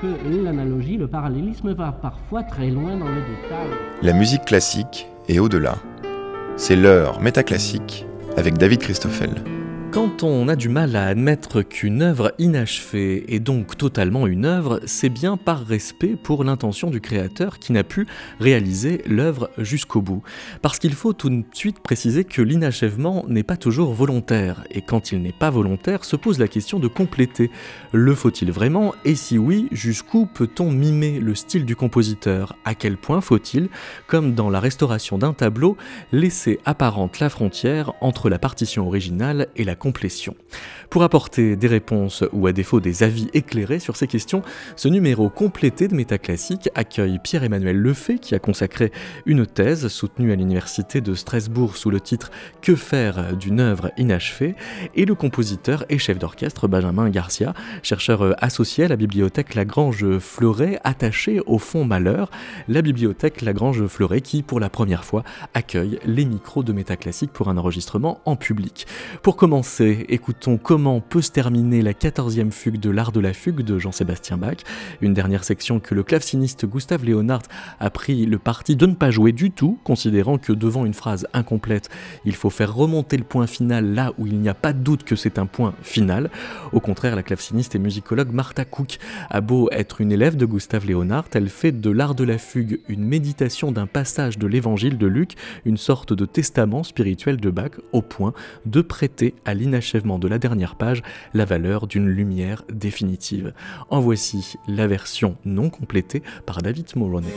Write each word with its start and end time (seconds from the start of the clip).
que 0.00 0.44
l'analogie, 0.44 0.96
le 0.96 1.08
parallélisme 1.08 1.72
va 1.72 1.92
parfois 1.92 2.42
très 2.42 2.68
loin 2.70 2.96
dans 2.96 3.08
le 3.08 3.20
détail. 3.20 3.68
La 4.02 4.12
musique 4.12 4.44
classique 4.44 5.08
est 5.28 5.38
au-delà. 5.38 5.76
C'est 6.56 6.76
l'heure 6.76 7.20
métaclassique 7.20 8.06
avec 8.36 8.58
David 8.58 8.80
Christoffel. 8.80 9.30
Quand 9.98 10.22
on 10.22 10.46
a 10.46 10.54
du 10.54 10.68
mal 10.68 10.94
à 10.94 11.06
admettre 11.06 11.62
qu'une 11.62 12.02
œuvre 12.02 12.32
inachevée 12.38 13.34
est 13.34 13.40
donc 13.40 13.76
totalement 13.76 14.28
une 14.28 14.44
œuvre, 14.44 14.78
c'est 14.86 15.08
bien 15.08 15.36
par 15.36 15.66
respect 15.66 16.14
pour 16.14 16.44
l'intention 16.44 16.88
du 16.88 17.00
créateur 17.00 17.58
qui 17.58 17.72
n'a 17.72 17.82
pu 17.82 18.06
réaliser 18.38 19.02
l'œuvre 19.08 19.50
jusqu'au 19.58 20.00
bout. 20.00 20.22
Parce 20.62 20.78
qu'il 20.78 20.94
faut 20.94 21.14
tout 21.14 21.30
de 21.30 21.42
suite 21.52 21.80
préciser 21.80 22.22
que 22.22 22.40
l'inachèvement 22.40 23.24
n'est 23.26 23.42
pas 23.42 23.56
toujours 23.56 23.92
volontaire, 23.92 24.62
et 24.70 24.82
quand 24.82 25.10
il 25.10 25.20
n'est 25.20 25.32
pas 25.32 25.50
volontaire, 25.50 26.04
se 26.04 26.14
pose 26.14 26.38
la 26.38 26.46
question 26.46 26.78
de 26.78 26.86
compléter. 26.86 27.50
Le 27.90 28.14
faut-il 28.14 28.52
vraiment? 28.52 28.94
Et 29.04 29.16
si 29.16 29.36
oui, 29.36 29.66
jusqu'où 29.72 30.26
peut-on 30.26 30.70
mimer 30.70 31.18
le 31.18 31.34
style 31.34 31.64
du 31.64 31.74
compositeur? 31.74 32.54
À 32.64 32.76
quel 32.76 32.98
point 32.98 33.20
faut-il, 33.20 33.68
comme 34.06 34.34
dans 34.34 34.48
la 34.48 34.60
restauration 34.60 35.18
d'un 35.18 35.32
tableau, 35.32 35.76
laisser 36.12 36.60
apparente 36.64 37.18
la 37.18 37.30
frontière 37.30 37.94
entre 38.00 38.28
la 38.28 38.38
partition 38.38 38.86
originale 38.86 39.48
et 39.56 39.64
la 39.64 39.74
Pour 40.90 41.02
apporter 41.02 41.56
des 41.56 41.66
réponses 41.66 42.24
ou 42.32 42.46
à 42.46 42.52
défaut 42.52 42.80
des 42.80 43.02
avis 43.02 43.28
éclairés 43.34 43.78
sur 43.78 43.96
ces 43.96 44.06
questions, 44.06 44.42
ce 44.76 44.88
numéro 44.88 45.28
complété 45.28 45.88
de 45.88 45.94
Métaclassique 45.94 46.70
accueille 46.74 47.18
Pierre-Emmanuel 47.22 47.76
Lefay 47.76 48.18
qui 48.18 48.34
a 48.34 48.38
consacré 48.38 48.90
une 49.26 49.46
thèse 49.46 49.88
soutenue 49.88 50.32
à 50.32 50.36
l'université 50.36 51.00
de 51.00 51.14
Strasbourg 51.14 51.76
sous 51.76 51.90
le 51.90 52.00
titre 52.00 52.30
Que 52.62 52.74
faire 52.74 53.36
d'une 53.36 53.60
œuvre 53.60 53.90
inachevée? 53.98 54.54
Et 54.94 55.04
le 55.04 55.14
compositeur 55.14 55.84
et 55.88 55.98
chef 55.98 56.18
d'orchestre 56.18 56.68
Benjamin 56.68 57.10
Garcia, 57.10 57.54
chercheur 57.82 58.34
associé 58.42 58.84
à 58.84 58.88
la 58.88 58.96
bibliothèque 58.96 59.54
Lagrange 59.54 60.18
Fleuret 60.18 60.80
attaché 60.84 61.40
au 61.46 61.58
fond 61.58 61.84
Malheur, 61.84 62.30
la 62.66 62.82
bibliothèque 62.82 63.42
Lagrange 63.42 63.86
Fleuret 63.86 64.20
qui 64.20 64.42
pour 64.42 64.60
la 64.60 64.70
première 64.70 65.04
fois 65.04 65.22
accueille 65.54 65.98
les 66.04 66.24
micros 66.24 66.62
de 66.62 66.72
Métaclassique 66.72 67.32
pour 67.32 67.48
un 67.48 67.56
enregistrement 67.56 68.20
en 68.24 68.36
public. 68.36 68.86
Pour 69.22 69.36
commencer, 69.36 69.77
écoutons 69.80 70.56
comment 70.56 71.00
peut 71.00 71.22
se 71.22 71.30
terminer 71.30 71.82
la 71.82 71.92
14e 71.92 72.50
fugue 72.50 72.78
de 72.78 72.90
l'art 72.90 73.12
de 73.12 73.20
la 73.20 73.32
fugue 73.32 73.62
de 73.62 73.78
Jean-Sébastien 73.78 74.36
Bach, 74.36 74.58
une 75.00 75.14
dernière 75.14 75.44
section 75.44 75.80
que 75.80 75.94
le 75.94 76.02
claveciniste 76.02 76.66
Gustave 76.66 77.04
Léonard 77.04 77.42
a 77.80 77.90
pris 77.90 78.26
le 78.26 78.38
parti 78.38 78.76
de 78.76 78.86
ne 78.86 78.94
pas 78.94 79.10
jouer 79.10 79.32
du 79.32 79.50
tout, 79.50 79.78
considérant 79.84 80.38
que 80.38 80.52
devant 80.52 80.86
une 80.86 80.94
phrase 80.94 81.26
incomplète, 81.32 81.88
il 82.24 82.34
faut 82.34 82.50
faire 82.50 82.74
remonter 82.74 83.16
le 83.16 83.24
point 83.24 83.46
final 83.46 83.94
là 83.94 84.12
où 84.18 84.26
il 84.26 84.38
n'y 84.38 84.48
a 84.48 84.54
pas 84.54 84.72
de 84.72 84.78
doute 84.78 85.04
que 85.04 85.16
c'est 85.16 85.38
un 85.38 85.46
point 85.46 85.74
final. 85.82 86.30
Au 86.72 86.80
contraire, 86.80 87.16
la 87.16 87.22
claveciniste 87.22 87.74
et 87.74 87.78
musicologue 87.78 88.32
Martha 88.32 88.64
Cook 88.64 88.98
a 89.30 89.40
beau 89.40 89.68
être 89.72 90.00
une 90.00 90.12
élève 90.12 90.36
de 90.36 90.46
Gustave 90.46 90.86
Léonard, 90.86 91.26
elle 91.34 91.48
fait 91.48 91.72
de 91.72 91.90
l'art 91.90 92.14
de 92.14 92.24
la 92.24 92.38
fugue 92.38 92.80
une 92.88 93.04
méditation 93.04 93.72
d'un 93.72 93.86
passage 93.86 94.38
de 94.38 94.46
l'évangile 94.46 94.98
de 94.98 95.06
Luc, 95.06 95.34
une 95.64 95.76
sorte 95.76 96.12
de 96.12 96.24
testament 96.24 96.82
spirituel 96.82 97.38
de 97.38 97.50
Bach, 97.50 97.72
au 97.92 98.02
point 98.02 98.32
de 98.66 98.80
prêter 98.80 99.34
à 99.44 99.54
l'inachèvement 99.58 100.18
de 100.18 100.28
la 100.28 100.38
dernière 100.38 100.76
page 100.76 101.02
la 101.34 101.44
valeur 101.44 101.86
d'une 101.86 102.08
lumière 102.08 102.64
définitive. 102.72 103.52
En 103.90 104.00
voici 104.00 104.54
la 104.66 104.86
version 104.86 105.36
non 105.44 105.68
complétée 105.68 106.22
par 106.46 106.62
David 106.62 106.86
Mulroney. 106.96 107.28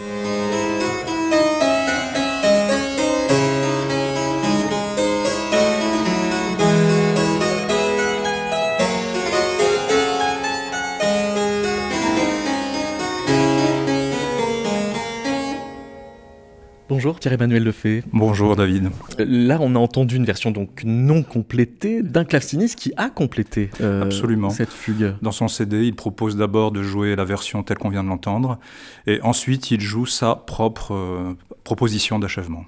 Bonjour 17.01 17.19
Pierre-Emmanuel 17.19 17.63
Lefay. 17.63 18.03
Bonjour 18.13 18.55
David. 18.55 18.91
Là, 19.17 19.57
on 19.59 19.73
a 19.73 19.79
entendu 19.79 20.17
une 20.17 20.23
version 20.23 20.51
donc 20.51 20.83
non 20.85 21.23
complétée 21.23 22.03
d'un 22.03 22.23
claveciniste 22.25 22.77
qui 22.77 22.93
a 22.95 23.09
complété 23.09 23.71
euh, 23.81 24.03
Absolument. 24.03 24.51
cette 24.51 24.69
fugue. 24.71 25.15
Dans 25.23 25.31
son 25.31 25.47
CD, 25.47 25.87
il 25.87 25.95
propose 25.95 26.37
d'abord 26.37 26.71
de 26.71 26.83
jouer 26.83 27.15
la 27.15 27.25
version 27.25 27.63
telle 27.63 27.79
qu'on 27.79 27.89
vient 27.89 28.03
de 28.03 28.09
l'entendre, 28.09 28.59
et 29.07 29.19
ensuite 29.23 29.71
il 29.71 29.81
joue 29.81 30.05
sa 30.05 30.35
propre 30.35 30.93
euh, 30.93 31.33
proposition 31.63 32.19
d'achèvement. 32.19 32.65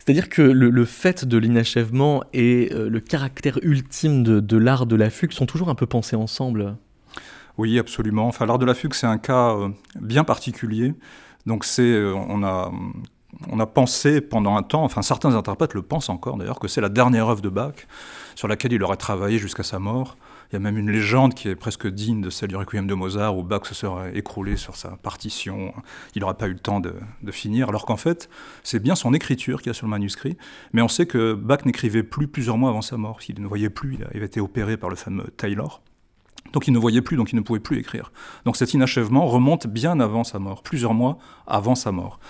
C'est-à-dire 0.00 0.28
que 0.28 0.42
le, 0.42 0.68
le, 0.68 0.84
fait 0.84 1.24
de 1.24 1.38
l'inachèvement 1.38 2.24
et 2.32 2.70
euh, 2.72 2.90
le 2.90 2.98
caractère 2.98 3.60
ultime 3.62 4.24
de, 4.24 4.40
de 4.40 4.56
l'art 4.56 4.86
de 4.86 4.96
la 4.96 5.08
fugue 5.08 5.30
sont 5.30 5.46
toujours 5.46 5.68
un 5.68 5.76
peu 5.76 5.86
pensés 5.86 6.16
ensemble. 6.16 6.74
Oui, 7.58 7.78
absolument. 7.78 8.26
Enfin, 8.26 8.44
l'art 8.44 8.58
de 8.58 8.66
la 8.66 8.74
fugue, 8.74 8.94
c'est 8.94 9.06
un 9.06 9.18
cas 9.18 9.54
bien 10.00 10.24
particulier. 10.24 10.94
Donc, 11.46 11.64
c'est, 11.64 12.02
on 12.02 12.42
a 12.42 12.72
on 13.50 13.60
a 13.60 13.66
pensé 13.66 14.20
pendant 14.20 14.56
un 14.56 14.62
temps, 14.62 14.84
enfin 14.84 15.02
certains 15.02 15.34
interprètes 15.34 15.74
le 15.74 15.82
pensent 15.82 16.08
encore 16.08 16.36
d'ailleurs, 16.36 16.58
que 16.58 16.68
c'est 16.68 16.80
la 16.80 16.88
dernière 16.88 17.28
œuvre 17.28 17.42
de 17.42 17.48
Bach 17.48 17.74
sur 18.34 18.48
laquelle 18.48 18.72
il 18.72 18.82
aurait 18.82 18.96
travaillé 18.96 19.38
jusqu'à 19.38 19.62
sa 19.62 19.78
mort. 19.78 20.16
Il 20.50 20.54
y 20.54 20.56
a 20.56 20.60
même 20.60 20.78
une 20.78 20.90
légende 20.90 21.34
qui 21.34 21.48
est 21.48 21.56
presque 21.56 21.88
digne 21.88 22.20
de 22.20 22.30
celle 22.30 22.50
du 22.50 22.56
Requiem 22.56 22.86
de 22.86 22.94
Mozart, 22.94 23.36
où 23.36 23.42
Bach 23.42 23.64
se 23.64 23.74
serait 23.74 24.16
écroulé 24.16 24.56
sur 24.56 24.76
sa 24.76 24.90
partition, 24.90 25.74
il 26.14 26.20
n'aurait 26.20 26.34
pas 26.34 26.46
eu 26.46 26.52
le 26.52 26.58
temps 26.58 26.78
de, 26.78 26.94
finir, 27.32 27.68
alors 27.68 27.84
qu'en 27.84 27.96
fait, 27.96 28.28
c'est 28.62 28.78
bien 28.78 28.94
son 28.94 29.12
écriture 29.12 29.60
qu'il 29.60 29.70
y 29.70 29.70
a 29.70 29.74
sur 29.74 29.86
le 29.86 29.90
manuscrit, 29.90 30.36
mais 30.72 30.82
on 30.82 30.88
sait 30.88 31.06
que 31.06 31.34
Bach 31.34 31.64
n'écrivait 31.64 32.04
plus 32.04 32.28
plusieurs 32.28 32.58
mois 32.58 32.70
avant 32.70 32.82
sa 32.82 32.96
mort, 32.96 33.18
il 33.28 33.42
ne 33.42 33.46
voyait 33.46 33.70
plus, 33.70 33.94
il 33.94 34.04
avait 34.04 34.26
été 34.26 34.40
opéré 34.40 34.76
par 34.76 34.88
le 34.88 34.96
fameux 34.96 35.26
Taylor. 35.36 35.82
Donc 36.52 36.68
il 36.68 36.72
ne 36.72 36.78
voyait 36.78 37.02
plus, 37.02 37.16
donc 37.16 37.32
il 37.32 37.36
ne 37.36 37.40
pouvait 37.40 37.60
plus 37.60 37.78
écrire. 37.78 38.12
Donc 38.44 38.56
cet 38.56 38.72
inachèvement 38.72 39.26
remonte 39.26 39.66
bien 39.66 39.98
avant 39.98 40.22
sa 40.22 40.38
mort, 40.38 40.62
plusieurs 40.62 40.94
mois 40.94 41.18
avant 41.46 41.74
sa 41.74 41.90
mort. 41.90 42.20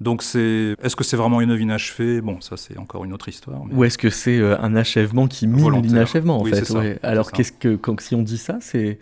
Donc 0.00 0.22
c'est, 0.22 0.76
est-ce 0.82 0.94
que 0.94 1.04
c'est 1.04 1.16
vraiment 1.16 1.40
une 1.40 1.50
œuvre 1.50 1.60
inachevée? 1.60 2.20
Bon, 2.20 2.40
ça 2.40 2.56
c'est 2.56 2.76
encore 2.78 3.04
une 3.04 3.12
autre 3.12 3.28
histoire. 3.28 3.64
Mais... 3.64 3.74
Ou 3.74 3.84
est-ce 3.84 3.96
que 3.96 4.10
c'est 4.10 4.38
euh, 4.38 4.60
un 4.60 4.76
achèvement 4.76 5.26
qui 5.26 5.46
mine 5.46 5.82
l'inachèvement 5.82 6.40
en 6.40 6.42
oui, 6.42 6.50
fait? 6.50 6.70
ouais. 6.70 6.98
Alors 7.02 7.32
qu'est-ce 7.32 7.52
que 7.52 7.76
quand 7.76 7.98
si 8.00 8.14
on 8.14 8.22
dit 8.22 8.38
ça, 8.38 8.58
c'est 8.60 8.98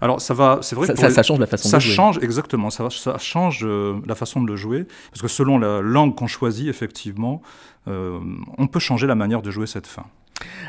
alors 0.00 0.20
ça 0.20 0.34
va, 0.34 0.58
c'est 0.62 0.76
vrai 0.76 0.86
ça, 0.86 0.92
que 0.92 0.98
ça, 0.98 1.08
les... 1.08 1.14
ça, 1.14 1.22
change 1.22 1.38
la 1.38 1.46
façon 1.46 1.68
ça 1.68 1.78
de 1.78 1.82
jouer. 1.82 1.94
change 1.94 2.18
exactement, 2.22 2.70
ça, 2.70 2.88
ça 2.90 3.18
change 3.18 3.60
euh, 3.62 4.00
la 4.06 4.14
façon 4.14 4.42
de 4.42 4.46
le 4.46 4.56
jouer 4.56 4.86
parce 5.10 5.22
que 5.22 5.28
selon 5.28 5.58
la 5.58 5.80
langue 5.80 6.14
qu'on 6.14 6.26
choisit 6.26 6.68
effectivement, 6.68 7.40
euh, 7.88 8.18
on 8.58 8.66
peut 8.66 8.78
changer 8.78 9.06
la 9.06 9.14
manière 9.14 9.42
de 9.42 9.50
jouer 9.50 9.66
cette 9.66 9.86
fin. 9.86 10.04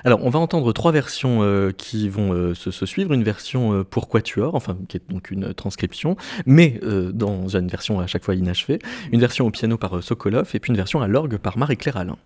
Alors, 0.04 0.24
on 0.24 0.30
va 0.30 0.40
entendre 0.40 0.72
trois 0.74 0.92
versions 0.92 1.44
euh, 1.44 1.72
qui 1.72 2.10
vont 2.10 2.34
euh, 2.34 2.54
se, 2.54 2.86
suivre. 2.86 3.14
Une 3.14 3.24
version 3.24 3.74
euh, 3.74 3.84
pour 3.84 4.10
quatuor, 4.10 4.56
enfin, 4.56 4.78
qui 4.88 4.98
est 4.98 5.10
donc 5.10 5.32
une 5.32 5.54
transcription, 5.54 6.16
mais 6.46 6.80
dans 7.14 7.48
une 7.48 7.68
version 7.68 8.00
à 8.00 8.08
chaque 8.08 8.24
fois 8.24 8.36
inachevée. 8.36 8.80
Une 9.12 9.20
version 9.20 9.48
au 9.48 9.52
piano 9.52 9.78
par 9.78 10.04
Sokolov, 10.04 10.50
et 10.54 10.60
puis 10.60 10.72
une 10.72 10.78
version 10.78 11.02
à 11.02 11.08
l'orgue 11.08 11.38
par 11.38 11.58
Marie-Claire 11.58 11.98
Alain. 11.98 12.18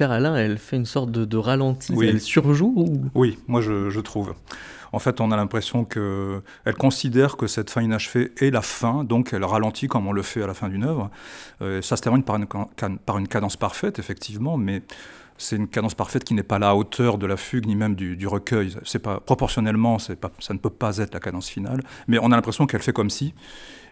Marie-Claire 0.00 0.10
Alain, 0.10 0.36
elle 0.36 0.58
fait 0.58 0.76
une 0.76 0.86
sorte 0.86 1.10
de, 1.10 1.36
ralenti, 1.36 1.94
elle 2.02 2.20
surjoue 2.20 3.00
Oui, 3.14 3.38
moi 3.46 3.60
je, 3.60 4.00
trouve. 4.00 4.34
En 4.92 4.98
fait, 4.98 5.20
on 5.20 5.30
a 5.30 5.36
l'impression 5.36 5.84
qu'elle 5.84 6.74
considère 6.76 7.36
que 7.36 7.46
cette 7.46 7.70
fin 7.70 7.80
inachevée 7.80 8.32
est 8.38 8.50
la 8.50 8.62
fin, 8.62 9.04
donc 9.04 9.32
elle 9.32 9.44
ralentit 9.44 9.86
comme 9.86 10.06
on 10.06 10.12
le 10.12 10.22
fait 10.22 10.42
à 10.42 10.46
la 10.46 10.54
fin 10.54 10.68
d'une 10.68 10.84
œuvre. 10.84 11.10
Euh, 11.62 11.80
ça 11.80 11.96
se 11.96 12.02
termine 12.02 12.24
par 12.24 12.36
une, 12.36 12.46
par 12.98 13.18
une 13.18 13.28
cadence 13.28 13.56
parfaite, 13.56 13.98
effectivement, 13.98 14.56
mais 14.56 14.82
c'est 15.36 15.56
une 15.56 15.68
cadence 15.68 15.94
parfaite 15.94 16.24
qui 16.24 16.34
n'est 16.34 16.42
pas 16.42 16.56
à 16.56 16.60
la 16.60 16.76
hauteur 16.76 17.18
de 17.18 17.26
la 17.26 17.36
fugue 17.36 17.66
ni 17.66 17.76
même 17.76 17.94
du, 17.94 18.26
recueil. 18.26 18.76
C'est 18.84 19.00
pas 19.00 19.20
proportionnellement, 19.20 19.98
pas, 20.20 20.30
ça 20.40 20.54
ne 20.54 20.58
peut 20.58 20.70
pas 20.70 20.98
être 20.98 21.14
la 21.14 21.20
cadence 21.20 21.48
finale. 21.48 21.80
Mais 22.08 22.18
on 22.20 22.32
a 22.32 22.36
l'impression 22.36 22.66
qu'elle 22.66 22.82
fait 22.82 22.92
comme 22.92 23.10
si 23.10 23.34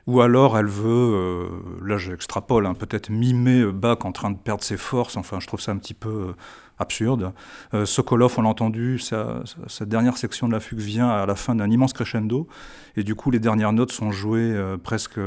ou 0.06 0.20
alors 0.20 0.58
elle 0.58 0.66
veut, 0.66 1.14
euh, 1.14 1.48
là 1.84 1.96
j'extrapole, 1.96 2.66
hein, 2.66 2.74
peut-être 2.74 3.10
mimer 3.10 3.64
Bach 3.66 3.98
en 4.02 4.12
train 4.12 4.30
de 4.30 4.36
perdre 4.36 4.64
ses 4.64 4.76
forces, 4.76 5.16
enfin 5.16 5.38
je 5.40 5.46
trouve 5.46 5.60
ça 5.60 5.72
un 5.72 5.76
petit 5.76 5.94
peu 5.94 6.08
euh, 6.08 6.32
absurde. 6.78 7.32
Euh, 7.72 7.86
Sokolov, 7.86 8.34
on 8.38 8.42
l'a 8.42 8.48
entendu, 8.48 8.98
sa, 8.98 9.42
dernière 9.82 10.16
section 10.16 10.48
de 10.48 10.52
la 10.52 10.60
fugue 10.60 10.80
vient 10.80 11.08
à 11.08 11.24
la 11.24 11.36
fin 11.36 11.54
d'un 11.54 11.70
immense 11.70 11.92
crescendo, 11.92 12.48
et 12.96 13.04
du 13.04 13.14
coup 13.14 13.30
les 13.30 13.38
dernières 13.38 13.72
notes 13.72 13.92
sont 13.92 14.10
jouées 14.10 14.56
presque 14.82 15.20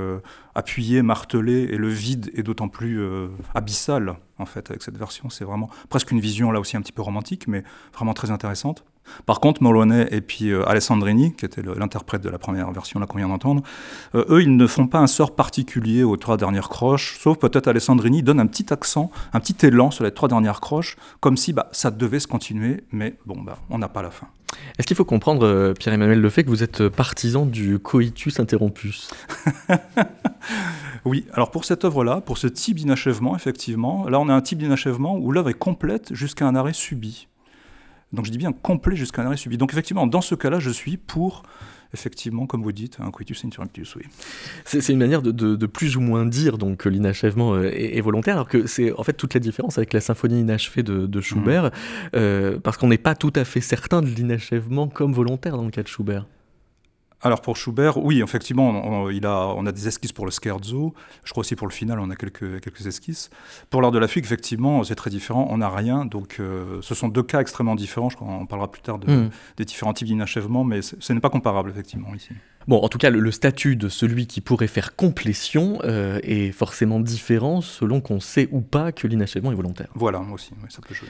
appuyées, 0.56 1.02
martelées, 1.02 1.70
et 1.72 1.78
le 1.78 1.88
vide 1.88 2.32
est 2.36 2.44
d'autant 2.44 2.68
plus 2.68 3.02
abyssal 3.54 4.18
en 4.38 4.46
fait 4.46 4.70
avec 4.70 4.84
cette 4.84 4.98
version. 4.98 5.30
C'est 5.30 5.46
vraiment 5.46 5.70
presque 5.90 6.12
une 6.12 6.20
vision 6.20 6.52
là 6.52 6.60
aussi 6.60 6.76
un 6.76 6.82
petit 6.82 6.92
peu 6.92 7.02
romantique, 7.02 7.48
mais 7.48 7.64
vraiment 7.94 8.14
très 8.14 8.32
intéressante. 8.32 8.84
Par 9.26 9.40
contre, 9.40 9.64
Moloney 9.64 10.08
et 10.12 10.22
puis 10.22 10.52
euh, 10.52 10.68
Alessandrini, 10.68 11.34
qui 11.34 11.46
était 11.46 11.62
l'interprète 11.62 12.22
de 12.22 12.30
la 12.30 12.38
première 12.38 12.72
version 12.72 13.00
là 13.00 13.06
qu'on 13.06 13.18
vient 13.18 13.28
d'entendre, 13.28 13.64
euh, 14.16 14.26
eux, 14.30 14.42
ils 14.42 14.56
ne 14.56 14.68
font 14.68 14.88
pas 14.88 15.00
un 15.00 15.08
sort 15.08 15.36
particulier 15.36 16.04
aux 16.04 16.18
trois 16.18 16.38
dernières 16.38 16.70
croches, 16.70 17.18
sauf 17.20 17.38
peut-être 17.38 17.68
Alessandrini 17.68 18.24
donne 18.24 18.40
un 18.40 18.48
petit 18.48 18.72
accent, 18.72 19.12
un 19.34 19.40
petit 19.40 19.66
élan 19.66 19.92
sur 19.92 20.04
les 20.04 20.12
trois 20.12 20.30
dernières 20.30 20.62
croches, 20.62 20.98
comme 21.20 21.38
si 21.38 21.54
bah, 21.54 21.70
ça 21.72 21.92
devait 21.92 22.20
se 22.20 22.28
continuer, 22.28 22.84
mais 22.92 23.16
bon, 23.26 23.42
bah, 23.42 23.58
on 23.70 23.78
n'a 23.78 23.90
pas 23.90 24.02
la 24.02 24.12
fin. 24.12 24.28
Est-ce 24.78 24.88
qu'il 24.88 24.96
faut 24.96 25.06
comprendre, 25.06 25.46
euh, 25.46 25.74
Pierre-Emmanuel 25.74 26.22
Le 26.22 26.30
fait 26.30 26.44
que 26.44 26.50
vous 26.50 26.64
êtes 26.64 26.88
partisan 26.88 27.46
du 27.46 27.80
coitus 27.80 28.40
interrompus? 28.40 29.12
Oui, 31.06 31.28
alors 31.34 31.52
pour 31.52 31.66
cette 31.66 31.86
œuvre-là, 31.86 32.20
pour 32.20 32.40
ce 32.40 32.48
type 32.48 32.78
d'inachèvement, 32.78 33.36
effectivement, 33.36 34.10
là 34.10 34.20
on 34.20 34.28
a 34.28 34.34
un 34.34 34.42
type 34.42 34.58
d'inachèvement 34.58 35.16
où 35.16 35.32
l'œuvre 35.32 35.50
est 35.50 35.54
complète 35.54 36.12
jusqu'à 36.16 36.48
un 36.48 36.56
arrêt 36.56 36.74
subi. 36.74 37.28
Donc 38.16 38.26
je 38.26 38.32
dis 38.32 38.38
bien 38.38 38.52
complet 38.52 38.96
jusqu'à 38.96 39.22
un 39.22 39.26
arrêt 39.26 39.38
subi. 39.38 39.58
Donc 39.58 39.72
effectivement, 39.72 40.08
dans 40.08 40.22
ce 40.22 40.36
cas-là, 40.36 40.60
je 40.60 40.70
suis 40.70 40.98
pour 40.98 41.44
effectivement, 41.94 42.46
comme 42.46 42.62
vous 42.62 42.72
dites, 42.72 42.98
un 43.00 43.10
coitus 43.10 43.46
interruptus, 43.46 43.96
oui. 43.96 44.04
C'est 44.66 44.90
une 44.90 45.00
manière 45.00 45.22
de, 45.22 45.66
plus 45.66 45.98
ou 45.98 46.02
moins 46.02 46.26
dire 46.26 46.58
donc 46.58 46.78
que 46.78 46.90
l'inachèvement 46.90 47.56
euh, 47.56 47.72
est, 47.74 48.02
volontaire, 48.02 48.36
alors 48.36 48.48
que 48.48 48.68
c'est 48.68 48.92
en 48.94 49.04
fait 49.04 49.14
toute 49.14 49.34
la 49.34 49.40
différence 49.40 49.78
avec 49.78 49.94
la 49.94 50.02
symphonie 50.02 50.42
inachevée 50.42 50.84
de, 50.84 51.22
Schubert, 51.22 51.66
mmh. 51.66 51.70
euh, 52.16 52.60
parce 52.60 52.78
qu'on 52.78 52.90
n'est 52.90 52.98
pas 52.98 53.16
tout 53.16 53.34
à 53.36 53.46
fait 53.46 53.62
certain 53.62 54.02
de 54.02 54.08
l'inachèvement 54.08 54.88
comme 54.88 55.14
volontaire 55.14 55.58
dans 55.58 55.64
le 55.64 55.72
cas 55.72 55.84
de 55.84 55.88
Schubert. 55.88 56.26
Alors 57.26 57.42
pour 57.42 57.58
Schubert, 57.58 57.98
oui, 57.98 58.22
effectivement, 58.22 58.70
on, 58.70 59.10
il 59.10 59.26
a, 59.26 59.48
on 59.48 59.66
a 59.66 59.72
des 59.72 59.88
esquisses 59.88 60.14
pour 60.14 60.26
le 60.26 60.32
scherzo. 60.32 60.94
Je 61.24 61.32
crois 61.32 61.42
aussi 61.42 61.56
pour 61.56 61.66
le 61.66 61.74
final, 61.74 62.00
on 62.00 62.12
a 62.12 62.16
quelques, 62.16 62.62
quelques 62.62 62.86
esquisses. 62.86 63.32
Pour 63.72 63.82
l'art 63.82 63.90
de 63.90 63.98
la 63.98 64.08
fugue, 64.08 64.26
effectivement, 64.26 64.84
c'est 64.84 64.94
très 64.94 65.10
différent. 65.10 65.48
On 65.50 65.58
n'a 65.58 65.70
rien. 65.70 66.06
Donc 66.06 66.38
euh, 66.40 66.78
ce 66.84 66.94
sont 66.94 67.08
deux 67.08 67.24
cas 67.24 67.42
extrêmement 67.42 67.74
différents. 67.74 68.12
Je 68.12 68.16
crois 68.16 68.28
qu'on 68.28 68.46
parlera 68.46 68.72
plus 68.72 68.84
tard 68.84 69.00
de, 69.00 69.12
hmm. 69.12 69.30
des 69.58 69.66
différents 69.66 69.94
types 69.94 70.08
d'inachèvement, 70.08 70.64
mais 70.64 70.84
ce 70.84 71.14
n'est 71.14 71.20
pas 71.20 71.32
comparable, 71.32 71.72
effectivement, 71.72 72.14
ici. 72.14 72.30
Bon, 72.68 72.78
en 72.78 72.90
tout 72.90 73.00
cas, 73.00 73.10
le, 73.10 73.32
statut 73.32 73.76
de 73.76 73.90
celui 73.90 74.28
qui 74.28 74.40
pourrait 74.40 74.68
faire 74.68 74.96
complétion 74.96 75.80
euh, 75.84 76.20
est 76.22 76.52
forcément 76.52 77.00
différent 77.00 77.62
selon 77.62 78.02
qu'on 78.02 78.20
sait 78.20 78.50
ou 78.52 78.62
pas 78.62 78.92
que 78.92 79.08
l'inachèvement 79.08 79.52
est 79.52 79.56
volontaire. 79.56 79.88
Voilà, 79.96 80.20
moi 80.20 80.36
aussi, 80.36 80.52
ça 80.70 80.80
peut 80.88 80.94
jouer. 80.94 81.10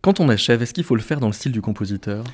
Quand 0.00 0.18
on 0.18 0.28
achève, 0.28 0.62
est-ce 0.62 0.74
qu'il 0.74 0.82
faut 0.82 0.96
le 0.96 1.00
faire 1.00 1.20
dans 1.20 1.28
le 1.28 1.32
style 1.32 1.52
du 1.52 1.62
compositeur? 1.62 2.24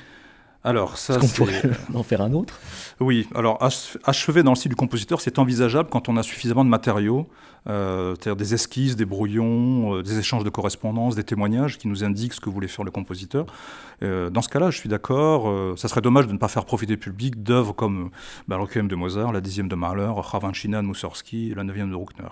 Alors, 0.63 0.97
ça, 0.97 1.13
Est-ce 1.13 1.21
qu'on 1.21 1.45
pourrait 1.45 1.61
en 1.93 2.03
faire 2.03 2.21
un 2.21 2.33
autre? 2.33 2.59
Oui, 2.99 3.27
alors 3.33 3.63
achever 4.03 4.43
dans 4.43 4.51
le 4.51 4.55
style 4.57 4.69
du 4.69 4.75
compositeur, 4.75 5.21
c'est 5.21 5.39
envisageable 5.39 5.89
quand 5.89 6.09
on 6.09 6.17
a 6.17 6.23
suffisamment 6.23 6.65
de 6.65 6.69
matériaux, 6.69 7.29
euh, 7.67 8.13
c'est-à-dire 8.15 8.35
des 8.35 8.53
esquisses, 8.53 8.97
des 8.97 9.05
brouillons, 9.05 9.95
euh, 9.95 10.03
des 10.03 10.19
échanges 10.19 10.43
de 10.43 10.49
correspondances, 10.49 11.15
des 11.15 11.23
témoignages 11.23 11.77
qui 11.77 11.87
nous 11.87 12.03
indiquent 12.03 12.33
ce 12.33 12.41
que 12.41 12.49
voulait 12.49 12.67
faire 12.67 12.83
le 12.83 12.91
compositeur. 12.91 13.45
Euh, 14.03 14.29
dans 14.29 14.41
ce 14.41 14.49
cas-là, 14.49 14.69
je 14.69 14.77
suis 14.77 14.89
d'accord, 14.89 15.77
ça 15.77 15.87
serait 15.87 16.01
dommage 16.01 16.27
de 16.27 16.33
ne 16.33 16.37
pas 16.37 16.49
faire 16.49 16.65
profiter 16.65 16.93
le 16.93 16.99
public 16.99 17.41
d'œuvres 17.41 17.71
comme 17.71 18.09
bah, 18.49 18.57
le 18.57 18.63
Requiem 18.63 18.89
de 18.89 18.95
Mozart, 18.95 19.31
la 19.31 19.41
dixième 19.41 19.69
de 19.69 19.75
Mahler, 19.75 20.11
Ravanchina 20.13 20.81
de 20.81 20.87
Moussorski 20.87 21.51
et 21.51 21.55
la 21.55 21.63
neuvième 21.63 21.89
de 21.89 21.95
Bruckner. 21.95 22.29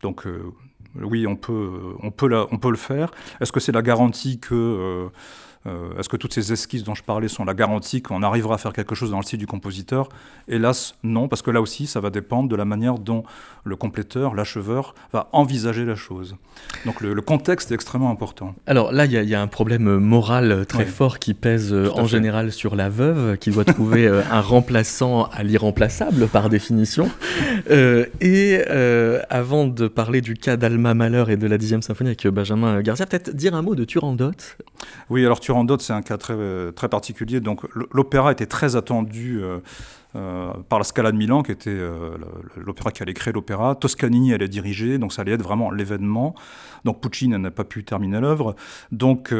Donc, 0.00 0.26
oui, 0.94 1.26
on 1.26 1.36
peut, 1.36 1.70
on, 2.02 2.10
peut 2.10 2.46
on 2.50 2.56
peut 2.56 2.70
le 2.70 2.78
faire. 2.78 3.10
Est-ce 3.42 3.52
que 3.52 3.60
c'est 3.60 3.72
la 3.72 3.82
garantie 3.82 4.40
que 4.40 5.10
est-ce 5.66 6.08
que 6.08 6.16
toutes 6.16 6.32
ces 6.32 6.52
esquisses 6.52 6.84
dont 6.84 6.94
je 6.94 7.02
parlais 7.02 7.28
sont 7.28 7.44
la 7.44 7.52
garantie 7.52 8.00
qu'on 8.00 8.22
arrivera 8.22 8.54
à 8.54 8.58
faire 8.58 8.72
quelque 8.72 8.94
chose 8.94 9.10
dans 9.10 9.18
le 9.18 9.22
style 9.22 9.38
du 9.38 9.46
compositeur? 9.46 10.08
Hélas, 10.48 10.94
non, 11.02 11.28
parce 11.28 11.42
que 11.42 11.50
là 11.50 11.60
aussi, 11.60 11.86
ça 11.86 12.00
va 12.00 12.10
dépendre 12.10 12.48
de 12.48 12.56
la 12.56 12.64
manière 12.64 12.98
dont 12.98 13.24
le 13.64 13.76
compléteur, 13.76 14.34
l'acheveur, 14.34 14.94
va 15.12 15.28
envisager 15.32 15.84
la 15.84 15.96
chose. 15.96 16.36
Donc 16.86 17.00
le, 17.00 17.20
contexte 17.20 17.70
est 17.70 17.74
extrêmement 17.74 18.10
important. 18.10 18.54
Alors 18.66 18.92
là, 18.92 19.04
il 19.04 19.12
y, 19.12 19.34
a 19.34 19.42
un 19.42 19.46
problème 19.46 19.98
moral 19.98 20.64
très 20.66 20.86
fort 20.86 21.18
qui 21.18 21.34
pèse 21.34 21.72
euh, 21.72 21.90
en 21.94 22.06
général 22.06 22.52
sur 22.52 22.74
la 22.74 22.88
veuve, 22.88 23.36
qui 23.36 23.50
doit 23.50 23.64
trouver 23.64 24.06
euh, 24.08 24.22
un 24.30 24.40
remplaçant 24.40 25.24
à 25.24 25.42
l'irremplaçable 25.42 26.26
par 26.28 26.48
définition. 26.48 27.10
et 28.20 28.62
avant 29.28 29.66
de 29.66 29.88
parler 29.88 30.20
du 30.20 30.34
cas 30.34 30.56
d'Alma 30.56 30.94
Malheur 30.94 31.30
et 31.30 31.36
de 31.36 31.46
la 31.46 31.58
dixième 31.58 31.82
symphonie 31.82 32.10
avec 32.10 32.26
Benjamin 32.26 32.80
Garcia, 32.80 33.06
peut-être 33.06 33.34
dire 33.34 33.54
un 33.54 33.62
mot 33.62 33.74
de 33.74 33.84
Turandot? 33.84 34.32
Oui, 35.10 35.24
alors 35.24 35.40
Turandot, 35.50 35.80
c'est 35.80 35.92
un 35.92 36.02
cas 36.02 36.16
très, 36.16 36.36
très 36.76 36.88
particulier. 36.88 37.40
Donc 37.40 37.66
l'opéra 37.90 38.30
était 38.30 38.46
très 38.46 38.76
attendu 38.76 39.42
euh, 39.42 39.58
euh, 40.14 40.52
par 40.68 40.78
la 40.78 40.84
Scala 40.84 41.10
de 41.10 41.16
Milan, 41.16 41.42
qui 41.42 41.50
était 41.50 41.70
euh, 41.70 42.16
l'opéra 42.56 42.92
qui 42.92 43.02
allait 43.02 43.14
créer 43.14 43.34
l'opéra. 43.34 43.74
Toscanini 43.74 44.32
allait 44.32 44.46
diriger, 44.46 44.98
donc 44.98 45.12
ça 45.12 45.22
allait 45.22 45.32
être 45.32 45.42
vraiment 45.42 45.72
l'événement. 45.72 46.36
Donc 46.84 47.00
Puccini 47.00 47.36
n'a 47.36 47.50
pas 47.50 47.64
pu 47.64 47.82
terminer 47.82 48.20
l'œuvre. 48.20 48.54
Donc 48.92 49.34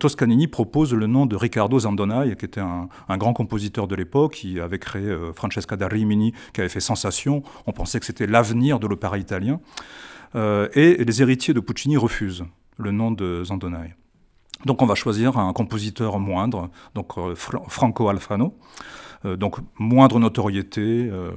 Toscanini 0.00 0.48
propose 0.48 0.92
le 0.92 1.06
nom 1.06 1.24
de 1.24 1.36
Riccardo 1.36 1.78
Zandonai, 1.78 2.34
qui 2.34 2.46
était 2.46 2.60
un, 2.60 2.88
grand 3.16 3.32
compositeur 3.32 3.86
de 3.86 3.94
l'époque, 3.94 4.32
qui 4.32 4.58
avait 4.58 4.80
créé 4.80 5.16
Francesca 5.36 5.76
da 5.76 5.86
Rimini, 5.86 6.32
qui 6.52 6.62
avait 6.62 6.68
fait 6.68 6.80
sensation. 6.80 7.44
On 7.68 7.72
pensait 7.72 8.00
que 8.00 8.06
c'était 8.06 8.26
l'avenir 8.26 8.80
de 8.80 8.88
l'opéra 8.88 9.18
italien. 9.18 9.60
et 10.34 11.04
les 11.04 11.22
héritiers 11.22 11.54
de 11.54 11.60
Puccini 11.60 11.96
refusent 11.96 12.44
le 12.76 12.90
nom 12.90 13.12
de 13.12 13.44
Zandonai. 13.44 13.94
Donc 14.64 14.82
on 14.82 14.86
va 14.86 14.94
choisir 14.94 15.38
un 15.38 15.52
compositeur 15.52 16.18
moindre, 16.18 16.70
donc 16.94 17.18
euh, 17.18 17.34
Franco 17.34 18.08
Alfano, 18.08 18.54
euh, 19.24 19.36
donc 19.36 19.56
moindre 19.78 20.18
notoriété. 20.18 21.08
Euh. 21.10 21.30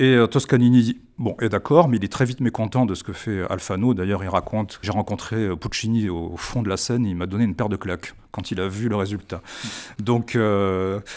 Et 0.00 0.16
Toscanini 0.30 1.00
bon, 1.18 1.34
est 1.40 1.48
d'accord, 1.48 1.88
mais 1.88 1.96
il 1.96 2.04
est 2.04 2.12
très 2.12 2.24
vite 2.24 2.40
mécontent 2.40 2.86
de 2.86 2.94
ce 2.94 3.02
que 3.02 3.12
fait 3.12 3.42
Alfano. 3.50 3.94
D'ailleurs, 3.94 4.22
il 4.22 4.28
raconte 4.28 4.78
J'ai 4.82 4.92
rencontré 4.92 5.56
Puccini 5.56 6.08
au 6.08 6.36
fond 6.36 6.62
de 6.62 6.68
la 6.68 6.76
scène, 6.76 7.04
il 7.04 7.16
m'a 7.16 7.26
donné 7.26 7.42
une 7.42 7.56
paire 7.56 7.68
de 7.68 7.74
claques 7.74 8.14
quand 8.30 8.52
il 8.52 8.60
a 8.60 8.68
vu 8.68 8.88
le 8.88 8.94
résultat. 8.94 9.40
Donc 9.98 10.38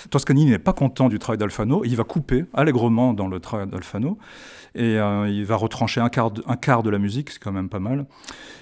Toscanini 0.10 0.50
n'est 0.50 0.58
pas 0.58 0.74
content 0.74 1.10
du 1.10 1.20
travail 1.20 1.38
d'Alfano, 1.38 1.84
il 1.84 1.96
va 1.96 2.06
couper 2.06 2.46
allègrement 2.54 3.14
dans 3.14 3.28
le 3.28 3.40
travail 3.40 3.68
d'Alfano 3.68 4.18
et 4.74 4.98
euh, 4.98 5.28
il 5.30 5.46
va 5.46 5.56
retrancher 5.56 6.00
un 6.02 6.10
quart, 6.10 6.32
de, 6.32 6.44
un 6.48 6.56
quart 6.56 6.84
de 6.84 6.90
la 6.90 6.98
musique, 6.98 7.30
c'est 7.32 7.40
quand 7.40 7.52
même 7.52 7.70
pas 7.70 7.80
mal. 7.80 8.06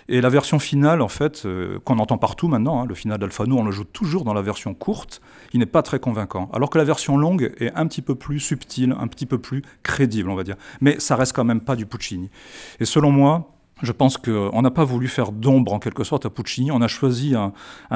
Et 0.07 0.21
la 0.21 0.29
version 0.29 0.57
finale, 0.57 1.01
en 1.01 1.07
fait, 1.07 1.43
euh, 1.45 1.77
qu'on 1.83 1.99
entend 1.99 2.17
partout 2.17 2.47
maintenant, 2.47 2.81
hein, 2.81 2.85
le 2.87 2.95
final 2.95 3.19
d'Alfano, 3.19 3.57
on 3.57 3.63
le 3.63 3.71
joue 3.71 3.83
toujours 3.83 4.23
dans 4.23 4.33
la 4.33 4.41
version 4.41 4.73
courte, 4.73 5.21
il 5.53 5.59
n'est 5.59 5.67
pas 5.67 5.83
très 5.83 5.99
convaincant. 5.99 6.49
Alors 6.51 6.71
que 6.71 6.79
la 6.79 6.83
version 6.83 7.15
longue 7.17 7.53
est 7.59 7.71
un 7.75 7.85
petit 7.85 8.01
peu 8.01 8.15
plus 8.15 8.39
subtile, 8.39 8.95
un 8.99 9.07
petit 9.07 9.27
peu 9.27 9.37
plus 9.37 9.61
crédible, 9.83 10.29
on 10.29 10.35
va 10.35 10.43
dire. 10.43 10.55
Mais 10.81 10.99
ça 10.99 11.15
reste 11.15 11.33
quand 11.35 11.45
même 11.45 11.61
pas 11.61 11.75
du 11.75 11.85
Puccini. 11.85 12.31
Et 12.79 12.85
selon 12.85 13.11
moi, 13.11 13.51
je 13.83 13.91
pense 13.91 14.17
qu'on 14.17 14.61
n'a 14.61 14.71
pas 14.71 14.83
voulu 14.83 15.07
faire 15.07 15.31
d'ombre 15.31 15.73
en 15.73 15.79
quelque 15.79 16.03
sorte 16.03 16.25
à 16.25 16.29
Puccini. 16.29 16.71
On 16.71 16.81
a 16.81 16.87
choisi 16.87 17.35
un, 17.35 17.53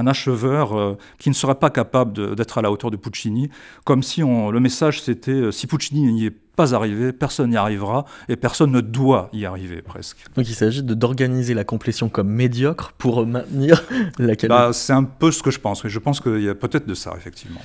acheveur 0.08 0.78
euh, 0.78 0.98
qui 1.18 1.30
ne 1.30 1.36
serait 1.36 1.56
pas 1.56 1.70
capable 1.70 2.36
d'être 2.36 2.58
à 2.58 2.62
la 2.62 2.72
hauteur 2.72 2.92
de 2.92 2.96
Puccini, 2.96 3.50
comme 3.86 4.04
si 4.04 4.24
on, 4.24 4.52
le 4.52 4.60
message 4.60 5.02
c'était 5.02 5.52
si 5.52 5.68
Puccini 5.68 6.14
n'y 6.14 6.26
est 6.28 6.43
pas 6.56 6.76
arrivé, 6.76 7.12
personne 7.12 7.52
n'y 7.52 7.58
arrivera, 7.58 8.06
et 8.30 8.36
personne 8.36 8.72
ne 8.72 8.82
doit 8.82 9.30
y 9.34 9.46
arriver 9.46 9.82
presque. 9.82 10.18
Donc 10.36 10.48
il 10.48 10.54
s'agit 10.54 10.84
d'organiser 10.84 11.54
la 11.54 11.64
complétion 11.64 12.10
comme 12.10 12.30
médiocre 12.30 12.94
pour 12.98 13.26
maintenir 13.26 13.84
la 14.20 14.36
qualité. 14.36 14.48
Bah, 14.48 14.72
c'est 14.74 14.94
un 14.94 15.04
peu 15.04 15.32
ce 15.32 15.42
que 15.42 15.52
je 15.52 15.60
pense, 15.60 15.84
mais 15.84 15.90
je 15.90 16.00
pense 16.00 16.20
qu'il 16.20 16.42
y 16.42 16.50
a 16.50 16.56
peut-être 16.56 16.86
de 16.86 16.94
ça, 16.94 17.14
effectivement. 17.18 17.62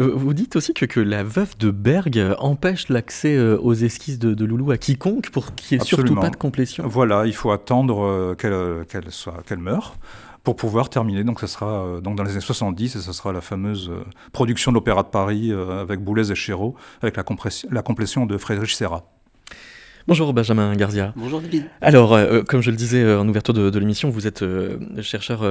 Euh, 0.00 0.12
vous 0.14 0.34
dites 0.34 0.56
aussi 0.56 0.74
que, 0.74 0.86
que 0.86 1.00
la 1.00 1.22
veuve 1.22 1.56
de 1.58 1.70
Berg 1.70 2.20
empêche 2.38 2.88
l'accès 2.88 3.36
euh, 3.36 3.58
aux 3.58 3.74
esquisses 3.74 4.18
de, 4.18 4.44
Loulou 4.44 4.72
à 4.72 4.76
quiconque 4.76 5.30
pour 5.30 5.54
qu'il 5.54 5.78
n'y 5.78 5.84
ait 5.84 5.86
surtout 5.86 6.16
pas 6.16 6.30
de 6.30 6.36
complétion. 6.36 6.84
Voilà, 6.86 7.26
il 7.26 7.34
faut 7.34 7.52
attendre 7.52 8.04
euh, 8.04 8.84
qu'elle 8.84 9.10
soit 9.10 9.42
qu'elle 9.46 9.58
meure 9.58 9.96
pour 10.44 10.56
pouvoir 10.56 10.90
terminer. 10.90 11.24
Donc, 11.24 11.40
ça 11.40 11.46
sera 11.46 11.84
euh, 11.84 12.00
donc 12.00 12.16
dans 12.16 12.24
les 12.24 12.32
années 12.32 12.40
70 12.40 12.96
et 12.96 13.00
ce 13.00 13.12
sera 13.12 13.32
la 13.32 13.40
fameuse 13.40 13.90
euh, 13.90 14.04
production 14.32 14.72
de 14.72 14.76
l'Opéra 14.76 15.02
de 15.02 15.08
Paris 15.08 15.52
euh, 15.52 15.80
avec 15.80 16.00
Boulez 16.00 16.30
et 16.30 16.34
Chéreau, 16.34 16.74
avec 17.00 17.16
la, 17.16 17.24
la 17.70 17.82
complétion 17.82 18.26
de 18.26 18.36
Frédéric 18.38 18.70
Serra. 18.70 19.04
Bonjour 20.08 20.34
Benjamin 20.34 20.74
Garzia. 20.74 21.12
Bonjour 21.14 21.40
David. 21.40 21.66
Alors, 21.80 22.14
euh, 22.14 22.42
comme 22.42 22.60
je 22.60 22.72
le 22.72 22.76
disais 22.76 23.02
euh, 23.02 23.20
en 23.20 23.28
ouverture 23.28 23.54
de, 23.54 23.78
l'émission, 23.78 24.10
vous 24.10 24.26
êtes 24.26 24.42
euh, 24.42 24.78
chercheur 25.00 25.42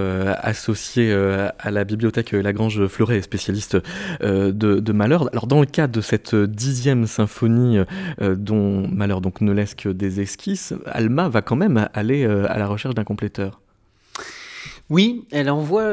associé 0.41 1.13
à 1.13 1.71
la 1.71 1.83
bibliothèque 1.83 2.31
Lagrange 2.31 2.87
Fleuret 2.87 3.17
et 3.17 3.21
spécialiste 3.21 3.77
de, 4.21 4.51
de, 4.51 4.91
Malheur. 4.91 5.29
Alors, 5.31 5.47
dans 5.47 5.59
le 5.61 5.65
cadre 5.65 5.93
de 5.93 6.01
cette 6.01 6.35
dixième 6.35 7.07
symphonie 7.07 7.79
dont 8.19 8.87
Malheur 8.87 9.21
donc 9.21 9.41
ne 9.41 9.51
laisse 9.51 9.75
que 9.75 9.89
des 9.89 10.19
esquisses, 10.19 10.73
Alma 10.85 11.29
va 11.29 11.41
quand 11.41 11.55
même 11.55 11.87
aller 11.93 12.25
à 12.25 12.57
la 12.57 12.67
recherche 12.67 12.95
d'un 12.95 13.03
compléteur. 13.03 13.61
Oui, 14.91 15.23
elle 15.31 15.49
envoie 15.49 15.85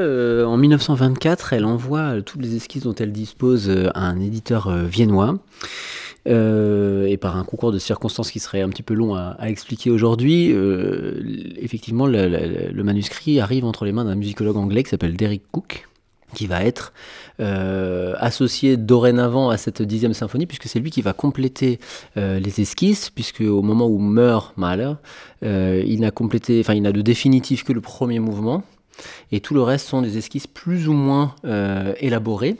en 0.44 0.56
1924, 0.56 1.52
elle 1.54 1.64
envoie 1.64 2.20
toutes 2.20 2.42
les 2.42 2.56
esquisses 2.56 2.82
dont 2.82 2.94
elle 2.96 3.12
dispose 3.12 3.70
à 3.94 4.00
un 4.00 4.20
éditeur 4.20 4.70
viennois. 4.76 5.38
Euh, 6.28 7.06
et 7.06 7.16
par 7.16 7.36
un 7.36 7.44
concours 7.44 7.72
de 7.72 7.78
circonstances 7.78 8.30
qui 8.30 8.38
serait 8.38 8.60
un 8.60 8.68
petit 8.68 8.82
peu 8.82 8.94
long 8.94 9.14
à, 9.14 9.36
expliquer 9.46 9.90
aujourd'hui, 9.90 10.52
euh, 10.52 11.22
effectivement, 11.56 12.06
le, 12.06 12.82
manuscrit 12.82 13.40
arrive 13.40 13.64
entre 13.64 13.84
les 13.84 13.92
mains 13.92 14.04
d'un 14.04 14.14
musicologue 14.14 14.56
anglais 14.56 14.82
qui 14.82 14.90
s'appelle 14.90 15.16
Derek 15.16 15.42
Cook, 15.52 15.88
qui 16.34 16.46
va 16.46 16.62
être 16.64 16.92
euh, 17.40 18.14
associé 18.18 18.76
dorénavant 18.76 19.48
à 19.48 19.56
cette 19.56 19.80
dixième 19.80 20.12
symphonie, 20.12 20.44
puisque 20.44 20.66
c'est 20.66 20.80
lui 20.80 20.90
qui 20.90 21.00
va 21.00 21.14
compléter 21.14 21.78
les 22.16 22.60
esquisses, 22.60 23.08
puisque 23.10 23.40
au 23.40 23.62
moment 23.62 23.86
où 23.86 23.98
meurt 23.98 24.56
Mahler, 24.58 24.94
il 25.42 26.00
n'a 26.00 26.10
complété, 26.10 26.60
enfin 26.60 26.74
il 26.74 26.82
n'a 26.82 26.92
de 26.92 27.00
définitif 27.00 27.64
que 27.64 27.72
le 27.72 27.80
premier 27.80 28.18
mouvement, 28.18 28.64
et 29.32 29.40
tout 29.40 29.54
le 29.54 29.62
reste 29.62 29.86
sont 29.86 30.02
des 30.02 30.18
esquisses 30.18 30.46
plus 30.46 30.88
ou 30.88 30.92
moins 30.92 31.34
élaborées. 32.00 32.56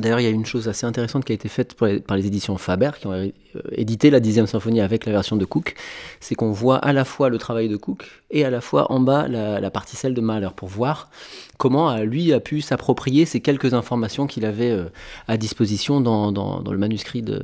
D'ailleurs, 0.00 0.20
il 0.20 0.24
y 0.24 0.26
a 0.26 0.30
une 0.30 0.46
chose 0.46 0.68
assez 0.68 0.86
intéressante 0.86 1.24
qui 1.24 1.32
a 1.32 1.34
été 1.34 1.48
faite 1.48 1.74
par 1.74 2.16
les 2.16 2.26
éditions 2.26 2.56
Faber, 2.56 2.92
qui 2.98 3.06
ont 3.06 3.12
euh, 3.12 3.30
édité 3.72 4.10
la 4.10 4.20
dixième 4.20 4.46
symphonie 4.46 4.80
avec 4.80 5.04
la 5.04 5.12
version 5.12 5.36
de 5.36 5.44
Cook, 5.44 5.74
c'est 6.20 6.34
qu'on 6.34 6.52
voit 6.52 6.78
à 6.78 6.92
la 6.92 7.04
fois 7.04 7.28
le 7.28 7.38
travail 7.38 7.68
de 7.68 7.76
Cook 7.76 8.06
et 8.30 8.44
à 8.44 8.50
la 8.50 8.60
fois 8.60 8.90
en 8.92 9.00
bas 9.00 9.26
la, 9.28 9.70
partie 9.70 9.96
celle 9.96 10.14
de 10.14 10.20
Mahler, 10.20 10.50
pour 10.54 10.68
voir 10.68 11.10
comment 11.58 11.90
euh, 11.90 12.04
lui 12.04 12.32
a 12.32 12.40
pu 12.40 12.60
s'approprier 12.60 13.26
ces 13.26 13.40
quelques 13.40 13.74
informations 13.74 14.26
qu'il 14.26 14.46
avait 14.46 14.70
euh, 14.70 14.84
à 15.26 15.36
disposition 15.36 16.00
dans, 16.00 16.62
le 16.70 16.78
manuscrit 16.78 17.22
de, 17.22 17.42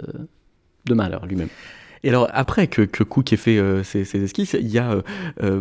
de 0.86 0.94
Mahler 0.94 1.18
lui-même. 1.24 1.50
Et 2.06 2.10
alors, 2.10 2.28
après 2.32 2.68
que, 2.68 3.02
Cook 3.02 3.32
ait 3.32 3.36
fait 3.36 3.60
ses, 3.82 4.22
esquisses, 4.22 4.54
il 4.54 4.68
y 4.68 4.78
a 4.78 5.02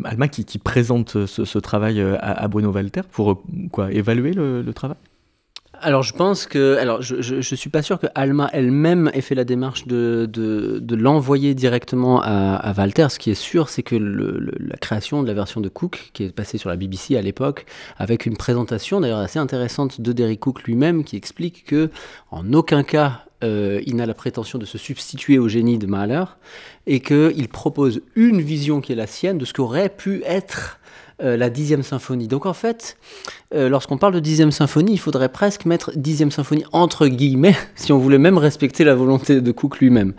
Alma 0.04 0.28
qui, 0.28 0.60
présente 0.60 1.26
ce, 1.26 1.58
travail 1.58 2.00
à, 2.20 2.48
Bruno 2.48 2.72
Walter 2.72 3.02
pour 3.12 3.44
quoi 3.72 3.92
évaluer 3.92 4.32
le 4.34 4.72
travail? 4.74 4.98
Alors 5.82 6.04
je 6.04 6.14
pense 6.14 6.46
que, 6.46 6.78
alors 6.78 7.02
je, 7.02 7.22
je, 7.22 7.56
suis 7.56 7.70
pas 7.70 7.82
sûr 7.82 8.00
que 8.00 8.08
Alma 8.16 8.50
elle-même 8.54 9.10
ait 9.14 9.22
fait 9.22 9.36
la 9.36 9.44
démarche 9.44 9.88
de, 9.88 10.28
de, 10.32 10.96
l'envoyer 10.96 11.54
directement 11.54 12.22
à, 12.24 12.74
Walter. 12.78 13.08
Ce 13.10 13.20
qui 13.20 13.32
est 13.32 13.36
sûr, 13.36 13.70
c'est 13.70 13.84
que 13.84 13.96
la 13.96 14.78
création 14.78 15.24
de 15.24 15.28
la 15.28 15.34
version 15.34 15.62
de 15.62 15.70
Cook, 15.70 16.12
qui 16.14 16.24
est 16.24 16.36
passée 16.36 16.58
sur 16.58 16.70
la 16.70 16.76
BBC 16.76 17.16
à 17.16 17.22
l'époque, 17.22 17.66
avec 17.98 18.26
une 18.26 18.38
présentation 18.38 19.02
d'ailleurs 19.02 19.20
assez 19.20 19.40
intéressante 19.40 20.02
de 20.02 20.12
Derek 20.14 20.40
Cook 20.40 20.64
lui-même, 20.64 21.04
qui 21.04 21.16
explique 21.16 21.66
que 21.66 21.90
en 22.32 22.54
aucun 22.54 22.84
cas 22.84 23.26
euh, 23.44 23.82
il 23.86 23.96
n'a 23.96 24.06
la 24.06 24.14
prétention 24.14 24.58
de 24.58 24.66
se 24.66 24.78
substituer 24.78 25.38
au 25.38 25.48
génie 25.48 25.78
de 25.78 25.88
Mahler 25.88 26.24
et 26.88 27.02
qu'il 27.02 27.48
propose 27.50 28.02
une 28.16 28.42
vision 28.42 28.82
qui 28.82 28.94
est 28.94 28.96
la 28.96 29.08
sienne 29.08 29.38
de 29.38 29.46
ce 29.46 29.54
qu'aurait 29.54 29.90
pu 29.90 30.24
être 30.26 30.80
euh, 31.22 31.38
la 31.38 31.50
dixième 31.50 31.82
symphonie. 31.82 32.28
Donc 32.28 32.46
en 32.46 32.52
fait, 32.52 32.98
euh, 33.54 33.70
lorsqu'on 33.70 33.98
parle 33.98 34.14
de 34.14 34.20
dixième 34.20 34.52
symphonie, 34.52 34.92
il 34.92 34.98
faudrait 34.98 35.30
presque 35.30 35.64
mettre 35.64 35.92
dixième 35.96 36.30
symphonie 36.30 36.66
entre 36.74 37.08
guillemets, 37.08 37.56
si 37.76 37.94
on 37.94 37.98
voulait 37.98 38.18
même 38.18 38.38
respecter 38.38 38.84
la 38.84 38.96
volonté 38.96 39.40
de 39.40 39.52
Cook 39.54 39.80
lui-même. 39.80 40.14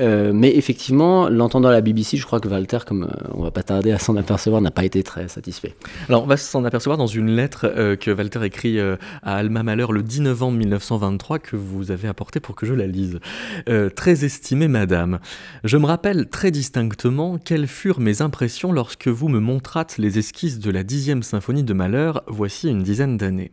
Euh, 0.00 0.32
mais 0.34 0.56
effectivement, 0.56 1.28
l'entendant 1.28 1.68
à 1.68 1.72
la 1.72 1.82
BBC, 1.82 2.16
je 2.16 2.26
crois 2.26 2.40
que 2.40 2.48
Walter, 2.48 2.78
comme 2.84 3.08
on 3.32 3.44
va 3.44 3.52
pas 3.52 3.62
tarder 3.62 3.92
à 3.92 4.00
s'en 4.00 4.16
apercevoir, 4.16 4.60
n'a 4.60 4.72
pas 4.72 4.84
été 4.84 5.04
très 5.04 5.28
satisfait. 5.28 5.76
Alors 6.08 6.24
on 6.24 6.26
va 6.26 6.36
s'en 6.36 6.64
apercevoir 6.64 6.98
dans 6.98 7.06
une 7.06 7.30
lettre 7.30 7.96
que 8.00 8.10
Walter 8.10 8.44
écrit 8.44 8.80
à 8.80 8.96
Alma 9.22 9.62
Mahler 9.62 9.86
le 9.90 10.02
10 10.02 10.22
novembre 10.22 10.58
1923 10.58 11.38
que 11.38 11.54
vous 11.54 11.92
avez 11.92 12.08
apporté 12.08 12.40
pour 12.40 12.56
que 12.56 12.66
je 12.66 12.74
la 12.74 12.88
lise. 12.88 13.20
très 13.94 14.24
estimée 14.24 14.66
Madame, 14.66 15.20
je 15.62 15.76
me 15.76 15.86
rappelle 15.86 16.28
très 16.28 16.50
distinctement 16.50 17.38
quelles 17.38 17.68
furent 17.68 18.00
mes 18.00 18.20
impressions 18.20 18.72
lorsque 18.72 19.06
vous 19.06 19.28
me 19.28 19.38
montrâtes 19.38 19.96
les 19.98 20.18
esquisses 20.18 20.39
de 20.40 20.70
la 20.70 20.84
dixième 20.84 21.22
symphonie 21.22 21.64
de 21.64 21.74
Malheur 21.74 22.22
voici 22.26 22.68
une 22.68 22.82
dizaine 22.82 23.18
d'années. 23.18 23.52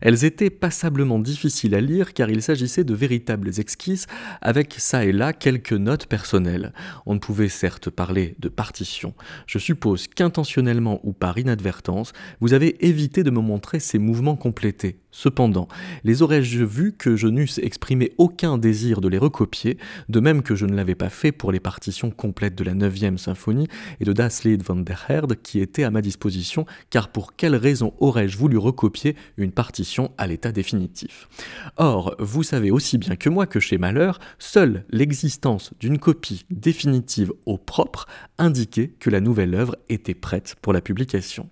Elles 0.00 0.24
étaient 0.24 0.50
passablement 0.50 1.18
difficiles 1.18 1.74
à 1.74 1.80
lire 1.80 2.14
car 2.14 2.30
il 2.30 2.42
s'agissait 2.42 2.84
de 2.84 2.94
véritables 2.94 3.48
esquisses 3.48 4.06
avec 4.40 4.74
ça 4.78 5.04
et 5.04 5.10
là 5.10 5.32
quelques 5.32 5.72
notes 5.72 6.06
personnelles. 6.06 6.72
On 7.06 7.14
ne 7.14 7.18
pouvait 7.18 7.48
certes 7.48 7.90
parler 7.90 8.36
de 8.38 8.48
partition. 8.48 9.14
Je 9.46 9.58
suppose 9.58 10.06
qu'intentionnellement 10.06 11.00
ou 11.02 11.12
par 11.12 11.38
inadvertance, 11.38 12.12
vous 12.40 12.52
avez 12.52 12.86
évité 12.86 13.24
de 13.24 13.30
me 13.30 13.40
montrer 13.40 13.80
ces 13.80 13.98
mouvements 13.98 14.36
complétés. 14.36 15.00
Cependant, 15.10 15.68
les 16.04 16.20
aurais-je 16.20 16.64
vus 16.64 16.92
que 16.92 17.16
je 17.16 17.28
n'eusse 17.28 17.58
exprimé 17.58 18.12
aucun 18.18 18.58
désir 18.58 19.00
de 19.00 19.08
les 19.08 19.16
recopier, 19.16 19.78
de 20.08 20.20
même 20.20 20.42
que 20.42 20.54
je 20.54 20.66
ne 20.66 20.74
l'avais 20.74 20.94
pas 20.94 21.08
fait 21.08 21.32
pour 21.32 21.50
les 21.50 21.60
partitions 21.60 22.10
complètes 22.10 22.54
de 22.54 22.64
la 22.64 22.74
9e 22.74 23.16
symphonie 23.16 23.68
et 24.00 24.04
de 24.04 24.12
Das 24.12 24.44
Lied 24.44 24.62
von 24.62 24.76
der 24.76 25.06
Herde 25.08 25.36
qui 25.42 25.60
étaient 25.60 25.84
à 25.84 25.90
ma 25.90 26.02
disposition, 26.02 26.66
car 26.90 27.08
pour 27.08 27.36
quelle 27.36 27.56
raison 27.56 27.94
aurais-je 28.00 28.36
voulu 28.36 28.58
recopier 28.58 29.16
une 29.38 29.52
partition 29.52 30.12
à 30.18 30.26
l'état 30.26 30.52
définitif? 30.52 31.28
Or, 31.76 32.14
vous 32.18 32.42
savez 32.42 32.70
aussi 32.70 32.98
bien 32.98 33.16
que 33.16 33.30
moi 33.30 33.46
que 33.46 33.60
chez 33.60 33.78
Malheur, 33.78 34.18
seule 34.38 34.84
l'existence 34.90 35.72
d'une 35.80 35.98
copie 35.98 36.44
définitive 36.50 37.32
au 37.46 37.56
propre 37.56 38.06
indiquait 38.36 38.92
que 39.00 39.10
la 39.10 39.20
nouvelle 39.20 39.54
œuvre 39.54 39.76
était 39.88 40.14
prête 40.14 40.56
pour 40.60 40.72
la 40.72 40.80
publication. 40.80 41.48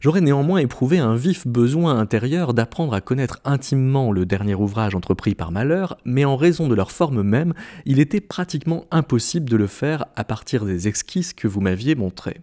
J'aurais 0.00 0.20
néanmoins 0.20 0.58
éprouvé 0.58 0.98
un 0.98 1.16
vif 1.16 1.46
besoin 1.46 1.98
intérieur 1.98 2.54
d'apprendre 2.54 2.94
à 2.94 3.00
connaître 3.00 3.40
intimement 3.44 4.12
le 4.12 4.26
dernier 4.26 4.54
ouvrage 4.54 4.94
entrepris 4.94 5.34
par 5.34 5.52
Malheur, 5.52 5.96
mais 6.04 6.24
en 6.24 6.36
raison 6.36 6.68
de 6.68 6.74
leur 6.74 6.90
forme 6.90 7.22
même, 7.22 7.54
il 7.84 8.00
était 8.00 8.20
pratiquement 8.20 8.84
impossible 8.90 9.48
de 9.48 9.56
le 9.56 9.66
faire 9.66 10.06
à 10.16 10.24
partir 10.24 10.64
des 10.64 10.88
esquisses 10.88 11.32
que 11.32 11.48
vous 11.48 11.60
m'aviez 11.60 11.94
montrées. 11.94 12.40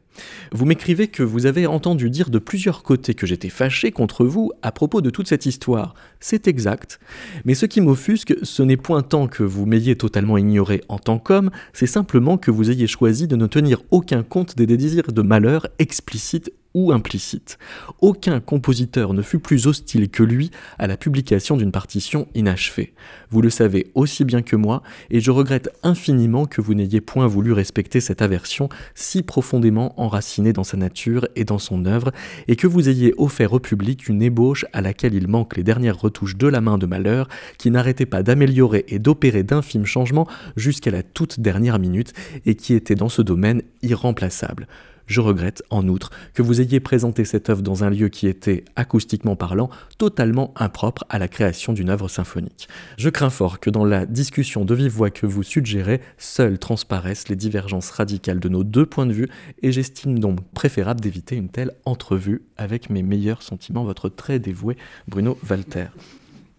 Vous 0.51 0.65
m'écrivez 0.65 1.07
que 1.07 1.23
vous 1.23 1.45
avez 1.45 1.65
entendu 1.65 2.09
dire 2.09 2.29
de 2.29 2.39
plusieurs 2.39 2.83
côtés 2.83 3.13
que 3.13 3.25
j'étais 3.25 3.49
fâché 3.49 3.91
contre 3.91 4.25
vous 4.25 4.51
à 4.61 4.71
propos 4.71 5.01
de 5.01 5.09
toute 5.09 5.27
cette 5.27 5.45
histoire. 5.45 5.95
C'est 6.19 6.47
exact, 6.47 6.99
mais 7.45 7.55
ce 7.55 7.65
qui 7.65 7.81
m'offusque, 7.81 8.35
ce 8.43 8.63
n'est 8.63 8.77
point 8.77 9.01
tant 9.01 9.27
que 9.27 9.43
vous 9.43 9.65
m'ayez 9.65 9.95
totalement 9.95 10.37
ignoré 10.37 10.81
en 10.87 10.99
tant 10.99 11.19
qu'homme, 11.19 11.49
c'est 11.73 11.87
simplement 11.87 12.37
que 12.37 12.51
vous 12.51 12.69
ayez 12.69 12.87
choisi 12.87 13.27
de 13.27 13.35
ne 13.35 13.47
tenir 13.47 13.81
aucun 13.91 14.23
compte 14.23 14.55
des 14.55 14.67
désirs 14.67 15.11
de 15.11 15.21
malheur 15.21 15.67
explicites 15.79 16.51
ou 16.73 16.91
implicite. 16.91 17.57
Aucun 18.01 18.39
compositeur 18.39 19.13
ne 19.13 19.21
fut 19.21 19.39
plus 19.39 19.67
hostile 19.67 20.09
que 20.09 20.23
lui 20.23 20.51
à 20.79 20.87
la 20.87 20.97
publication 20.97 21.57
d'une 21.57 21.71
partition 21.71 22.27
inachevée. 22.35 22.93
Vous 23.29 23.41
le 23.41 23.49
savez 23.49 23.91
aussi 23.95 24.25
bien 24.25 24.41
que 24.41 24.55
moi, 24.55 24.83
et 25.09 25.19
je 25.19 25.31
regrette 25.31 25.69
infiniment 25.83 26.45
que 26.45 26.61
vous 26.61 26.73
n'ayez 26.73 27.01
point 27.01 27.27
voulu 27.27 27.51
respecter 27.51 27.99
cette 27.99 28.21
aversion 28.21 28.69
si 28.95 29.23
profondément 29.23 29.99
enracinée 29.99 30.53
dans 30.53 30.63
sa 30.63 30.77
nature 30.77 31.27
et 31.35 31.45
dans 31.45 31.59
son 31.59 31.85
œuvre, 31.85 32.11
et 32.47 32.55
que 32.55 32.67
vous 32.67 32.89
ayez 32.89 33.13
offert 33.17 33.53
au 33.53 33.59
public 33.59 34.07
une 34.07 34.21
ébauche 34.21 34.65
à 34.73 34.81
laquelle 34.81 35.13
il 35.13 35.27
manque 35.27 35.57
les 35.57 35.63
dernières 35.63 35.99
retouches 35.99 36.37
de 36.37 36.47
la 36.47 36.61
main 36.61 36.77
de 36.77 36.85
malheur, 36.85 37.27
qui 37.57 37.71
n'arrêtait 37.71 38.05
pas 38.05 38.23
d'améliorer 38.23 38.85
et 38.87 38.99
d'opérer 38.99 39.43
d'infimes 39.43 39.85
changements 39.85 40.27
jusqu'à 40.55 40.91
la 40.91 41.03
toute 41.03 41.39
dernière 41.39 41.79
minute, 41.79 42.13
et 42.45 42.55
qui 42.55 42.73
était 42.73 42.95
dans 42.95 43.09
ce 43.09 43.21
domaine 43.21 43.61
irremplaçable. 43.81 44.67
Je 45.07 45.21
regrette, 45.21 45.63
en 45.69 45.87
outre, 45.87 46.11
que 46.33 46.41
vous 46.41 46.61
ayez 46.61 46.79
présenté 46.79 47.25
cette 47.25 47.49
œuvre 47.49 47.61
dans 47.61 47.83
un 47.83 47.89
lieu 47.89 48.09
qui 48.09 48.27
était, 48.27 48.65
acoustiquement 48.75 49.35
parlant, 49.35 49.69
totalement 49.97 50.53
impropre 50.55 51.03
à 51.09 51.19
la 51.19 51.27
création 51.27 51.73
d'une 51.73 51.89
œuvre 51.89 52.07
symphonique. 52.07 52.67
Je 52.97 53.09
crains 53.09 53.29
fort 53.29 53.59
que 53.59 53.69
dans 53.69 53.85
la 53.85 54.05
discussion 54.05 54.65
de 54.65 54.73
vive 54.73 54.91
voix 54.91 55.09
que 55.09 55.25
vous 55.25 55.43
suggérez, 55.43 56.01
seules 56.17 56.59
transparaissent 56.59 57.29
les 57.29 57.35
divergences 57.35 57.89
radicales 57.91 58.39
de 58.39 58.49
nos 58.49 58.63
deux 58.63 58.85
points 58.85 59.05
de 59.05 59.13
vue, 59.13 59.29
et 59.61 59.71
j'estime 59.71 60.19
donc 60.19 60.39
préférable 60.53 61.01
d'éviter 61.01 61.35
une 61.35 61.49
telle 61.49 61.71
entrevue 61.85 62.43
avec 62.57 62.89
mes 62.89 63.03
meilleurs 63.03 63.41
sentiments, 63.41 63.83
votre 63.83 64.09
très 64.09 64.39
dévoué 64.39 64.77
Bruno 65.07 65.37
Walter. 65.49 65.87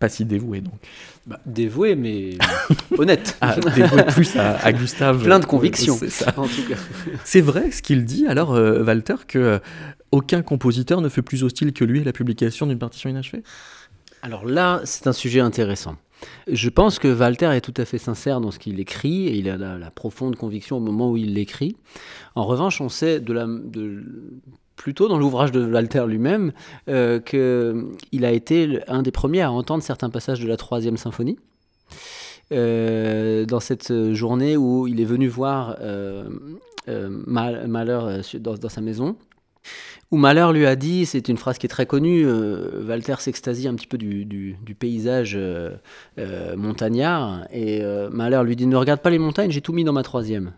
Pas 0.04 0.10
si 0.10 0.26
dévoué 0.26 0.60
donc. 0.60 0.74
Bah, 1.26 1.40
dévoué, 1.46 1.96
mais 1.96 2.32
honnête. 2.98 3.38
Ah, 3.40 3.56
dévoué 3.74 4.02
plus 4.02 4.36
à, 4.36 4.70
Gustave. 4.70 5.24
Plein 5.24 5.38
de 5.38 5.46
convictions. 5.46 5.98
C'est 7.24 7.40
vrai 7.40 7.70
ce 7.70 7.80
qu'il 7.80 8.04
dit, 8.04 8.26
alors, 8.26 8.52
euh, 8.52 8.84
Walter, 8.84 9.14
que 9.26 9.38
euh, 9.38 9.58
aucun 10.12 10.42
compositeur 10.42 11.00
ne 11.00 11.08
fait 11.08 11.22
plus 11.22 11.42
hostile 11.42 11.72
que 11.72 11.86
lui 11.86 12.02
à 12.02 12.04
la 12.04 12.12
publication 12.12 12.66
d'une 12.66 12.78
partition 12.78 13.08
inachevée? 13.08 13.42
Alors 14.20 14.44
là, 14.44 14.82
c'est 14.84 15.06
un 15.06 15.14
sujet 15.14 15.40
intéressant. 15.40 15.96
Je 16.46 16.68
pense 16.68 16.98
que 16.98 17.08
Walter 17.08 17.50
est 17.54 17.62
tout 17.62 17.72
à 17.78 17.86
fait 17.86 17.96
sincère 17.96 18.42
dans 18.42 18.50
ce 18.50 18.58
qu'il 18.58 18.78
écrit 18.78 19.28
et 19.28 19.36
il 19.36 19.48
a 19.48 19.56
la, 19.56 19.90
profonde 19.90 20.36
conviction 20.36 20.76
au 20.76 20.80
moment 20.80 21.10
où 21.10 21.16
il 21.16 21.32
l'écrit. 21.32 21.76
En 22.34 22.44
revanche, 22.44 22.82
on 22.82 22.90
sait 22.90 23.20
de 23.20 23.32
la, 23.32 23.46
de, 23.46 24.04
plutôt 24.76 25.08
dans 25.08 25.18
l'ouvrage 25.18 25.52
de 25.52 25.64
Walter 25.64 26.04
lui-même 26.06 26.52
euh, 26.88 27.20
qu'il 27.20 28.24
a 28.24 28.32
été 28.32 28.80
un 28.88 29.02
des 29.02 29.10
premiers 29.10 29.42
à 29.42 29.50
entendre 29.50 29.82
certains 29.82 30.10
passages 30.10 30.40
de 30.40 30.48
la 30.48 30.56
troisième 30.56 30.96
symphonie. 30.96 31.38
dans 32.50 33.60
cette 33.60 34.12
journée 34.12 34.56
où 34.56 34.86
il 34.86 35.00
est 35.00 35.06
venu 35.06 35.28
voir 35.28 35.76
Malheur 36.86 38.20
dans, 38.40 38.68
sa 38.68 38.80
maison 38.80 39.16
où 40.10 40.16
Malheur 40.16 40.52
lui 40.52 40.66
a 40.66 40.76
dit, 40.76 41.06
c'est 41.06 41.28
une 41.28 41.38
phrase 41.38 41.58
qui 41.58 41.66
est 41.66 41.70
très 41.70 41.86
connue, 41.86 42.26
Walter 42.86 43.14
s'extasie 43.18 43.66
un 43.66 43.74
petit 43.74 43.86
peu 43.86 43.96
du, 43.96 44.56
paysage 44.78 45.38
montagnard, 46.56 47.46
et 47.50 47.82
Malheur 48.10 48.44
lui 48.44 48.56
dit, 48.56 48.66
ne 48.66 48.76
regarde 48.76 49.00
pas 49.00 49.10
les 49.10 49.18
montagnes, 49.18 49.50
j'ai 49.50 49.62
tout 49.62 49.72
mis 49.72 49.84
dans 49.84 49.94
ma 49.94 50.02
troisième. 50.02 50.52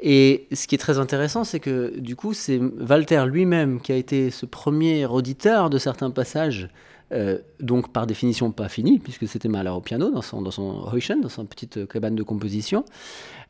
Et 0.00 0.46
ce 0.52 0.66
qui 0.66 0.74
est 0.74 0.78
très 0.78 0.98
intéressant, 0.98 1.44
c'est 1.44 1.60
que 1.60 1.98
du 1.98 2.16
coup, 2.16 2.34
c'est 2.34 2.58
Walter 2.58 3.24
lui-même 3.26 3.80
qui 3.80 3.92
a 3.92 3.96
été 3.96 4.30
ce 4.30 4.44
premier 4.44 5.06
auditeur 5.06 5.70
de 5.70 5.78
certains 5.78 6.10
passages, 6.10 6.68
euh, 7.12 7.38
donc 7.60 7.92
par 7.92 8.06
définition 8.06 8.50
pas 8.50 8.68
fini, 8.68 8.98
puisque 8.98 9.28
c'était 9.28 9.48
Mahler 9.48 9.70
au 9.70 9.80
piano 9.80 10.10
dans 10.10 10.22
son, 10.22 10.42
dans 10.42 10.50
son 10.50 10.88
Heuschen, 10.92 11.20
dans 11.20 11.28
sa 11.28 11.44
petite 11.44 11.86
cabane 11.88 12.16
de 12.16 12.22
composition. 12.22 12.84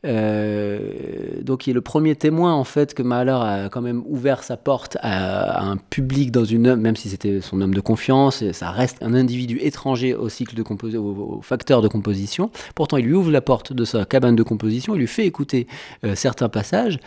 Euh, 0.05 1.43
donc 1.43 1.67
il 1.67 1.71
est 1.71 1.75
le 1.75 1.81
premier 1.81 2.15
témoin 2.15 2.53
en 2.53 2.65
fait 2.65 2.93
que 2.93 3.03
Mahler 3.03 3.33
a 3.33 3.69
quand 3.71 3.81
même 3.81 4.03
ouvert 4.07 4.43
sa 4.43 4.57
porte 4.57 4.99
à, 5.01 5.65
un 5.65 5.77
public 5.79 6.31
dans 6.31 6.45
une 6.45 6.77
même 6.77 6.97
si 6.97 7.09
c'était 7.09 7.41
son 7.41 7.61
homme 7.61 7.75
de 7.75 7.81
confiance, 7.81 8.45
ça 8.53 8.71
reste 8.71 9.03
un 9.03 9.15
individu 9.15 9.59
étranger 9.61 10.15
au 10.15 10.29
cycle 10.29 10.55
de 10.55 10.63
composition, 10.63 11.05
au, 11.05 11.41
facteur 11.43 11.81
de 11.81 11.89
composition. 11.89 12.51
Pourtant, 12.75 12.99
il 12.99 13.07
lui 13.07 13.15
ouvre 13.15 13.31
la 13.31 13.41
porte 13.41 13.73
de 13.73 13.85
sa 13.85 14.05
cabane 14.05 14.37
de 14.37 14.43
composition, 14.43 14.95
il 14.95 14.99
lui 14.99 15.07
fait 15.07 15.27
écouter 15.27 15.67
euh, 16.05 16.15
certains 16.15 16.49
passages. 16.49 16.99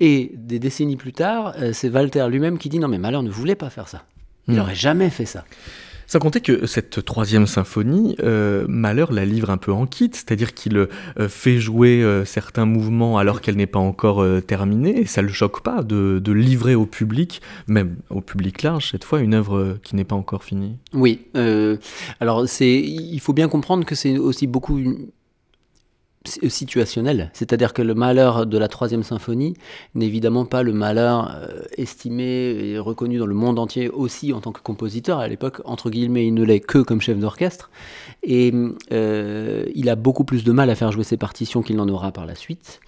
Et 0.00 0.32
des 0.34 0.58
décennies 0.58 0.96
plus 0.96 1.12
tard, 1.12 1.54
euh, 1.60 1.72
c'est 1.72 1.88
Walter 1.88 2.26
lui-même 2.28 2.58
qui 2.58 2.68
dit 2.68 2.80
non 2.80 2.88
mais 2.88 2.98
Mahler 2.98 3.22
ne 3.22 3.30
voulait 3.30 3.54
pas 3.54 3.70
faire 3.70 3.86
ça. 3.86 4.02
Il 4.48 4.54
n'aurait 4.54 4.72
hmm. 4.72 4.76
jamais 4.76 5.10
fait 5.10 5.26
ça. 5.26 5.44
Sans 6.06 6.18
compter 6.18 6.40
que 6.40 6.66
cette 6.66 7.04
troisième 7.04 7.46
symphonie, 7.46 8.16
euh, 8.22 8.66
Mahler 8.68 9.06
la 9.10 9.24
livre 9.24 9.50
un 9.50 9.56
peu 9.56 9.72
en 9.72 9.86
kit, 9.86 10.10
c'est-à-dire 10.12 10.54
qu'il 10.54 10.76
euh, 10.76 10.88
fait 11.28 11.58
jouer 11.58 12.02
euh, 12.02 12.24
certains 12.24 12.66
mouvements 12.66 13.18
alors 13.18 13.40
qu'elle 13.40 13.56
n'est 13.56 13.66
pas 13.66 13.78
encore 13.78 14.22
euh, 14.22 14.40
terminée, 14.40 15.00
et 15.00 15.06
ça 15.06 15.22
ne 15.22 15.28
le 15.28 15.32
choque 15.32 15.62
pas 15.62 15.82
de, 15.82 16.20
de, 16.22 16.32
livrer 16.32 16.74
au 16.74 16.86
public, 16.86 17.40
même 17.68 17.96
au 18.10 18.20
public 18.20 18.62
large 18.62 18.90
cette 18.90 19.04
fois, 19.04 19.20
une 19.20 19.34
œuvre 19.34 19.78
qui 19.82 19.96
n'est 19.96 20.04
pas 20.04 20.16
encore 20.16 20.44
finie. 20.44 20.76
Oui, 20.92 21.22
alors 22.20 22.48
c'est, 22.48 22.80
il 22.80 23.18
faut 23.20 23.32
bien 23.32 23.48
comprendre 23.48 23.84
que 23.86 23.94
c'est 23.94 24.18
aussi 24.18 24.46
beaucoup 24.46 24.78
situationnel, 26.26 27.30
c'est-à-dire 27.34 27.74
que 27.74 27.82
le 27.82 27.94
malheur 27.94 28.46
de 28.46 28.56
la 28.56 28.68
troisième 28.68 29.02
symphonie 29.02 29.54
n'est 29.94 30.06
évidemment 30.06 30.46
pas 30.46 30.62
le 30.62 30.72
malheur 30.72 31.30
euh, 31.34 31.62
estimé 31.76 32.24
et 32.24 32.78
reconnu 32.78 33.18
dans 33.18 33.26
le 33.26 33.34
monde 33.34 33.58
entier 33.58 33.90
aussi 33.90 34.32
en 34.32 34.40
tant 34.40 34.52
que 34.52 34.60
compositeur. 34.60 35.18
À 35.18 35.28
l'époque, 35.28 35.60
entre 35.66 35.90
guillemets, 35.90 36.26
il 36.26 36.32
ne 36.32 36.42
l'est 36.42 36.60
que 36.60 36.78
comme 36.78 37.02
chef 37.02 37.18
d'orchestre, 37.18 37.70
et 38.22 38.54
euh, 38.92 39.66
il 39.74 39.90
a 39.90 39.96
beaucoup 39.96 40.24
plus 40.24 40.44
de 40.44 40.52
mal 40.52 40.70
à 40.70 40.74
faire 40.74 40.92
jouer 40.92 41.04
ses 41.04 41.18
partitions 41.18 41.62
qu'il 41.62 41.76
n'en 41.76 41.88
aura 41.88 42.10
par 42.10 42.24
la 42.24 42.34
suite 42.34 42.80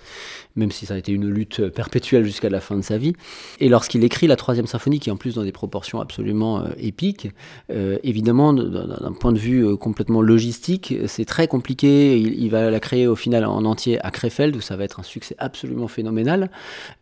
même 0.57 0.71
si 0.71 0.87
ça 0.87 0.95
a 0.95 0.97
été 0.97 1.13
une 1.13 1.29
lutte 1.29 1.69
perpétuelle 1.69 2.25
jusqu'à 2.25 2.51
la 2.51 2.61
fin 2.61 2.77
de 2.77 2.83
sa 2.83 2.99
vie. 2.99 3.13
Et 3.61 3.69
lorsqu'il 3.69 4.03
écrit 4.05 4.27
la 4.27 4.37
troisième 4.37 4.67
symphonie, 4.67 5.01
qui 5.01 5.11
est 5.11 5.13
en 5.13 5.17
plus 5.17 5.35
dans 5.35 5.45
des 5.45 5.53
proportions 5.53 6.01
absolument 6.01 6.61
euh, 6.61 6.69
épiques, 6.79 7.31
euh, 7.71 7.99
évidemment, 8.03 8.53
d'un 8.53 9.13
point 9.13 9.33
de 9.33 9.39
vue 9.39 9.65
euh, 9.65 9.77
complètement 9.77 10.23
logistique, 10.23 10.95
c'est 11.07 11.25
très 11.25 11.49
compliqué. 11.49 12.19
Il, 12.19 12.51
va 12.51 12.71
la 12.71 12.81
créer 12.81 13.07
au 13.07 13.17
final 13.17 13.45
en 13.45 13.65
entier 13.65 14.05
à 14.05 14.11
Krefeld, 14.11 14.57
où 14.57 14.61
ça 14.61 14.77
va 14.77 14.85
être 14.85 15.01
un 15.01 15.03
succès 15.03 15.35
absolument 15.39 15.89
phénoménal. 15.89 16.51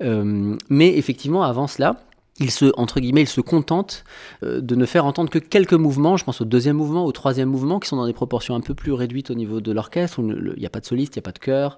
mais 0.00 0.96
effectivement, 0.96 1.42
avant 1.42 1.66
cela, 1.66 1.96
il 2.40 2.50
se, 2.50 2.72
entre 2.76 3.00
guillemets, 3.00 3.22
il 3.22 3.28
se 3.28 3.40
contente 3.40 4.04
euh, 4.42 4.60
de 4.60 4.74
ne 4.74 4.86
faire 4.86 5.06
entendre 5.06 5.30
que 5.30 5.38
quelques 5.38 5.74
mouvements, 5.74 6.16
je 6.16 6.24
pense 6.24 6.40
au 6.40 6.44
deuxième 6.44 6.76
mouvement, 6.76 7.04
au 7.04 7.12
troisième 7.12 7.48
mouvement, 7.48 7.78
qui 7.78 7.88
sont 7.88 7.96
dans 7.96 8.06
des 8.06 8.12
proportions 8.12 8.54
un 8.54 8.60
peu 8.60 8.74
plus 8.74 8.92
réduites 8.92 9.30
au 9.30 9.34
niveau 9.34 9.60
de 9.60 9.72
l'orchestre, 9.72 10.20
où 10.20 10.28
il 10.28 10.58
n'y 10.58 10.66
a 10.66 10.70
pas 10.70 10.80
de 10.80 10.86
soliste, 10.86 11.14
il 11.14 11.18
n'y 11.18 11.22
a 11.22 11.26
pas 11.26 11.32
de 11.32 11.38
chœur. 11.38 11.76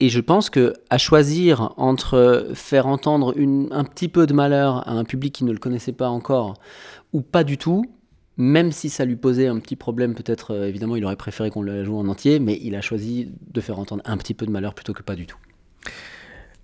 Et 0.00 0.08
je 0.08 0.20
pense 0.20 0.48
que 0.50 0.74
à 0.90 0.98
choisir 0.98 1.74
entre 1.76 2.48
faire 2.54 2.86
entendre 2.86 3.34
un 3.70 3.84
petit 3.84 4.08
peu 4.08 4.26
de 4.26 4.32
malheur 4.32 4.88
à 4.88 4.92
un 4.92 5.04
public 5.04 5.34
qui 5.34 5.44
ne 5.44 5.52
le 5.52 5.58
connaissait 5.58 5.92
pas 5.92 6.08
encore, 6.08 6.54
ou 7.12 7.20
pas 7.20 7.44
du 7.44 7.58
tout, 7.58 7.84
même 8.38 8.70
si 8.70 8.88
ça 8.88 9.04
lui 9.04 9.16
posait 9.16 9.48
un 9.48 9.58
petit 9.58 9.76
problème, 9.76 10.14
peut-être, 10.14 10.54
euh, 10.54 10.68
évidemment, 10.68 10.96
il 10.96 11.04
aurait 11.04 11.16
préféré 11.16 11.50
qu'on 11.50 11.62
le 11.62 11.84
joue 11.84 11.98
en 11.98 12.06
entier, 12.08 12.38
mais 12.38 12.58
il 12.62 12.76
a 12.76 12.80
choisi 12.80 13.32
de 13.52 13.60
faire 13.60 13.78
entendre 13.78 14.02
un 14.06 14.16
petit 14.16 14.32
peu 14.32 14.46
de 14.46 14.52
malheur 14.52 14.74
plutôt 14.74 14.92
que 14.92 15.02
pas 15.02 15.16
du 15.16 15.26
tout. 15.26 15.38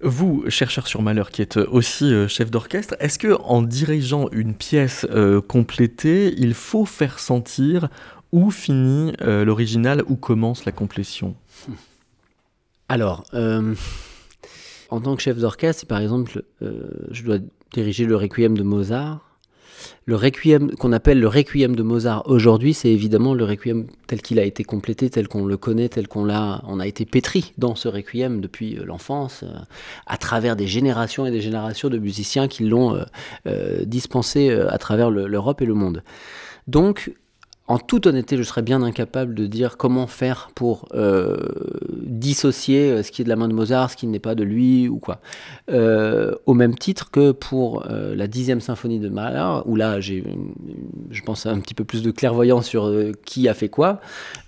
Vous, 0.07 0.45
chercheur 0.51 0.87
sur 0.87 1.01
malheur, 1.01 1.31
qui 1.31 1.41
êtes 1.41 1.57
aussi 1.57 2.05
euh, 2.05 2.29
chef 2.29 2.51
d'orchestre, 2.51 2.95
est-ce 3.01 3.19
que 3.19 3.41
en 3.41 3.63
dirigeant 3.63 4.29
une 4.33 4.55
pièce 4.55 5.07
euh, 5.09 5.41
complétée, 5.41 6.35
il 6.37 6.53
faut 6.53 6.85
faire 6.85 7.19
sentir 7.19 7.89
où 8.31 8.51
finit 8.51 9.15
euh, 9.23 9.47
l'original, 9.47 10.03
où 10.07 10.17
commence 10.17 10.67
la 10.67 10.73
complétion? 10.73 11.35
Alors, 12.91 13.25
en 13.33 15.01
tant 15.01 15.17
que 15.17 15.23
chef 15.23 15.39
d'orchestre, 15.39 15.87
par 15.87 16.01
exemple 16.01 16.45
je 16.61 17.23
dois 17.23 17.39
diriger 17.73 18.05
le 18.05 18.17
requiem 18.17 18.59
de 18.59 18.63
Mozart, 18.63 19.24
le 20.07 20.17
requiem 20.17 20.71
qu'on 20.73 20.93
appelle 20.93 21.21
le 21.21 21.29
requiem 21.29 21.75
de 21.75 21.83
Mozart 21.83 22.23
aujourd'hui, 22.27 22.75
c'est 22.75 22.91
évidemment 22.91 23.35
le 23.35 23.45
requiem 23.45 23.87
tel 24.07 24.21
qu'il 24.23 24.39
a 24.39 24.45
été 24.45 24.65
complété, 24.65 25.11
tel 25.11 25.29
qu'on 25.29 25.47
le 25.47 25.57
connaît, 25.57 25.89
tel 25.89 26.09
qu'on 26.09 26.25
l'a, 26.25 26.63
on 26.67 26.81
a 26.81 26.87
été 26.87 27.05
pétri 27.07 27.53
dans 27.59 27.75
ce 27.75 27.89
requiem 27.89 28.41
depuis 28.41 28.77
euh, 28.77 28.85
l'enfance, 28.85 29.43
euh, 29.43 29.57
à 30.07 30.17
travers 30.17 30.57
des 30.57 30.67
générations 30.67 31.27
et 31.27 31.31
des 31.31 31.41
générations 31.41 31.89
de 31.89 31.99
musiciens 31.99 32.49
qui 32.49 32.65
l'ont 32.65 33.03
euh, 33.47 33.85
dispensé 33.85 34.51
à 34.51 34.79
travers 34.79 35.11
l'Europe 35.11 35.63
et 35.63 35.67
le 35.67 35.75
monde. 35.75 36.03
Donc, 36.67 37.13
en 37.67 37.79
toute 37.79 38.07
honnêteté, 38.07 38.37
je 38.37 38.43
serais 38.43 38.61
bien 38.61 38.83
incapable 38.83 39.35
de 39.35 39.47
dire 39.47 39.79
comment 39.79 40.07
faire 40.07 40.51
pour 40.55 40.87
euh, 40.93 41.37
dissocier 42.03 42.91
euh, 42.91 43.03
ce 43.03 43.11
qui 43.11 43.23
est 43.23 43.25
de 43.25 43.31
la 43.31 43.37
main 43.37 43.49
de 43.49 43.55
Mozart, 43.55 43.91
ce 43.91 43.97
qui 43.97 44.07
n'est 44.07 44.19
pas 44.19 44.35
de 44.35 44.45
lui 44.45 44.87
ou 44.87 44.99
quoi. 44.99 45.21
Euh, 45.71 46.35
au 46.45 46.53
même 46.53 46.77
titre 46.77 47.11
que 47.11 47.33
pour 47.33 47.85
la 47.89 48.27
dixième 48.27 48.61
symphonie 48.61 49.01
de 49.01 49.09
Mahler, 49.09 49.63
où 49.65 49.77
là 49.77 49.99
j'ai, 49.99 50.25
je 51.11 51.23
pense, 51.23 51.47
un 51.47 51.59
petit 51.61 51.75
peu 51.75 51.85
plus 51.85 52.03
de 52.03 52.11
clairvoyance 52.11 52.67
sur 52.67 52.93
qui 53.25 53.49
a 53.49 53.55
fait 53.55 53.69
quoi. 53.69 54.01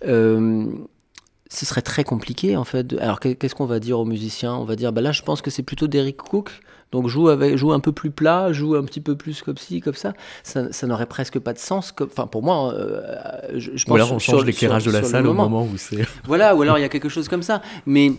ce 0.03 0.67
serait 1.51 1.83
très 1.83 2.05
compliqué 2.05 2.57
en 2.57 2.65
fait. 2.65 2.95
Alors 3.01 3.21
qu'est-ce 3.21 3.55
qu'on 3.55 3.67
va 3.67 3.81
dire 3.81 3.99
aux 3.99 4.05
musiciens? 4.05 4.55
On 4.55 4.65
va 4.65 4.77
dire, 4.77 4.93
bah 4.93 5.01
là 5.01 5.13
je 5.13 5.23
pense 5.23 5.41
que 5.41 5.51
c'est 5.51 5.63
plutôt 5.63 5.87
Derek 5.87 6.19
Cook 6.19 6.61
donc 6.93 7.09
joue, 7.09 7.29
avec, 7.29 7.57
joue 7.57 7.73
un 7.73 7.81
peu 7.81 7.93
plus 7.93 8.11
plat, 8.11 8.53
joue 8.53 8.77
un 8.77 8.85
petit 8.85 9.01
peu 9.01 9.17
plus 9.17 9.43
comme 9.43 9.59
ci, 9.59 9.81
comme 9.81 9.95
ça. 9.95 10.13
Ça, 10.45 10.87
n'aurait 10.87 11.07
presque 11.07 11.39
pas 11.39 11.53
de 11.53 11.59
sens. 11.59 11.93
Enfin, 12.01 12.27
pour 12.27 12.43
moi, 12.43 12.73
euh, 12.75 13.19
je, 13.55 13.71
pense. 13.71 13.89
Ou 13.89 13.95
alors 13.95 14.13
on 14.13 14.19
change 14.19 14.45
l'éclairage 14.45 14.85
de 14.85 14.93
la 14.93 15.03
salle 15.03 15.27
au 15.27 15.35
moment 15.35 15.65
où 15.65 15.77
c'est. 15.77 16.07
Voilà, 16.25 16.55
ou 16.55 16.63
alors 16.63 16.79
il 16.79 16.83
y 16.83 16.85
a 16.85 16.89
quelque 16.89 17.09
chose 17.09 17.29
comme 17.29 17.43
ça. 17.43 17.63
Mais 17.87 18.13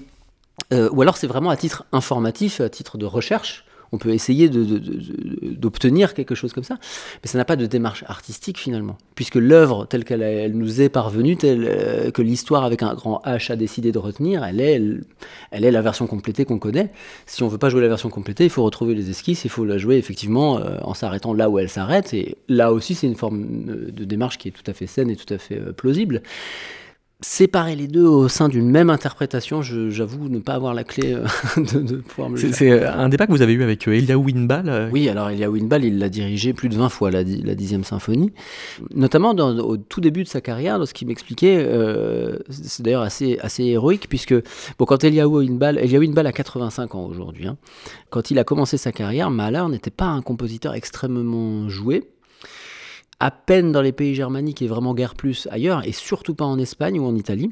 euh, 0.73 0.89
ou 0.91 1.01
alors 1.01 1.17
c'est 1.17 1.27
vraiment 1.27 1.49
à 1.49 1.57
titre 1.57 1.85
informatif, 1.91 2.61
à 2.61 2.69
titre 2.69 2.97
de 2.97 3.05
recherche 3.05 3.63
on 3.91 3.97
peut 3.97 4.09
essayer 4.09 4.49
d'obtenir 4.49 6.13
quelque 6.13 6.35
chose 6.35 6.53
comme 6.53 6.63
ça, 6.63 6.77
mais 7.23 7.29
ça 7.29 7.37
n'a 7.37 7.45
pas 7.45 7.55
de 7.55 7.65
démarche 7.65 8.03
artistique 8.07 8.57
finalement, 8.57 8.97
puisque 9.15 9.35
l'œuvre 9.35 9.85
telle 9.85 10.03
qu'elle 10.03 10.51
nous 10.53 10.81
est 10.81 10.89
parvenue, 10.89 11.37
telle 11.37 11.65
euh, 11.67 12.11
que 12.11 12.21
l'histoire 12.21 12.63
avec 12.63 12.83
un 12.83 12.93
grand 12.93 13.21
H 13.25 13.51
a 13.51 13.55
décidé 13.55 13.91
de 13.91 13.99
retenir, 13.99 14.43
elle 14.43 14.61
est, 14.61 14.81
elle, 15.51 15.65
est 15.65 15.71
la 15.71 15.81
version 15.81 16.07
complétée 16.07 16.45
qu'on 16.45 16.59
connaît. 16.59 16.91
Si 17.25 17.43
on 17.43 17.47
veut 17.47 17.57
pas 17.57 17.69
jouer 17.69 17.81
la 17.81 17.87
version 17.87 18.09
complétée, 18.09 18.43
il 18.43 18.49
faut 18.49 18.63
retrouver 18.63 18.95
les 18.95 19.09
esquisses, 19.09 19.45
il 19.45 19.49
faut 19.49 19.65
la 19.65 19.77
jouer 19.77 19.97
effectivement 19.97 20.59
euh, 20.59 20.77
en 20.81 20.93
s'arrêtant 20.93 21.33
là 21.33 21.49
où 21.49 21.59
elle 21.59 21.69
s'arrête, 21.69 22.13
et 22.13 22.37
là 22.47 22.73
aussi 22.73 22.95
c'est 22.95 23.07
une 23.07 23.15
forme 23.15 23.65
euh, 23.69 23.91
de 23.91 24.03
démarche 24.03 24.37
qui 24.37 24.49
est 24.49 24.51
tout 24.51 24.69
à 24.69 24.73
fait 24.73 24.87
saine 24.87 25.09
et 25.09 25.15
tout 25.15 25.33
à 25.33 25.37
fait 25.37 25.59
plausible 25.73 26.21
séparer 27.21 27.75
les 27.75 27.87
deux 27.87 28.05
au 28.05 28.27
sein 28.27 28.47
d'une 28.47 28.69
même 28.69 28.91
interprétation, 28.91 29.63
j'avoue 29.63 30.29
ne 30.29 30.37
pas 30.37 30.53
avoir 30.53 30.75
la 30.75 30.83
clé 30.83 31.13
euh, 31.13 31.25
de, 31.57 31.95
pouvoir 31.97 32.29
me 32.29 32.39
le 32.39 32.53
C'est 32.53 32.69
euh, 32.69 32.93
un 32.93 33.09
débat 33.09 33.25
que 33.25 33.31
vous 33.31 33.41
avez 33.41 33.53
eu 33.53 33.63
avec 33.63 33.87
euh, 33.87 33.93
Elia 33.93 34.19
Winbal 34.19 34.89
Oui, 34.91 35.09
alors 35.09 35.31
Elia 35.31 35.49
Winbal, 35.49 35.83
il 35.83 35.97
l'a 35.97 36.09
dirigé 36.09 36.53
plus 36.53 36.69
de 36.69 36.75
20 36.75 36.89
fois, 36.89 37.09
la, 37.09 37.23
la 37.23 37.55
dixième 37.55 37.83
symphonie. 37.83 38.31
Notamment 38.93 39.31
au 39.31 39.77
tout 39.77 39.99
début 39.99 40.23
de 40.23 40.27
sa 40.27 40.41
carrière, 40.41 40.77
lorsqu'il 40.77 41.07
m'expliquait, 41.07 41.67
c'est 42.49 42.83
d'ailleurs 42.83 43.01
assez, 43.01 43.39
assez 43.41 43.63
héroïque, 43.63 44.07
puisque 44.09 44.35
bon, 44.77 44.85
quand 44.85 45.03
Elia 45.03 45.27
Winbal, 45.27 45.79
Elia 45.79 45.99
Winbal 45.99 46.27
a 46.27 46.31
85 46.31 46.93
ans 46.93 47.05
aujourd'hui, 47.05 47.47
hein, 47.47 47.57
quand 48.11 48.29
il 48.29 48.37
a 48.37 48.43
commencé 48.43 48.77
sa 48.77 48.91
carrière, 48.91 49.31
Mahler 49.31 49.63
n'était 49.69 49.89
pas 49.89 50.05
un 50.05 50.21
compositeur 50.21 50.75
extrêmement 50.75 51.67
joué 51.67 52.03
à 53.19 53.31
peine 53.31 53.71
dans 53.71 53.81
les 53.81 53.91
pays 53.91 54.15
germaniques 54.15 54.61
et 54.61 54.67
vraiment 54.67 54.93
guère 54.93 55.15
plus 55.15 55.47
ailleurs, 55.51 55.85
et 55.87 55.91
surtout 55.91 56.35
pas 56.35 56.45
en 56.45 56.59
Espagne 56.59 56.99
ou 56.99 57.05
en 57.05 57.15
Italie. 57.15 57.51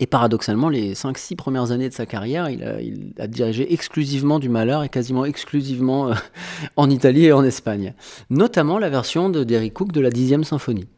Et 0.00 0.06
paradoxalement, 0.06 0.68
les 0.68 0.94
5-6 0.94 1.36
premières 1.36 1.70
années 1.70 1.88
de 1.88 1.94
sa 1.94 2.06
carrière, 2.06 2.50
il 2.50 3.14
a, 3.20 3.26
dirigé 3.28 3.72
exclusivement 3.72 4.40
du 4.40 4.48
malheur 4.48 4.82
et 4.82 4.88
quasiment 4.88 5.24
exclusivement 5.24 6.10
euh, 6.10 6.14
en 6.76 6.90
Italie 6.90 7.26
et 7.26 7.32
en 7.32 7.44
Espagne. 7.44 7.94
Notamment 8.28 8.78
la 8.78 8.90
version 8.90 9.28
de 9.28 9.44
Derek 9.44 9.74
Cook 9.74 9.92
de 9.92 10.00
la 10.00 10.10
10e 10.10 10.42
symphonie. 10.42 10.88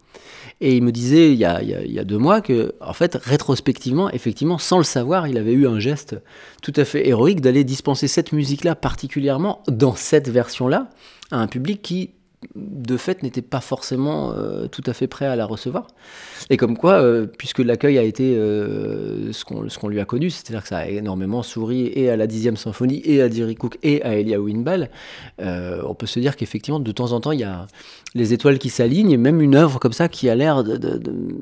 Et 0.60 0.76
il 0.76 0.82
me 0.82 0.92
disait 0.92 1.32
il 1.32 1.38
y, 1.38 1.44
a, 1.44 1.60
il 1.62 1.92
y, 1.92 1.98
a, 1.98 2.04
deux 2.04 2.16
mois 2.16 2.40
que, 2.40 2.74
en 2.80 2.92
fait, 2.92 3.16
rétrospectivement, 3.16 4.08
effectivement, 4.10 4.56
sans 4.56 4.78
le 4.78 4.84
savoir, 4.84 5.26
il 5.26 5.36
avait 5.36 5.52
eu 5.52 5.66
un 5.66 5.80
geste 5.80 6.16
tout 6.62 6.72
à 6.76 6.84
fait 6.84 7.06
héroïque 7.06 7.40
d'aller 7.40 7.64
dispenser 7.64 8.08
cette 8.08 8.32
musique-là, 8.32 8.74
particulièrement 8.74 9.62
dans 9.68 9.96
cette 9.96 10.30
version-là, 10.30 10.88
à 11.30 11.38
un 11.38 11.48
public 11.48 11.82
qui 11.82 12.12
de 12.54 12.96
fait, 12.96 13.22
n'était 13.22 13.42
pas 13.42 13.60
forcément 13.60 14.32
euh, 14.32 14.66
tout 14.66 14.82
à 14.86 14.92
fait 14.92 15.06
prêt 15.06 15.26
à 15.26 15.36
la 15.36 15.46
recevoir. 15.46 15.86
Et 16.50 16.56
comme 16.56 16.76
quoi, 16.76 16.94
euh, 16.94 17.26
puisque 17.26 17.60
l'accueil 17.60 17.98
a 17.98 18.02
été 18.02 18.36
euh, 18.36 19.32
ce 19.32 19.44
qu'on 19.44 19.88
lui 19.88 20.00
a 20.00 20.04
connu, 20.04 20.30
c'est-à-dire 20.30 20.62
que 20.62 20.68
ça 20.68 20.78
a 20.78 20.86
énormément 20.86 21.42
souri 21.42 21.90
et 21.94 22.10
à 22.10 22.16
la 22.16 22.26
dixième 22.26 22.56
symphonie, 22.56 23.00
et 23.04 23.22
à 23.22 23.30
Jerry 23.30 23.54
Cook, 23.54 23.78
et 23.82 24.02
à 24.02 24.16
Elia 24.16 24.40
Winbell, 24.40 24.90
on 25.38 25.94
peut 25.94 26.06
se 26.06 26.20
dire 26.20 26.36
qu'effectivement, 26.36 26.80
de 26.80 26.92
temps 26.92 27.12
en 27.12 27.20
temps, 27.20 27.32
il 27.32 27.40
y 27.40 27.44
a 27.44 27.66
les 28.14 28.32
étoiles 28.32 28.58
qui 28.58 28.70
s'alignent, 28.70 29.10
et 29.10 29.16
même 29.16 29.40
une 29.40 29.54
œuvre 29.54 29.78
comme 29.78 29.92
ça 29.92 30.08
qui 30.08 30.28
a 30.28 30.34
l'air 30.34 30.64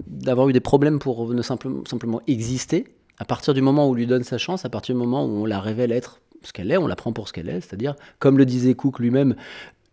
d'avoir 0.07 0.49
eu 0.49 0.53
des 0.53 0.61
problèmes 0.61 0.99
pour 0.99 1.33
ne 1.33 1.43
simplement, 1.43 1.83
simplement 1.89 2.21
exister, 2.27 2.87
à 3.19 3.25
partir 3.25 3.55
du 3.55 3.63
moment 3.63 3.87
où 3.87 3.91
on 3.91 3.95
lui 3.95 4.07
donne 4.07 4.25
sa 4.25 4.39
chance, 4.39 4.65
à 4.65 4.69
partir 4.69 4.95
du 4.95 5.01
moment 5.01 5.25
où 5.25 5.43
on 5.43 5.47
la 5.47 5.61
révèle 5.61 5.93
être 5.93 6.21
ce 6.43 6.53
qu'elle 6.53 6.71
est, 6.71 6.77
on 6.77 6.87
la 6.87 6.97
prend 6.97 7.13
pour 7.13 7.29
ce 7.29 7.33
qu'elle 7.33 7.49
est, 7.49 7.61
c'est-à-dire, 7.61 7.95
comme 8.19 8.39
le 8.39 8.45
disait 8.45 8.75
Cook 8.75 8.99
lui-même, 8.99 9.37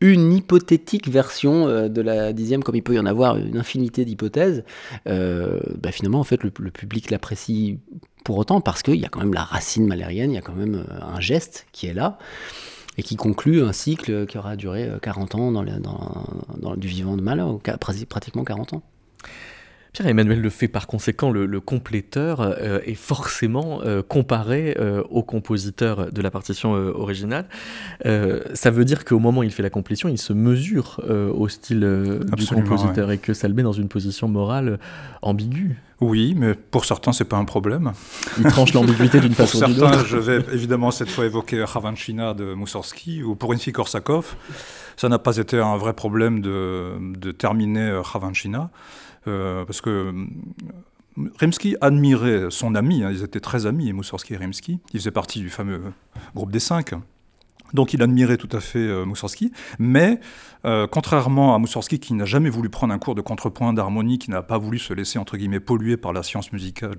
une 0.02 0.32
hypothétique 0.34 1.10
version 1.10 1.68
euh, 1.68 1.90
de 1.90 2.02
la 2.02 2.34
dixième, 2.34 2.64
comme 2.64 2.76
il 2.76 2.84
peut 2.84 2.96
y 2.96 3.00
en 3.00 3.06
avoir 3.06 3.38
une 3.38 3.58
infinité 3.58 4.06
d'hypothèses, 4.06 4.64
euh, 5.08 5.60
bah, 5.78 5.92
finalement, 5.92 6.20
en 6.20 6.24
fait, 6.24 6.44
le, 6.44 6.52
public 6.52 7.12
l'apprécie 7.12 7.80
pour 8.24 8.38
autant 8.38 8.62
parce 8.62 8.84
qu'il 8.84 8.96
y 8.96 9.06
a 9.06 9.10
quand 9.10 9.20
même 9.20 9.34
la 9.34 9.44
racine 9.44 9.88
malérienne, 9.88 10.32
il 10.32 10.36
y 10.36 10.38
a 10.38 10.42
quand 10.42 10.54
même 10.56 10.76
euh, 10.76 11.02
un 11.02 11.20
geste 11.20 11.68
qui 11.72 11.88
est 11.88 11.94
là 11.94 12.18
et 12.98 13.04
qui 13.04 13.16
conclut 13.16 13.62
un 13.62 13.72
cycle 13.72 14.26
qui 14.26 14.38
aura 14.38 14.56
duré 14.56 14.90
40 15.02 15.36
ans 15.36 15.52
dans, 15.52 15.64
dans, 15.64 16.76
du 16.76 16.88
vivant 16.88 17.16
de 17.16 17.22
Mahler, 17.22 17.46
pratiquement 18.10 18.44
40 18.44 18.74
ans. 18.74 18.84
Pierre-Emmanuel 19.94 20.40
le 20.40 20.50
fait 20.50 20.68
par 20.68 20.88
conséquent, 20.88 21.32
le, 21.32 21.60
compléteur 21.60 22.42
euh, 22.42 22.80
est 22.86 22.96
forcément 22.96 23.82
euh, 23.84 24.02
comparé 24.02 24.76
euh, 24.80 25.04
au 25.10 25.24
compositeur 25.24 26.12
de 26.12 26.22
la 26.22 26.32
partition 26.32 26.72
originale. 26.72 27.46
ça 28.04 28.72
veut 28.72 28.86
dire 28.86 29.06
qu'au 29.06 29.20
moment 29.20 29.42
où 29.42 29.44
il 29.44 29.52
fait 29.52 29.64
la 29.64 29.70
complétion, 29.70 30.10
il 30.10 30.18
se 30.18 30.34
mesure 30.34 31.02
au 31.08 31.48
style 31.48 32.20
du 32.36 32.46
compositeur 32.46 33.12
et 33.12 33.18
que 33.18 33.34
ça 33.34 33.48
le 33.48 33.54
met 33.54 33.64
dans 33.64 33.74
une 33.74 33.88
position 33.88 34.28
morale 34.28 34.80
ambiguë. 35.22 35.78
Oui, 36.02 36.34
mais 36.38 36.54
pour 36.54 36.86
certains, 36.86 37.12
c'est 37.12 37.26
pas 37.26 37.38
un 37.38 37.46
problème. 37.46 37.92
Il 38.38 38.46
tranche 38.46 38.74
l'ambiguïté 38.74 39.20
d'une 39.20 39.34
façon 39.36 39.64
ou 39.64 39.74
d'une 39.74 39.84
autre. 39.84 40.06
je 40.06 40.18
vais 40.18 40.38
évidemment 40.54 40.92
cette 40.92 41.10
fois 41.10 41.26
évoquer 41.26 41.64
Ravanchina 41.64 42.34
de 42.34 42.54
Moussorski 42.54 43.22
ou 43.22 43.36
pour 43.36 43.52
une 43.52 43.60
fille 43.60 43.74
Korsakov. 43.74 44.36
Ça 44.96 45.10
n'a 45.10 45.20
pas 45.20 45.38
été 45.38 45.58
un 45.60 45.78
vrai 45.78 45.94
problème 45.94 46.42
de, 46.42 46.94
de 47.18 47.32
terminer 47.32 48.00
Ravanchina. 48.02 48.70
Euh, 49.28 49.66
parce 49.66 49.82
que 49.82 49.90
euh, 49.90 51.30
Rimsky 51.40 51.76
admirait 51.82 52.48
son 52.50 52.76
ami, 52.76 53.04
hein, 53.04 53.12
ils 53.12 53.24
étaient 53.24 53.40
très 53.40 53.66
amis, 53.66 53.92
Moussorski 53.94 54.34
et 54.34 54.38
Rimsky. 54.38 54.80
Ils 54.94 55.00
faisaient 55.00 55.12
partie 55.12 55.40
du 55.40 55.50
fameux 55.50 55.82
groupe 56.36 56.52
des 56.52 56.60
cinq. 56.60 56.94
Donc 57.74 57.94
il 57.94 58.02
admirait 58.02 58.38
tout 58.38 58.50
à 58.56 58.60
fait 58.60 58.80
euh, 58.80 59.06
Moussorski, 59.06 59.52
mais 59.78 60.20
euh, 60.66 60.88
contrairement 60.88 61.56
à 61.56 61.60
Moussorski 61.60 62.00
qui 62.00 62.14
n'a 62.14 62.26
jamais 62.26 62.50
voulu 62.50 62.70
prendre 62.70 62.94
un 62.94 63.00
cours 63.00 63.16
de 63.16 63.22
contrepoint 63.22 63.74
d'harmonie, 63.74 64.20
qui 64.20 64.30
n'a 64.32 64.42
pas 64.42 64.58
voulu 64.58 64.80
se 64.80 64.94
laisser 64.94 65.20
entre 65.20 65.38
guillemets 65.38 65.60
polluer 65.60 65.98
par 65.98 66.12
la 66.12 66.24
science 66.24 66.52
musicale 66.52 66.98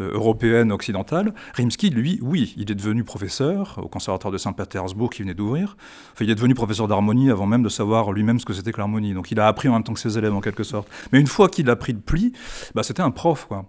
euh, 0.00 0.12
européenne 0.12 0.70
occidentale, 0.72 1.34
Rimsky 1.54 1.90
lui, 1.90 2.18
oui, 2.22 2.54
il 2.56 2.70
est 2.70 2.74
devenu 2.74 3.04
professeur 3.04 3.78
au 3.82 3.88
conservatoire 3.88 4.32
de 4.32 4.38
Saint-Pétersbourg 4.38 5.10
qui 5.10 5.22
venait 5.22 5.34
d'ouvrir. 5.34 5.76
Enfin, 6.12 6.24
il 6.24 6.30
est 6.30 6.34
devenu 6.34 6.54
professeur 6.54 6.88
d'harmonie 6.88 7.30
avant 7.30 7.46
même 7.46 7.62
de 7.62 7.68
savoir 7.68 8.12
lui-même 8.12 8.38
ce 8.38 8.44
que 8.44 8.52
c'était 8.52 8.72
que 8.72 8.78
l'harmonie. 8.78 9.14
Donc 9.14 9.30
il 9.30 9.40
a 9.40 9.48
appris 9.48 9.68
en 9.68 9.72
même 9.72 9.82
temps 9.82 9.94
que 9.94 10.00
ses 10.00 10.18
élèves 10.18 10.34
en 10.34 10.40
quelque 10.40 10.62
sorte. 10.62 10.88
Mais 11.12 11.20
une 11.20 11.26
fois 11.26 11.48
qu'il 11.48 11.68
a 11.70 11.76
pris 11.76 11.92
le 11.92 12.00
pli, 12.00 12.32
bah, 12.74 12.82
c'était 12.82 13.02
un 13.02 13.10
prof 13.10 13.46
quoi. 13.46 13.66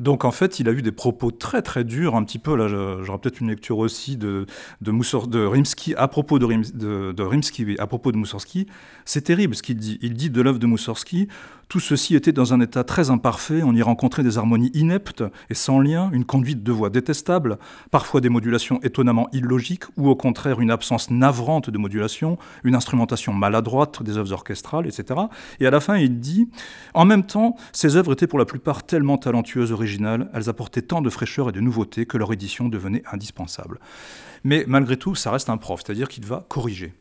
Donc 0.00 0.24
en 0.24 0.30
fait, 0.30 0.60
il 0.60 0.68
a 0.68 0.72
eu 0.72 0.82
des 0.82 0.92
propos 0.92 1.30
très 1.30 1.62
très 1.62 1.84
durs, 1.84 2.14
un 2.14 2.24
petit 2.24 2.38
peu, 2.38 2.56
là 2.56 2.68
j'aurais 2.68 3.18
peut-être 3.18 3.40
une 3.40 3.48
lecture 3.48 3.78
aussi 3.78 4.16
de, 4.16 4.46
de, 4.80 5.26
de 5.26 5.44
Rimsky 5.44 5.94
à 5.96 6.08
propos 6.08 6.38
de, 6.38 7.12
de, 7.12 7.22
Rimsky, 7.22 7.76
à 7.78 7.86
propos 7.86 8.12
de 8.12 8.16
Moussorski. 8.16 8.66
C'est 9.04 9.22
terrible 9.22 9.54
ce 9.54 9.62
qu'il 9.62 9.76
dit. 9.76 9.98
Il 10.02 10.14
dit 10.14 10.30
de 10.30 10.40
l'œuvre 10.40 10.58
de 10.58 10.66
Moussorski, 10.66 11.28
tout 11.68 11.80
ceci 11.80 12.16
était 12.16 12.32
dans 12.32 12.54
un 12.54 12.60
état 12.60 12.82
très 12.82 13.10
imparfait, 13.10 13.62
on 13.62 13.74
y 13.74 13.82
rencontrait 13.82 14.22
des 14.22 14.38
harmonies 14.38 14.70
ineptes 14.72 15.22
et 15.50 15.54
sans 15.54 15.80
lien, 15.80 16.10
une 16.12 16.24
conduite 16.24 16.62
de 16.62 16.72
voix 16.72 16.88
détestable, 16.88 17.58
parfois 17.90 18.22
des 18.22 18.30
modulations 18.30 18.80
étonnamment 18.82 19.28
illogiques, 19.32 19.84
ou 19.96 20.08
au 20.08 20.16
contraire 20.16 20.60
une 20.60 20.70
absence 20.70 21.10
navrante 21.10 21.68
de 21.68 21.76
modulation, 21.76 22.38
une 22.64 22.74
instrumentation 22.74 23.34
maladroite 23.34 24.02
des 24.02 24.16
œuvres 24.16 24.32
orchestrales, 24.32 24.86
etc. 24.86 25.20
Et 25.60 25.66
à 25.66 25.70
la 25.70 25.80
fin, 25.80 25.96
il 25.98 26.20
dit, 26.20 26.48
en 26.94 27.04
même 27.04 27.24
temps, 27.24 27.56
ces 27.72 27.96
œuvres 27.96 28.12
étaient 28.12 28.26
pour 28.26 28.38
la 28.38 28.46
plupart 28.46 28.84
tellement 28.84 29.18
talentueuses, 29.18 29.72
originales, 29.72 30.30
elles 30.32 30.48
apportaient 30.48 30.82
tant 30.82 31.02
de 31.02 31.10
fraîcheur 31.10 31.50
et 31.50 31.52
de 31.52 31.60
nouveauté 31.60 32.06
que 32.06 32.16
leur 32.16 32.32
édition 32.32 32.68
devenait 32.68 33.02
indispensable. 33.12 33.78
Mais 34.42 34.64
malgré 34.66 34.96
tout, 34.96 35.14
ça 35.14 35.30
reste 35.30 35.50
un 35.50 35.58
prof, 35.58 35.82
c'est-à-dire 35.84 36.08
qu'il 36.08 36.24
va 36.24 36.46
corriger. 36.48 36.94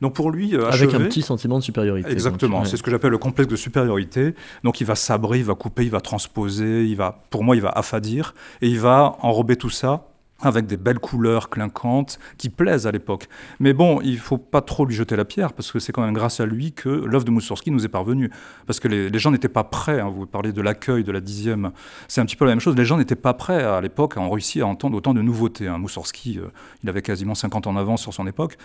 Donc 0.00 0.14
pour 0.14 0.30
lui, 0.30 0.54
euh, 0.54 0.70
avec 0.70 0.94
un 0.94 1.00
petit 1.00 1.22
sentiment 1.22 1.58
de 1.58 1.64
supériorité. 1.64 2.10
Exactement, 2.10 2.64
c'est 2.64 2.76
ce 2.76 2.82
que 2.82 2.90
j'appelle 2.90 3.10
le 3.10 3.18
complexe 3.18 3.50
de 3.50 3.56
supériorité. 3.56 4.34
Donc 4.64 4.80
il 4.80 4.86
va 4.86 4.94
sabrer, 4.94 5.38
il 5.38 5.44
va 5.44 5.54
couper, 5.54 5.84
il 5.84 5.90
va 5.90 6.00
transposer, 6.00 6.84
il 6.84 6.96
va, 6.96 7.22
pour 7.30 7.44
moi, 7.44 7.56
il 7.56 7.62
va 7.62 7.70
affadir 7.70 8.34
et 8.60 8.68
il 8.68 8.80
va 8.80 9.16
enrober 9.20 9.56
tout 9.56 9.70
ça 9.70 10.04
avec 10.42 10.66
des 10.66 10.76
belles 10.76 10.98
couleurs 10.98 11.48
clinquantes 11.48 12.18
qui 12.36 12.50
plaisent 12.50 12.86
à 12.86 12.90
l'époque. 12.90 13.28
Mais 13.60 13.72
bon, 13.72 14.00
il 14.02 14.18
faut 14.18 14.38
pas 14.38 14.60
trop 14.60 14.84
lui 14.84 14.94
jeter 14.94 15.16
la 15.16 15.24
pierre 15.24 15.52
parce 15.52 15.72
que 15.72 15.78
c'est 15.78 15.92
quand 15.92 16.02
même 16.02 16.14
grâce 16.14 16.40
à 16.40 16.46
lui 16.46 16.72
que 16.72 16.88
l'œuvre 16.88 17.24
de 17.24 17.30
Moussorski 17.30 17.70
nous 17.70 17.84
est 17.84 17.88
parvenue. 17.88 18.30
Parce 18.66 18.80
que 18.80 18.88
les, 18.88 19.18
gens 19.18 19.30
n'étaient 19.30 19.48
pas 19.48 19.64
prêts. 19.64 20.00
Hein. 20.00 20.08
vous 20.08 20.26
parlez 20.26 20.52
de 20.52 20.60
l'accueil 20.60 21.04
de 21.04 21.12
la 21.12 21.20
dixième, 21.20 21.70
c'est 22.08 22.20
un 22.20 22.26
petit 22.26 22.36
peu 22.36 22.44
la 22.44 22.52
même 22.52 22.60
chose. 22.60 22.76
Les 22.76 22.84
gens 22.84 22.96
n'étaient 22.96 23.14
pas 23.14 23.34
prêts 23.34 23.62
à 23.62 23.80
l'époque 23.80 24.16
en 24.16 24.28
Russie 24.30 24.60
à 24.60 24.66
entendre 24.66 24.96
autant 24.96 25.14
de 25.14 25.22
nouveautés. 25.22 25.68
Hein. 25.68 25.78
Moussorski, 25.78 26.38
euh, 26.38 26.48
il 26.82 26.88
avait 26.88 27.02
quasiment 27.02 27.34
50 27.34 27.68
ans 27.68 27.72
d'avance 27.74 28.02
sur 28.02 28.12
son 28.12 28.26
époque. 28.26 28.56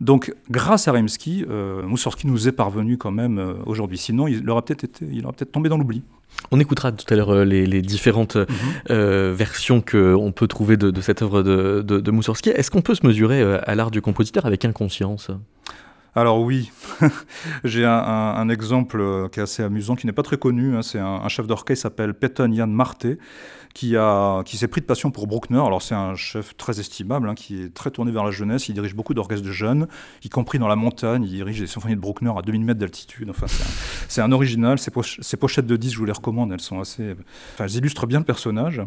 Donc, 0.00 0.34
grâce 0.50 0.88
à 0.88 0.92
Rimsky, 0.92 1.44
euh, 1.48 1.82
Moussorski 1.82 2.26
nous 2.26 2.48
est 2.48 2.52
parvenu 2.52 2.98
quand 2.98 3.10
même 3.10 3.38
euh, 3.38 3.54
aujourd'hui. 3.66 3.98
Sinon, 3.98 4.26
il 4.26 4.48
aurait 4.50 4.62
peut-être 4.62 4.84
été, 4.84 5.06
il 5.10 5.24
aurait 5.24 5.34
peut-être 5.34 5.52
tombé 5.52 5.68
dans 5.68 5.78
l'oubli. 5.78 6.02
On 6.50 6.60
écoutera 6.60 6.92
tout 6.92 7.06
à 7.12 7.16
l'heure 7.16 7.30
euh, 7.30 7.44
les, 7.44 7.82
différentes 7.82 8.36
mhm. 8.36 8.46
euh, 8.90 9.32
versions 9.34 9.80
qu'on 9.80 10.32
peut 10.32 10.46
trouver 10.46 10.76
de, 10.76 11.00
cette 11.00 11.22
œuvre 11.22 11.42
de, 11.42 11.80
de, 11.82 12.10
Moussorski. 12.10 12.50
Est-ce 12.50 12.70
qu'on 12.70 12.82
peut 12.82 12.94
se 12.94 13.06
mesurer 13.06 13.40
euh, 13.40 13.58
à 13.64 13.74
l'art 13.74 13.90
du 13.90 14.02
compositeur 14.02 14.44
avec 14.44 14.64
inconscience? 14.64 15.30
Alors 16.14 16.42
oui, 16.42 16.70
j'ai 17.64 17.86
un, 17.86 18.48
exemple 18.50 19.30
qui 19.32 19.40
est 19.40 19.42
assez 19.42 19.62
amusant, 19.62 19.96
qui 19.96 20.06
n'est 20.06 20.12
pas 20.12 20.22
très 20.22 20.36
connu. 20.36 20.76
Hein. 20.76 20.82
C'est 20.82 20.98
un, 20.98 21.26
chef 21.28 21.46
d'orchestre 21.46 21.72
qui 21.72 21.76
s'appelle 21.80 22.12
Peton 22.12 22.52
Jan 22.52 22.66
Marte, 22.66 23.06
qui, 23.74 23.96
qui 24.44 24.56
s'est 24.56 24.68
pris 24.68 24.80
de 24.80 24.86
passion 24.86 25.10
pour 25.10 25.26
Bruckner. 25.26 25.60
Alors 25.60 25.82
c'est 25.82 25.94
un 25.94 26.14
chef 26.14 26.56
très 26.56 26.80
estimable, 26.80 27.28
hein, 27.28 27.34
qui 27.34 27.62
est 27.62 27.74
très 27.74 27.90
tourné 27.90 28.12
vers 28.12 28.24
la 28.24 28.30
jeunesse. 28.30 28.68
Il 28.68 28.74
dirige 28.74 28.94
beaucoup 28.94 29.14
d'orchestres 29.14 29.46
de 29.46 29.52
jeunes, 29.52 29.86
y 30.24 30.28
compris 30.28 30.58
dans 30.58 30.68
la 30.68 30.76
montagne. 30.76 31.24
Il 31.24 31.30
dirige 31.30 31.60
des 31.60 31.66
symphonies 31.66 31.96
de 31.96 32.00
Bruckner 32.00 32.32
à 32.36 32.42
2000 32.42 32.64
mètres 32.64 32.80
d'altitude. 32.80 33.30
Enfin, 33.30 33.46
c'est 34.08 34.20
un, 34.20 34.32
original. 34.32 34.78
Ses, 34.78 35.36
pochettes 35.36 35.66
de 35.66 35.76
10, 35.76 35.92
je 35.92 35.98
vous 35.98 36.04
les 36.04 36.12
recommande. 36.12 36.52
Elles 36.52 36.60
sont 36.60 36.80
assez, 36.80 37.14
enfin, 37.54 37.66
illustrent 37.66 38.06
bien 38.06 38.18
le 38.18 38.24
personnage. 38.24 38.82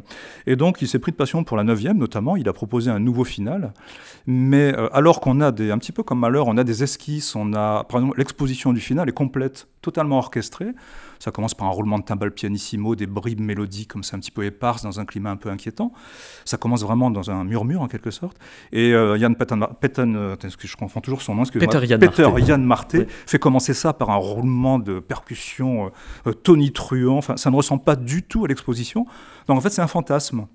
Et 0.47 0.55
donc 0.55 0.81
il 0.81 0.87
s'est 0.87 0.99
pris 0.99 1.11
de 1.11 1.17
passion 1.17 1.43
pour 1.43 1.57
la 1.57 1.63
9 1.63 1.75
notamment. 1.95 2.35
Il 2.35 2.47
a 2.49 2.53
proposé 2.53 2.89
un 2.89 2.99
nouveau 2.99 3.23
final. 3.23 3.73
Mais 4.27 4.73
euh, 4.75 4.87
alors 4.93 5.21
qu'on 5.21 5.41
a 5.41 5.51
des, 5.51 5.71
un 5.71 5.77
petit 5.77 5.91
peu 5.91 6.03
comme 6.03 6.19
malheur, 6.19 6.47
on 6.47 6.57
a 6.57 6.63
des 6.63 6.83
esquisses, 6.83 7.35
on 7.35 7.53
a, 7.53 7.83
par 7.83 7.99
exemple, 7.99 8.17
l'exposition 8.17 8.73
du 8.73 8.79
final 8.79 9.07
est 9.09 9.13
complète, 9.13 9.67
totalement 9.81 10.17
orchestrée. 10.17 10.71
Ça 11.25 11.31
commence 11.31 11.55
par 11.55 11.67
un 11.67 11.71
roulement 11.71 11.97
de 11.97 12.03
timbal 12.03 12.29
pianissimo, 12.29 12.95
des 12.95 13.07
bribes 13.07 13.39
mélodiques 13.39 13.87
comme 13.91 14.03
c'est 14.03 14.15
un 14.15 14.19
petit 14.19 14.29
peu 14.29 14.45
éparses 14.45 14.83
dans 14.83 14.99
un 14.99 15.05
climat 15.05 15.31
un 15.31 15.37
peu 15.37 15.49
inquiétant. 15.49 15.91
Ça 16.45 16.57
commence 16.57 16.83
vraiment 16.83 17.09
dans 17.09 17.31
un 17.31 17.43
murmure 17.43 17.81
en 17.81 17.87
quelque 17.87 18.11
sorte. 18.11 18.37
Et 18.71 18.93
euh, 18.93 19.17
Yann 19.17 19.35
Petten, 19.35 20.15
euh, 20.15 20.35
je 20.59 20.75
confonds 20.75 21.01
toujours 21.01 21.23
son 21.23 21.33
nom, 21.33 21.41
Peter 21.45 21.83
Yann 21.83 21.99
Peter 21.99 22.29
Yann 22.37 22.63
Marté 22.63 23.07
fait 23.25 23.39
commencer 23.39 23.73
ça 23.73 23.91
par 23.91 24.11
un 24.11 24.17
roulement 24.17 24.77
de 24.77 24.99
percussion 24.99 25.89
euh, 26.27 26.33
tonitruant. 26.33 27.17
Enfin, 27.17 27.37
ça 27.37 27.49
ne 27.49 27.55
ressemble 27.55 27.83
pas 27.83 27.95
du 27.95 28.21
tout 28.21 28.45
à 28.45 28.47
l'exposition. 28.47 29.07
Donc 29.47 29.57
en 29.57 29.61
fait, 29.61 29.71
c'est 29.71 29.81
un 29.81 29.87
fantasme 29.87 30.45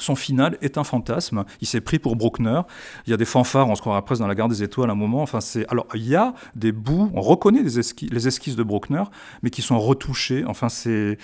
son 0.00 0.14
final 0.14 0.58
est 0.62 0.78
un 0.78 0.84
fantasme. 0.84 1.44
Il 1.60 1.66
s'est 1.66 1.80
pris 1.80 1.98
pour 1.98 2.16
Bruckner. 2.16 2.62
Il 3.06 3.10
y 3.10 3.14
a 3.14 3.16
des 3.16 3.24
fanfares, 3.24 3.68
on 3.68 3.74
se 3.74 3.80
croirait 3.80 4.02
presque 4.02 4.20
dans 4.20 4.26
la 4.26 4.34
gare 4.34 4.48
des 4.48 4.62
étoiles 4.62 4.90
à 4.90 4.92
un 4.92 4.96
moment. 4.96 5.22
Enfin, 5.22 5.40
c'est 5.40 5.66
alors 5.68 5.86
il 5.94 6.06
y 6.06 6.16
a 6.16 6.34
des 6.54 6.72
bouts, 6.72 7.10
on 7.14 7.20
reconnaît 7.20 7.62
les 7.62 7.78
esquisses, 7.78 8.56
de 8.56 8.62
Bruckner, 8.62 9.04
mais 9.42 9.50
qui 9.50 9.62
sont 9.62 9.78
retouchées. 9.78 10.44
Enfin, 10.46 10.68
c'est, 10.68 11.18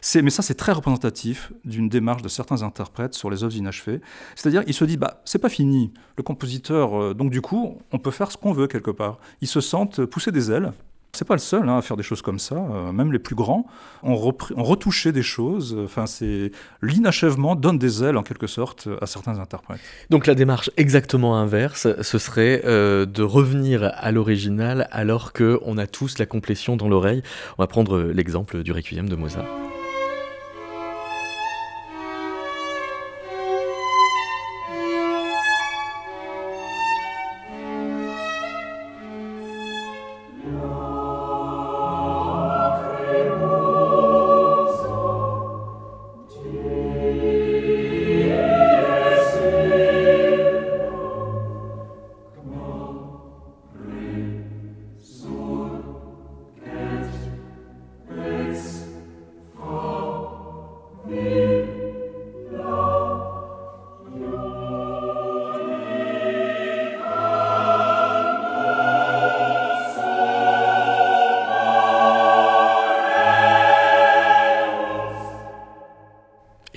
c'est, 0.00 0.22
mais 0.22 0.30
ça 0.30 0.42
c'est 0.42 0.54
très 0.54 0.72
représentatif 0.72 1.52
d'une 1.64 1.88
démarche 1.88 2.22
de 2.22 2.28
certains 2.28 2.62
interprètes 2.62 3.14
sur 3.14 3.30
les 3.30 3.44
œuvres 3.44 3.56
inachevées. 3.56 4.00
C'est-à-dire, 4.34 4.62
il 4.66 4.74
se 4.74 4.84
dit, 4.84 4.96
bah 4.96 5.20
c'est 5.24 5.38
pas 5.38 5.48
fini. 5.48 5.92
Le 6.16 6.22
compositeur, 6.22 7.00
euh, 7.00 7.14
donc 7.14 7.30
du 7.30 7.40
coup, 7.40 7.78
on 7.92 7.98
peut 7.98 8.10
faire 8.10 8.30
ce 8.30 8.36
qu'on 8.36 8.52
veut 8.52 8.66
quelque 8.66 8.90
part. 8.90 9.18
Ils 9.40 9.48
se 9.48 9.60
sentent 9.60 10.04
pousser 10.04 10.32
des 10.32 10.50
ailes. 10.50 10.72
C'est 11.12 11.26
pas 11.26 11.34
le 11.34 11.40
seul 11.40 11.68
hein, 11.68 11.78
à 11.78 11.82
faire 11.82 11.96
des 11.96 12.02
choses 12.02 12.22
comme 12.22 12.38
ça. 12.38 12.56
Euh, 12.56 12.92
même 12.92 13.12
les 13.12 13.18
plus 13.18 13.34
grands 13.34 13.66
ont, 14.02 14.16
retouché 14.16 15.12
des 15.12 15.22
choses. 15.22 15.76
Enfin, 15.84 16.06
c'est 16.06 16.52
l'inachèvement 16.82 17.56
donne 17.56 17.78
des 17.78 18.04
ailes 18.04 18.16
en 18.16 18.22
quelque 18.22 18.46
sorte 18.46 18.88
à 19.00 19.06
certains 19.06 19.38
interprètes. 19.38 19.80
Donc 20.10 20.26
la 20.26 20.34
démarche 20.34 20.70
exactement 20.76 21.36
inverse, 21.36 21.88
ce 22.00 22.18
serait 22.18 22.62
euh, 22.64 23.06
de 23.06 23.22
revenir 23.22 23.90
à 23.94 24.12
l'original 24.12 24.88
alors 24.92 25.32
que 25.32 25.58
on 25.64 25.78
a 25.78 25.86
tous 25.86 26.18
la 26.18 26.26
complétion 26.26 26.76
dans 26.76 26.88
l'oreille. 26.88 27.22
On 27.58 27.62
va 27.62 27.66
prendre 27.66 28.00
l'exemple 28.00 28.62
du 28.62 28.72
Requiem 28.72 29.08
de 29.08 29.16
Mozart. 29.16 29.69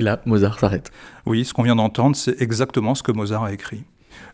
Et 0.03 0.05
là, 0.05 0.19
Mozart 0.25 0.59
s'arrête. 0.59 0.91
Oui, 1.25 1.45
ce 1.45 1.53
qu'on 1.53 1.63
vient 1.63 1.77
d'entendre, 1.77 2.17
c'est 2.17 2.41
exactement 2.41 2.93
ce 2.93 3.01
que 3.01 3.13
Mozart 3.13 3.45
a 3.45 3.53
écrit. 3.53 3.85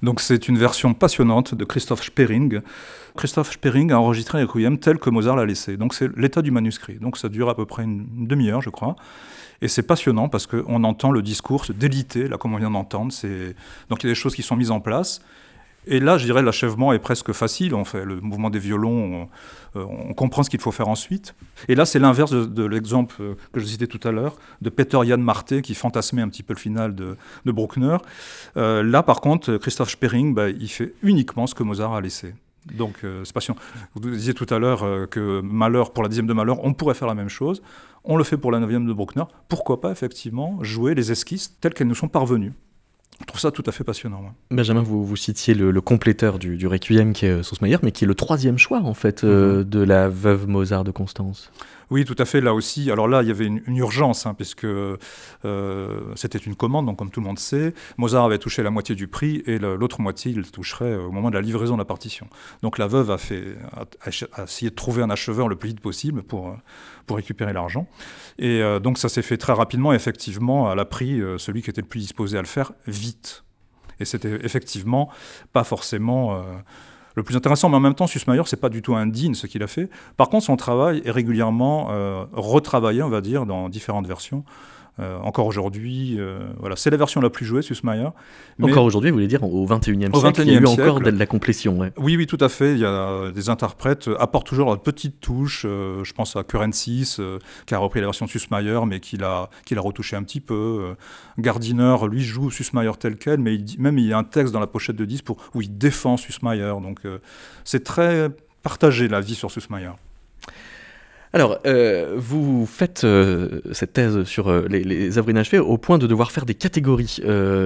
Donc 0.02 0.20
c'est 0.20 0.48
une 0.48 0.58
version 0.58 0.96
passionnante 0.96 1.54
de 1.54 1.64
Christoph 1.64 2.04
Spering. 2.04 2.62
Christoph 3.16 3.52
Spering 3.52 3.92
a 3.92 4.00
enregistré 4.00 4.42
Requiem 4.42 4.80
tel 4.80 4.98
que 4.98 5.12
Mozart 5.12 5.36
l'a 5.36 5.46
laissé. 5.46 5.78
Donc 5.78 5.94
c'est 5.94 6.10
l'état 6.18 6.42
du 6.42 6.50
manuscrit. 6.50 6.96
Donc 6.96 7.20
ça 7.20 7.30
dure 7.30 7.50
à 7.50 7.56
peu 7.56 7.68
près 7.68 7.84
une 7.84 8.08
demi-heure, 8.26 8.64
je 8.64 8.72
crois. 8.72 8.96
Et 9.62 9.68
c'est 9.68 9.84
passionnant 9.84 10.28
parce 10.28 10.48
qu'on 10.48 10.84
entend 10.84 11.12
le 11.12 11.22
discours 11.22 11.66
se 11.66 11.72
déliter, 11.72 12.28
là, 12.28 12.38
comme 12.38 12.56
on 12.56 12.58
vient 12.58 12.72
d'entendre. 12.72 13.14
Donc 13.90 14.02
il 14.04 14.08
y 14.08 14.10
a 14.10 14.12
des 14.12 14.16
choses 14.16 14.34
qui 14.34 14.42
sont 14.42 14.56
mises 14.56 14.72
en 14.72 14.80
place. 14.80 15.22
Et 15.88 16.00
là, 16.00 16.18
je 16.18 16.26
dirais, 16.26 16.42
l'achèvement 16.42 16.94
est 16.94 17.00
presque 17.00 17.32
facile. 17.32 17.74
On 17.74 17.86
fait 17.86 18.06
le 18.06 18.20
mouvement 18.20 18.50
des 18.50 18.60
violons, 18.60 19.28
on, 19.76 19.80
euh, 19.80 20.14
comprend 20.14 20.44
ce 20.44 20.50
qu'il 20.50 20.60
faut 20.60 20.72
faire 20.72 20.88
ensuite. 20.88 21.36
Et 21.68 21.76
là, 21.76 21.86
c'est 21.86 22.00
l'inverse 22.00 22.32
de, 22.32 22.64
l'exemple 22.66 23.16
euh, 23.22 23.36
que 23.54 23.60
je 23.60 23.66
citais 23.66 23.88
tout 23.88 24.06
à 24.08 24.12
l'heure, 24.12 24.36
de 24.62 24.70
Peter 24.70 25.00
Jan 25.06 25.18
Marté, 25.18 25.62
qui 25.62 25.76
fantasmait 25.76 26.22
un 26.22 26.30
petit 26.30 26.44
peu 26.44 26.54
le 26.54 26.60
final 26.60 26.96
de, 26.96 27.16
Bruckner. 27.46 27.98
Euh, 28.58 28.84
là, 28.84 29.04
par 29.04 29.22
contre, 29.22 29.58
Christophe 29.58 29.90
Spering, 29.90 30.34
bah, 30.34 30.50
il 30.50 30.70
fait 30.70 30.94
uniquement 31.02 31.48
ce 31.48 31.56
que 31.56 31.64
Mozart 31.64 31.94
a 31.94 32.02
laissé. 32.02 32.36
Donc, 32.78 33.00
c'est 33.24 33.34
passionnant. 33.34 33.60
Vous 33.96 34.12
disiez 34.12 34.34
tout 34.34 34.46
à 34.50 34.60
l'heure 34.60 34.86
que 35.10 35.42
Malheur, 35.42 35.92
pour 35.92 36.04
la 36.04 36.10
dixième 36.10 36.28
de 36.28 36.34
Malheur, 36.34 36.64
on 36.64 36.74
pourrait 36.74 36.94
faire 36.94 37.08
la 37.08 37.16
même 37.16 37.30
chose. 37.30 37.64
On 38.04 38.18
le 38.18 38.24
fait 38.24 38.38
pour 38.38 38.52
la 38.52 38.60
neuvième 38.60 38.86
de 38.86 38.94
Bruckner. 38.94 39.24
Pourquoi 39.48 39.82
pas, 39.82 39.92
effectivement, 39.92 40.62
jouer 40.62 40.94
les 40.94 41.12
esquisses 41.12 41.58
telles 41.62 41.74
qu'elles 41.74 41.88
nous 41.88 41.96
sont 41.96 42.10
parvenues 42.10 42.54
je 43.20 43.26
trouve 43.26 43.40
ça 43.40 43.52
tout 43.52 43.64
à 43.66 43.72
fait 43.72 43.84
passionnant. 43.84 44.34
Benjamin, 44.50 44.82
vous, 44.82 45.06
vous 45.06 45.16
citiez 45.16 45.54
le, 45.54 45.82
compléteur 45.82 46.40
du, 46.40 46.58
du, 46.58 46.68
Requiem 46.68 47.14
qui 47.14 47.26
est 47.26 47.32
euh, 47.32 47.44
Sousmayer, 47.44 47.78
mais 47.84 47.92
qui 47.92 48.06
est 48.06 48.08
le 48.08 48.16
troisième 48.16 48.58
choix 48.58 48.82
en 48.82 48.94
fait 48.94 49.24
euh, 49.24 49.60
mhm. 49.60 49.64
de 49.66 49.80
la 49.82 50.10
veuve 50.10 50.48
Mozart 50.48 50.84
de 50.84 50.92
Constance. 50.92 51.52
Oui, 51.92 52.06
tout 52.06 52.16
à 52.18 52.26
fait. 52.26 52.42
Là 52.42 52.54
aussi, 52.54 52.92
alors 52.92 53.08
là, 53.08 53.22
il 53.22 53.28
y 53.28 53.32
avait 53.32 53.46
une, 53.46 53.62
urgence, 53.78 54.26
hein, 54.26 54.34
puisque 54.34 54.66
euh, 54.66 54.98
c'était 56.16 56.38
une 56.38 56.56
commande, 56.56 56.96
comme 56.96 57.10
tout 57.10 57.20
le 57.20 57.26
monde 57.26 57.40
sait, 57.40 57.74
Mozart 57.98 58.26
avait 58.26 58.38
touché 58.38 58.64
la 58.64 58.70
moitié 58.70 58.96
du 58.96 59.08
prix 59.08 59.42
et 59.46 59.58
l'autre 59.58 60.02
moitié, 60.02 60.32
il 60.32 60.50
toucherait 60.52 60.96
au 60.96 61.12
moment 61.12 61.30
de 61.30 61.36
la 61.36 61.42
livraison 61.42 61.74
de 61.74 61.80
la 61.80 61.86
partition. 61.86 62.28
Donc 62.62 62.78
la 62.78 62.88
veuve 62.88 63.12
a, 63.12 63.18
fait, 63.18 63.56
a, 64.02 64.44
essayé 64.44 64.70
de 64.70 64.76
trouver 64.76 65.02
un 65.02 65.10
acheveur 65.10 65.48
le 65.48 65.56
plus 65.56 65.70
vite 65.70 65.80
possible 65.80 66.24
pour, 66.24 66.56
pour 67.10 67.18
récupérer 67.18 67.54
l'argent. 67.54 67.88
Et 68.38 68.62
euh, 68.62 68.80
donc 68.80 68.98
ça 69.00 69.10
s'est 69.10 69.24
fait 69.24 69.38
très 69.38 69.54
rapidement. 69.54 69.94
effectivement, 69.94 70.72
elle 70.72 70.80
a 70.80 70.86
pris 70.86 71.20
euh, 71.20 71.38
celui 71.40 71.64
qui 71.64 71.72
était 71.72 71.82
le 71.82 71.88
plus 71.88 72.02
disposé 72.02 72.38
à 72.38 72.42
le 72.42 72.48
faire 72.48 72.72
vite. 72.88 73.44
Et 74.00 74.06
c'était 74.06 74.40
effectivement 74.44 75.10
pas 75.52 75.64
forcément 75.64 76.36
euh, 76.36 76.42
le 77.16 77.24
plus 77.24 77.36
intéressant, 77.36 77.70
mais 77.70 77.78
en 77.78 77.82
même 77.82 77.96
temps, 77.96 78.08
Sussmayer, 78.08 78.44
c'est 78.46 78.60
pas 78.60 78.70
du 78.70 78.82
tout 78.82 78.96
indigne 78.96 79.34
ce 79.34 79.48
qu'il 79.48 79.64
a 79.64 79.68
fait. 79.68 79.90
Par 80.18 80.30
contre, 80.30 80.46
son 80.46 80.56
travail 80.56 81.02
est 81.06 81.12
régulièrement 81.12 81.88
retravaillé, 82.34 83.04
on 83.04 83.10
va 83.10 83.22
dire, 83.22 83.46
dans 83.46 83.70
différentes 83.70 84.08
versions. 84.08 84.44
Euh, 85.00 85.18
encore 85.20 85.46
aujourd'hui, 85.46 86.16
euh, 86.18 86.40
voilà, 86.60 86.76
c'est 86.76 86.90
la 86.90 86.98
version 86.98 87.22
la 87.22 87.30
plus 87.30 87.46
jouée, 87.46 87.62
Sussmayer. 87.62 88.10
Encore 88.62 88.84
aujourd'hui, 88.84 89.10
vous 89.10 89.16
voulez 89.16 89.28
dire 89.28 89.44
au 89.44 89.66
21e 89.66 90.16
siècle, 90.20 90.42
il 90.42 90.54
y 90.54 90.58
a 90.58 90.60
eu 90.60 90.66
encore 90.66 91.00
de 91.00 91.10
la 91.10 91.26
complétion. 91.26 91.80
Oui, 91.98 92.18
oui, 92.18 92.28
tout 92.28 92.38
à 92.42 92.50
fait. 92.50 92.74
Il 92.74 92.80
y 92.80 92.86
a 92.86 93.32
des 93.32 93.50
interprètes 93.50 94.10
apportent 94.20 94.48
toujours 94.48 94.68
leur 94.68 94.82
petite 94.82 95.20
touche. 95.20 95.64
Euh, 95.66 96.04
je 96.04 96.14
pense 96.14 96.36
à 96.36 96.44
Current 96.44 96.72
6, 96.72 97.22
qui 97.66 97.74
a 97.74 97.78
repris 97.78 98.02
la 98.02 98.08
version 98.08 98.26
de 98.26 98.32
Sussmayer, 98.32 98.80
mais 98.86 99.00
qui 99.00 99.18
l'a, 99.18 99.50
qui 99.66 99.76
l'a 99.76 99.82
retouché 99.82 100.16
un 100.16 100.24
petit 100.24 100.42
peu. 100.42 100.96
Gardiner, 101.38 101.96
lui, 102.10 102.22
joue 102.22 102.52
Sussmayer 102.52 102.92
tel 103.00 103.18
quel, 103.18 103.40
mais 103.40 103.56
il 103.56 103.64
dit, 103.64 103.78
même 103.80 103.98
il 103.98 104.06
y 104.06 104.14
a 104.14 104.18
un 104.18 104.24
texte 104.24 104.54
dans 104.54 104.60
la 104.60 104.68
pochette 104.68 104.96
de 104.96 105.06
disque 105.06 105.26
pour, 105.26 105.38
où 105.54 105.62
il 105.62 105.78
défend 105.78 106.18
Sussmayer. 106.18 106.74
Donc 106.82 107.02
c'est 107.64 107.84
très 107.84 108.30
partagé 108.64 109.08
la 109.08 109.22
vie 109.22 109.36
sur 109.36 109.52
Sussmayer. 109.52 109.92
Alors, 111.32 111.60
euh, 111.68 112.16
vous 112.18 112.66
faites 112.66 113.04
euh, 113.04 113.62
cette 113.72 113.94
thèse 113.94 114.24
sur 114.24 114.48
euh, 114.48 114.66
les, 114.68 115.20
œuvres 115.20 115.30
inachevées 115.30 115.60
au 115.60 115.78
point 115.78 116.00
de 116.00 116.08
devoir 116.08 116.32
faire 116.32 116.46
des 116.46 116.56
catégories 116.56 117.20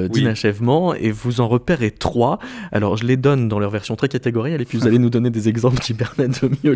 d'inachèvement 0.10 0.94
et 0.94 1.12
vous 1.12 1.40
en 1.40 1.48
repérez 1.48 1.92
trois. 1.92 2.40
Alors, 2.74 2.98
je 2.98 3.06
les 3.06 3.16
donne 3.16 3.48
dans 3.48 3.60
leur 3.60 3.72
version 3.72 3.96
très 3.96 4.10
catégorielle 4.10 4.62
et 4.62 4.66
puis 4.66 4.78
vous 4.78 4.88
allez 4.88 5.00
nous 5.00 5.10
donner 5.10 5.30
des 5.30 5.48
exemples 5.48 5.80
qui 5.80 5.94
permettent 5.94 6.44
de 6.44 6.52
mieux 6.64 6.76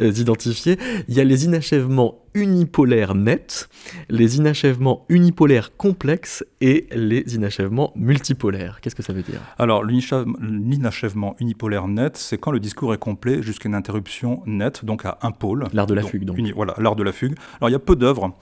les 0.00 0.20
identifier. 0.20 0.78
Il 1.08 1.14
y 1.14 1.20
a 1.20 1.24
les 1.24 1.44
inachèvements 1.44 2.26
unipolaires 2.36 3.14
nets, 3.14 3.68
les 4.10 4.36
inachèvements 4.36 5.06
unipolaires 5.08 5.74
complexes 5.76 6.44
et 6.60 6.86
les 6.94 7.34
inachèvements 7.34 7.92
multipolaires. 7.96 8.80
Qu'est-ce 8.82 8.94
que 8.94 9.02
ça 9.02 9.14
veut 9.14 9.22
dire? 9.22 9.40
Alors, 9.58 9.84
l'inachèvement 9.84 11.34
unipolaire 11.40 11.88
net, 11.88 12.16
c'est 12.18 12.36
quand 12.36 12.50
le 12.50 12.60
discours 12.60 12.92
est 12.92 12.98
complet 12.98 13.42
jusqu'à 13.42 13.68
une 13.68 13.74
interruption 13.74 14.42
nette, 14.44 14.84
donc 14.84 15.06
à 15.06 15.18
un 15.22 15.30
pôle. 15.30 15.64
L'art 15.72 15.86
de 15.86 15.94
la 15.94 16.02
fugue, 16.16 16.24
donc. 16.24 16.38
voilà, 16.54 16.74
l'art 16.78 16.96
de 16.96 17.02
la 17.02 17.12
fugue. 17.12 17.34
Alors, 17.60 17.68
il 17.68 17.72
y 17.72 17.76
a 17.76 17.80
peu 17.80 17.96
d'œuvres 17.96 18.36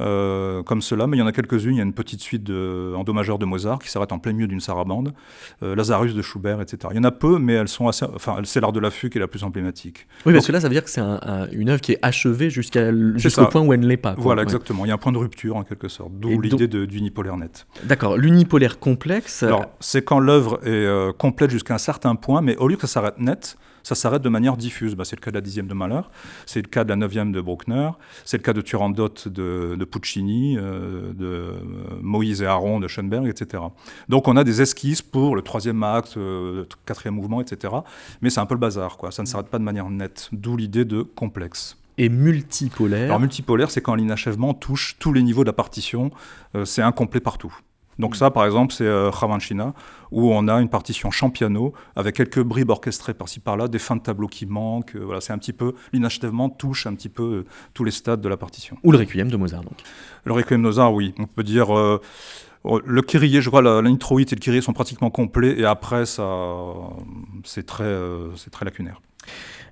euh, 0.00 0.62
comme 0.62 0.82
cela, 0.82 1.06
mais 1.06 1.16
il 1.16 1.20
y 1.20 1.22
en 1.22 1.26
a 1.26 1.32
quelques-unes. 1.32 1.74
Il 1.74 1.78
y 1.78 1.80
a 1.80 1.84
une 1.84 1.92
petite 1.92 2.20
suite 2.20 2.44
de, 2.44 2.92
en 2.96 3.04
do 3.04 3.12
majeur 3.12 3.38
de 3.38 3.44
Mozart 3.44 3.78
qui 3.78 3.90
s'arrête 3.90 4.12
en 4.12 4.18
plein 4.18 4.32
milieu 4.32 4.46
d'une 4.46 4.60
sarabande, 4.60 5.12
euh, 5.62 5.74
Lazarus 5.74 6.14
de 6.14 6.22
Schubert, 6.22 6.60
etc. 6.60 6.78
Il 6.90 6.96
y 6.96 7.00
en 7.00 7.04
a 7.04 7.10
peu, 7.10 7.38
mais 7.38 7.54
elles 7.54 7.68
sont 7.68 7.88
assez. 7.88 8.04
Enfin, 8.14 8.38
c'est 8.44 8.60
l'art 8.60 8.72
de 8.72 8.80
la 8.80 8.90
fugue 8.90 9.12
qui 9.12 9.18
est 9.18 9.20
la 9.20 9.28
plus 9.28 9.44
emblématique. 9.44 10.06
Oui, 10.26 10.32
parce 10.32 10.46
que 10.46 10.52
là, 10.52 10.60
ça 10.60 10.68
veut 10.68 10.74
dire 10.74 10.84
que 10.84 10.90
c'est 10.90 11.00
une 11.52 11.68
œuvre 11.68 11.80
qui 11.80 11.92
est 11.92 11.98
achevée 12.02 12.50
jusqu'à 12.50 12.92
jusqu'au 13.16 13.46
point 13.46 13.62
où 13.62 13.72
elle 13.72 13.80
ne 13.80 13.86
l'est 13.86 13.96
pas. 13.96 14.14
Voilà, 14.16 14.42
exactement. 14.42 14.84
Il 14.84 14.88
y 14.88 14.90
a 14.90 14.94
un 14.94 14.98
point 14.98 15.12
de 15.12 15.18
rupture 15.18 15.56
en 15.56 15.62
quelque 15.62 15.88
sorte, 15.88 16.12
d'où 16.14 16.40
l'idée 16.40 16.68
d'unipolaire 16.68 17.36
net. 17.36 17.66
D'accord. 17.84 18.16
L'unipolaire 18.16 18.78
complexe. 18.78 19.42
Alors, 19.42 19.66
c'est 19.80 20.02
quand 20.02 20.20
l'œuvre 20.20 20.60
est 20.64 20.68
euh, 20.68 21.12
complète 21.12 21.50
jusqu'à 21.50 21.74
un 21.74 21.78
certain 21.78 22.14
point, 22.14 22.40
mais 22.40 22.56
au 22.56 22.68
lieu 22.68 22.76
que 22.76 22.82
ça 22.82 22.94
s'arrête 22.94 23.18
net, 23.18 23.56
ça 23.84 23.94
s'arrête 23.94 24.22
de 24.22 24.28
manière 24.28 24.56
diffuse. 24.56 24.96
Bah, 24.96 25.04
c'est 25.04 25.14
le 25.14 25.20
cas 25.20 25.30
de 25.30 25.36
la 25.36 25.40
dixième 25.40 25.68
de 25.68 25.74
Malheur, 25.74 26.10
c'est 26.46 26.60
le 26.60 26.68
cas 26.68 26.82
de 26.82 26.88
la 26.88 26.96
neuvième 26.96 27.30
de 27.30 27.40
Bruckner, 27.40 27.90
c'est 28.24 28.38
le 28.38 28.42
cas 28.42 28.52
de 28.52 28.60
Turandot 28.60 29.14
de, 29.26 29.76
de 29.78 29.84
Puccini, 29.84 30.58
euh, 30.58 31.12
de 31.12 31.26
euh, 31.26 31.52
Moïse 32.02 32.42
et 32.42 32.46
Aaron 32.46 32.80
de 32.80 32.88
Schoenberg, 32.88 33.28
etc. 33.28 33.62
Donc 34.08 34.26
on 34.26 34.36
a 34.36 34.42
des 34.42 34.60
esquisses 34.60 35.02
pour 35.02 35.36
le 35.36 35.42
troisième 35.42 35.82
acte, 35.84 36.16
le 36.16 36.66
quatrième 36.84 37.14
mouvement, 37.14 37.40
etc. 37.40 37.72
Mais 38.20 38.30
c'est 38.30 38.40
un 38.40 38.46
peu 38.46 38.54
le 38.54 38.60
bazar, 38.60 38.96
quoi. 38.96 39.12
Ça 39.12 39.22
ne 39.22 39.28
s'arrête 39.28 39.48
pas 39.48 39.60
de 39.60 39.64
manière 39.64 39.88
nette, 39.88 40.28
d'où 40.32 40.56
l'idée 40.56 40.84
de 40.84 41.02
complexe 41.02 41.76
et 41.98 42.08
multipolaire. 42.08 43.04
Alors 43.04 43.20
multipolaire, 43.20 43.70
c'est 43.70 43.80
quand 43.80 43.94
l'inachèvement 43.94 44.54
touche 44.54 44.96
tous 44.98 45.12
les 45.12 45.22
niveaux 45.22 45.44
de 45.44 45.48
la 45.48 45.52
partition, 45.52 46.10
euh, 46.54 46.64
c'est 46.64 46.82
incomplet 46.82 47.20
partout. 47.20 47.54
Donc 47.98 48.16
ça, 48.16 48.30
par 48.30 48.44
exemple, 48.44 48.72
c'est 48.72 48.86
euh, 48.86 49.10
où 50.10 50.32
on 50.32 50.48
a 50.48 50.60
une 50.60 50.68
partition 50.68 51.10
chant 51.10 51.30
piano 51.30 51.72
avec 51.96 52.16
quelques 52.16 52.42
bribes 52.42 52.70
orchestrées 52.70 53.14
par-ci 53.14 53.40
par-là, 53.40 53.68
des 53.68 53.78
fins 53.78 53.96
de 53.96 54.02
tableau 54.02 54.28
qui 54.28 54.46
manquent. 54.46 54.96
Euh, 54.96 55.04
voilà, 55.04 55.20
c'est 55.20 55.32
un 55.32 55.38
petit 55.38 55.52
peu 55.52 55.74
l'inachèvement 55.92 56.48
touche 56.48 56.86
un 56.86 56.94
petit 56.94 57.08
peu 57.08 57.22
euh, 57.22 57.44
tous 57.72 57.84
les 57.84 57.90
stades 57.90 58.20
de 58.20 58.28
la 58.28 58.36
partition. 58.36 58.76
Ou 58.82 58.92
le 58.92 58.98
requiem 58.98 59.28
de 59.28 59.36
Mozart, 59.36 59.62
donc. 59.62 59.78
Le 60.24 60.32
requiem 60.32 60.60
de 60.60 60.66
Mozart, 60.66 60.92
oui, 60.92 61.14
on 61.18 61.26
peut 61.26 61.42
dire. 61.42 61.68
le 61.74 63.02
Kyrie, 63.02 63.40
je 63.40 63.48
crois, 63.48 63.62
l'intro 63.62 64.18
et 64.18 64.24
le 64.24 64.36
Kyrie 64.36 64.62
sont 64.62 64.72
pratiquement 64.72 65.10
complets, 65.10 65.58
et 65.58 65.64
après, 65.64 66.06
ça, 66.06 66.24
c'est 67.44 67.66
très, 67.66 67.94
c'est 68.36 68.50
très 68.50 68.64
lacunaire. 68.64 69.00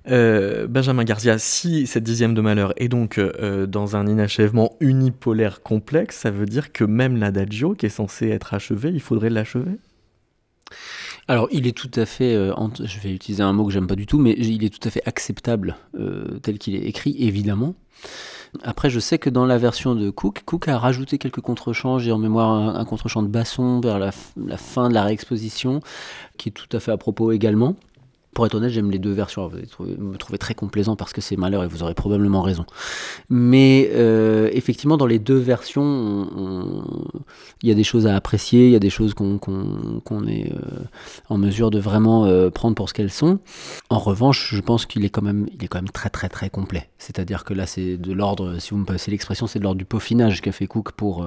Euh, 0.09 0.67
Benjamin 0.67 1.03
Garcia, 1.03 1.37
si 1.37 1.87
cette 1.87 2.03
dixième 2.03 2.33
de 2.33 2.41
malheur 2.41 2.73
est 2.77 2.89
donc 2.89 3.17
euh, 3.17 3.65
dans 3.65 3.95
un 3.95 4.07
inachèvement 4.07 4.75
unipolaire 4.79 5.61
complexe, 5.61 6.17
ça 6.17 6.31
veut 6.31 6.45
dire 6.45 6.71
que 6.71 6.83
même 6.83 7.17
l'adagio, 7.17 7.73
qui 7.73 7.85
est 7.85 7.89
censé 7.89 8.29
être 8.29 8.53
achevé, 8.53 8.89
il 8.89 9.01
faudrait 9.01 9.29
l'achever? 9.29 9.77
Alors, 11.29 11.47
il 11.51 11.67
est 11.67 11.77
tout 11.77 11.91
à 11.95 12.05
fait, 12.05 12.35
euh, 12.35 12.53
je 12.83 12.99
vais 12.99 13.13
utiliser 13.13 13.43
un 13.43 13.53
mot 13.53 13.65
que 13.65 13.71
j'aime 13.71 13.87
pas 13.87 13.95
du 13.95 14.05
tout, 14.05 14.19
mais 14.19 14.33
il 14.37 14.63
est 14.65 14.69
tout 14.69 14.85
à 14.85 14.91
fait 14.91 15.03
acceptable 15.05 15.77
tel 16.41 16.57
qu'il 16.57 16.75
est 16.75 16.85
écrit, 16.85 17.15
évidemment. 17.19 17.75
Après, 18.61 18.89
je 18.89 18.99
sais 18.99 19.17
que 19.17 19.29
dans 19.29 19.45
la 19.45 19.57
version 19.57 19.95
de 19.95 20.09
Cook, 20.09 20.43
Cook 20.45 20.67
a 20.67 20.77
rajouté 20.77 21.17
quelques 21.17 21.41
contrechants. 21.41 21.97
J'ai 21.97 22.11
en 22.11 22.19
mémoire 22.19 22.51
un, 22.51 22.75
un 22.75 22.85
contrechant 22.85 23.23
de 23.23 23.27
basson 23.27 23.79
vers 23.79 23.97
la, 23.97 24.11
fin 24.11 24.89
de 24.89 24.93
la 24.93 25.03
réexposition, 25.03 25.79
qui 26.37 26.49
est 26.49 26.51
tout 26.51 26.67
à 26.75 26.79
fait 26.79 26.91
à 26.91 26.97
propos 26.97 27.31
également. 27.31 27.75
Pour 28.33 28.45
être 28.45 28.55
honnête, 28.55 28.71
j'aime 28.71 28.91
les 28.91 28.99
deux 28.99 29.11
versions. 29.11 29.49
Vous 29.79 29.85
me 29.97 30.17
trouvez 30.17 30.37
très 30.37 30.53
complaisant 30.53 30.95
parce 30.95 31.13
que 31.13 31.21
c'est 31.21 31.37
malheur 31.37 31.63
et 31.63 31.67
vous 31.67 31.83
aurez 31.83 31.93
probablement 31.93 32.41
raison. 32.41 32.65
Mais 33.29 33.89
euh, 33.93 34.49
effectivement, 34.53 34.97
dans 34.97 35.05
les 35.05 35.19
deux 35.19 35.37
versions, 35.37 36.27
il 37.61 37.69
y 37.69 37.71
a 37.71 37.75
des 37.75 37.83
choses 37.83 38.07
à 38.07 38.15
apprécier, 38.15 38.65
il 38.65 38.71
y 38.71 38.75
a 38.75 38.79
des 38.79 38.89
choses 38.89 39.13
qu'on 39.13 40.27
est 40.27 40.51
euh, 40.51 40.79
en 41.29 41.37
mesure 41.37 41.71
de 41.71 41.79
vraiment 41.79 42.25
euh, 42.25 42.49
prendre 42.49 42.75
pour 42.75 42.89
ce 42.89 42.93
qu'elles 42.93 43.11
sont. 43.11 43.39
En 43.89 43.99
revanche, 43.99 44.53
je 44.53 44.61
pense 44.61 44.85
qu'il 44.85 45.05
est 45.05 45.09
quand 45.09 45.21
même, 45.21 45.47
est 45.59 45.67
quand 45.67 45.79
même 45.79 45.89
très 45.89 46.09
très 46.09 46.29
très 46.29 46.49
complet. 46.49 46.89
C'est-à-dire 46.97 47.43
que 47.43 47.53
là, 47.53 47.65
c'est 47.65 47.97
de 47.97 48.13
l'ordre, 48.13 48.59
si 48.59 48.71
vous 48.71 48.77
me 48.77 48.85
passez 48.85 49.11
l'expression, 49.11 49.47
c'est 49.47 49.59
de 49.59 49.63
l'ordre 49.63 49.77
du 49.77 49.85
peaufinage 49.85 50.41
qu'a 50.41 50.51
fait 50.51 50.67
Cook 50.67 50.93
pour, 50.93 51.25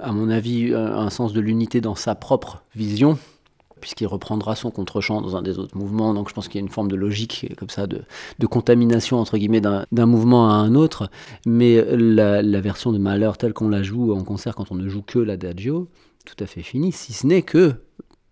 à 0.00 0.12
mon 0.12 0.30
avis, 0.30 0.72
un 0.74 1.10
sens 1.10 1.32
de 1.32 1.40
l'unité 1.40 1.80
dans 1.80 1.94
sa 1.94 2.14
propre 2.14 2.62
vision 2.74 3.18
puisqu'il 3.84 4.06
reprendra 4.06 4.56
son 4.56 4.70
contre-champ 4.70 5.20
dans 5.20 5.36
un 5.36 5.42
des 5.42 5.58
autres 5.58 5.76
mouvements. 5.76 6.14
Donc 6.14 6.30
je 6.30 6.34
pense 6.34 6.48
qu'il 6.48 6.58
y 6.58 6.64
a 6.64 6.66
une 6.66 6.72
forme 6.72 6.88
de 6.88 6.96
logique 6.96 7.52
comme 7.58 7.68
ça, 7.68 7.86
de, 7.86 8.00
contamination 8.46 9.18
entre 9.20 9.36
guillemets 9.36 9.60
d'un 9.60 10.06
mouvement 10.06 10.48
à 10.48 10.54
un 10.54 10.74
autre. 10.74 11.10
Mais 11.44 11.84
la, 11.94 12.60
version 12.62 12.92
de 12.92 12.98
Malheur 12.98 13.36
telle 13.36 13.52
qu'on 13.52 13.68
la 13.68 13.82
joue 13.82 14.14
en 14.14 14.24
concert 14.24 14.54
quand 14.54 14.72
on 14.72 14.74
ne 14.74 14.88
joue 14.88 15.02
que 15.02 15.18
l'adagio, 15.18 15.88
tout 16.24 16.42
à 16.42 16.46
fait 16.46 16.62
finie, 16.62 16.92
si 16.92 17.12
ce 17.12 17.26
n'est 17.26 17.42
que 17.42 17.74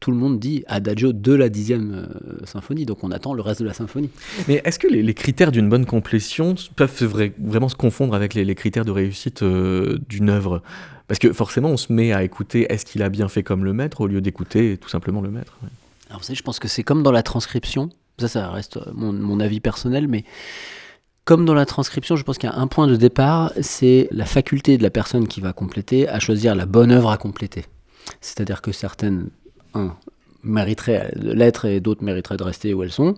tout 0.03 0.11
le 0.11 0.17
monde 0.17 0.41
dit 0.41 0.65
adagio 0.67 1.13
de 1.13 1.33
la 1.33 1.49
dixième 1.49 1.95
euh, 1.95 2.45
symphonie, 2.45 2.85
donc 2.85 3.05
on 3.05 3.13
attend 3.13 3.35
le 3.35 3.41
reste 3.41 3.63
de 3.63 3.67
la 3.67 3.73
symphonie. 3.73 4.11
Mais 4.49 4.61
est-ce 4.65 4.81
que 4.81 4.89
les, 4.89 5.15
critères 5.15 5.53
d'une 5.53 5.69
bonne 5.69 5.87
complétion 5.87 6.57
peuvent 6.75 7.33
vraiment 7.39 7.69
se 7.69 7.77
confondre 7.77 8.15
avec 8.15 8.35
les, 8.35 8.55
critères 8.57 8.85
de 8.85 8.91
réussite 8.91 9.45
euh, 9.45 9.99
d'une 10.09 10.29
œuvre? 10.29 10.61
Parce 11.07 11.21
que 11.21 11.33
forcément, 11.33 11.69
on 11.69 11.77
se 11.77 11.93
met 11.93 12.13
à 12.13 12.25
écouter 12.25 12.67
est-ce 12.69 12.85
qu'il 12.85 13.03
a 13.05 13.11
bien 13.11 13.29
fait 13.29 13.45
comme 13.45 13.65
le 13.65 13.73
maître 13.73 14.01
au 14.01 14.09
lieu 14.09 14.21
d'écouter 14.21 14.77
tout 14.77 14.89
simplement 14.89 15.21
le 15.21 15.31
maître. 15.31 15.57
Alors 16.09 16.21
vous 16.21 16.27
savez, 16.27 16.37
je 16.37 16.43
pense 16.43 16.59
que 16.59 16.67
c'est 16.67 16.83
comme 16.83 17.05
dans 17.05 17.13
la 17.13 17.23
transcription, 17.23 17.89
ça, 18.19 18.27
ça 18.27 18.51
reste 18.51 18.81
mon, 18.95 19.13
mon 19.13 19.39
avis 19.39 19.61
personnel, 19.61 20.09
mais 20.09 20.25
comme 21.25 21.45
dans 21.45 21.55
la 21.55 21.65
transcription, 21.65 22.17
je 22.17 22.25
pense 22.25 22.39
qu'il 22.39 22.51
y 22.51 22.53
a 22.53 22.59
un 22.59 22.67
point 22.67 22.89
de 22.89 22.97
départ, 22.97 23.53
c'est 23.61 24.09
la 24.11 24.27
faculté 24.27 24.79
de 24.79 24.83
la 24.83 24.91
personne 24.91 25.29
qui 25.29 25.41
va 25.41 25.53
compléter 25.53 26.09
à 26.09 26.19
choisir 26.19 26.57
la 26.57 26.67
bonne 26.67 26.91
œuvre 26.91 27.13
à 27.13 27.19
compléter. 27.19 27.67
C'est-à-dire 28.21 28.63
que 28.63 28.73
certaines 28.73 29.31
un, 29.75 29.97
mériteraient 30.43 31.13
l'être 31.17 31.65
et 31.65 31.81
d'autres 31.81 32.05
mériteraient 32.05 32.37
de 32.37 32.45
rester 32.45 32.75
où 32.75 32.83
elles 32.83 32.93
sont. 32.93 33.15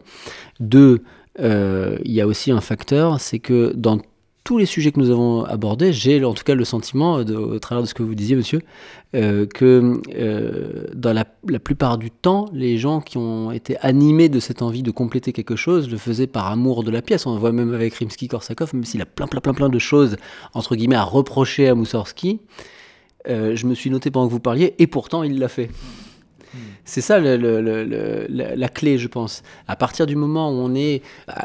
Deux, 0.61 1.03
euh, 1.41 1.99
il 2.05 2.13
y 2.13 2.21
a 2.21 2.27
aussi 2.27 2.51
un 2.51 2.61
facteur, 2.61 3.21
c'est 3.21 3.39
que 3.39 3.73
dans 3.75 3.99
tous 4.45 4.59
les 4.59 4.67
sujets 4.67 4.93
que 4.93 5.01
nous 5.01 5.09
avons 5.09 5.43
abordés, 5.45 5.95
j'ai 5.95 6.23
en 6.23 6.35
tout 6.35 6.45
cas 6.45 6.55
le 6.55 6.67
sentiment, 6.67 7.15
au 7.15 7.59
travers 7.59 7.81
de 7.81 7.89
ce 7.89 7.95
que 7.95 8.03
vous 8.03 8.15
disiez, 8.15 8.37
monsieur, 8.37 8.61
euh, 9.15 9.47
que 9.47 10.03
euh, 10.15 10.87
dans 10.95 11.15
la, 11.15 11.25
plupart 11.25 11.97
du 11.97 12.11
temps, 12.11 12.51
les 12.53 12.77
gens 12.77 13.01
qui 13.01 13.17
ont 13.17 13.53
été 13.53 13.79
animés 13.79 14.29
de 14.29 14.41
cette 14.41 14.61
envie 14.61 14.83
de 14.83 14.91
compléter 14.91 15.33
quelque 15.33 15.57
chose 15.57 15.89
le 15.89 15.97
faisaient 15.97 16.27
par 16.27 16.49
amour 16.49 16.85
de 16.85 16.91
la 16.91 17.01
pièce. 17.01 17.25
On 17.25 17.33
le 17.33 17.41
voit 17.41 17.53
même 17.53 17.73
avec 17.73 17.95
Rimsky-Korsakov, 17.95 18.75
même 18.75 18.85
s'il 18.85 19.01
a 19.01 19.07
plein, 19.07 19.27
plein, 19.27 19.41
plein, 19.41 19.55
plein 19.55 19.71
de 19.71 19.79
choses, 19.79 20.19
entre 20.53 20.77
guillemets, 20.77 20.97
à 20.97 21.05
reprocher 21.05 21.69
à 21.69 21.75
Moussorski. 21.75 22.41
je 23.27 23.67
me 23.67 23.75
suis 23.75 23.89
noté 23.89 24.11
pendant 24.11 24.27
que 24.27 24.33
vous 24.33 24.41
parliez, 24.41 24.75
et 24.79 24.87
pourtant 24.87 25.23
il 25.23 25.39
l'a 25.39 25.49
fait. 25.49 25.71
C'est 26.85 27.01
ça 27.01 27.19
la, 27.19 28.69
clé, 28.69 28.99
je 28.99 29.09
pense. 29.09 29.43
À 29.67 29.77
partir 29.77 30.07
du 30.07 30.17
moment 30.17 30.51
où 30.51 30.71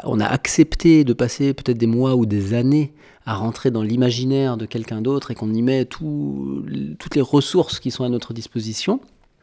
on, 0.04 0.20
a 0.20 0.26
accepté 0.26 1.04
de 1.04 1.12
passer 1.12 1.54
peut-être 1.54 1.78
des 1.78 1.86
mois 1.86 2.14
ou 2.14 2.26
des 2.26 2.54
années 2.54 2.92
à 3.24 3.34
rentrer 3.34 3.70
dans 3.70 3.82
l'imaginaire 3.82 4.56
de 4.56 4.66
quelqu'un 4.66 5.00
d'autre 5.00 5.30
et 5.30 5.34
qu'on 5.34 5.52
y 5.52 5.62
met 5.62 5.84
toutes 5.84 7.14
les 7.14 7.20
ressources 7.20 7.80
qui 7.80 7.90
sont 7.90 8.04
à 8.04 8.08
notre 8.08 8.34
disposition, 8.34 9.00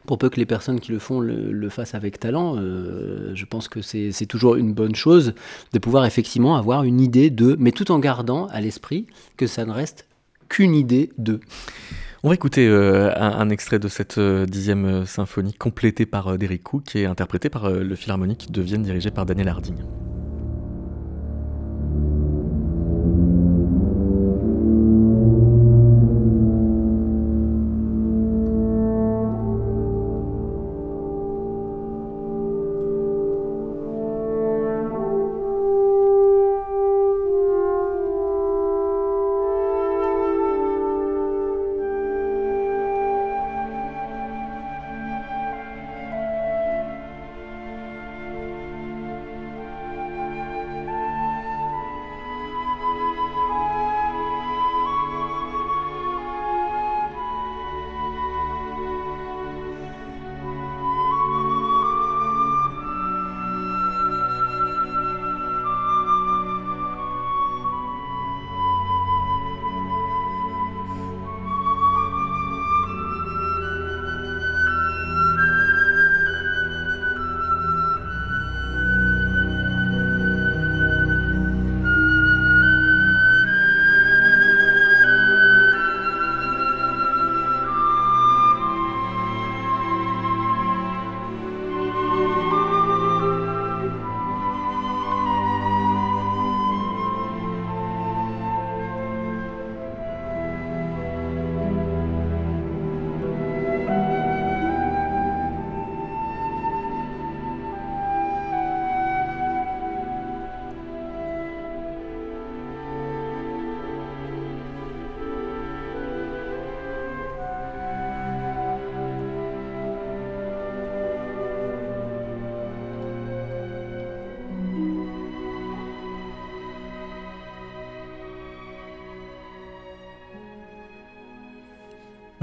pour 0.08 0.18
peu 0.18 0.30
que 0.30 0.36
les 0.36 0.46
personnes 0.46 0.80
qui 0.80 0.90
le 0.90 0.98
font 0.98 1.20
le, 1.20 1.68
fassent 1.68 1.94
avec 1.94 2.18
talent, 2.18 2.56
euh, 2.56 3.32
je 3.34 3.44
pense 3.44 3.68
que 3.68 3.82
c'est 3.82 4.26
toujours 4.26 4.56
une 4.56 4.72
bonne 4.72 4.94
chose 4.94 5.34
de 5.72 5.78
pouvoir 5.78 6.06
effectivement 6.06 6.56
avoir 6.56 6.84
une 6.84 7.00
idée 7.00 7.28
de, 7.28 7.56
mais 7.58 7.72
tout 7.72 7.90
en 7.90 7.98
gardant 7.98 8.46
à 8.46 8.60
l'esprit 8.60 9.06
que 9.36 9.46
ça 9.46 9.66
ne 9.66 9.72
reste 9.72 10.06
qu'une 10.48 10.74
idée 10.74 11.10
de. 11.18 11.40
On 12.24 12.30
va 12.30 12.34
écouter 12.34 12.66
euh, 12.66 13.14
un, 13.16 13.48
extrait 13.48 13.78
de 13.78 13.86
cette 13.86 14.18
euh, 14.18 14.44
dixième 14.44 14.84
euh, 14.86 15.06
symphonie 15.06 15.54
complétée 15.54 16.04
par 16.04 16.36
Derek 16.36 16.64
Cook 16.64 16.96
et 16.96 17.06
interprétée 17.06 17.48
par 17.48 17.70
le 17.70 17.94
Philharmonique 17.94 18.50
de 18.50 18.60
Vienne 18.60 18.82
dirigé 18.82 19.12
par 19.12 19.24
Daniel 19.24 19.48
Harding. 19.48 19.76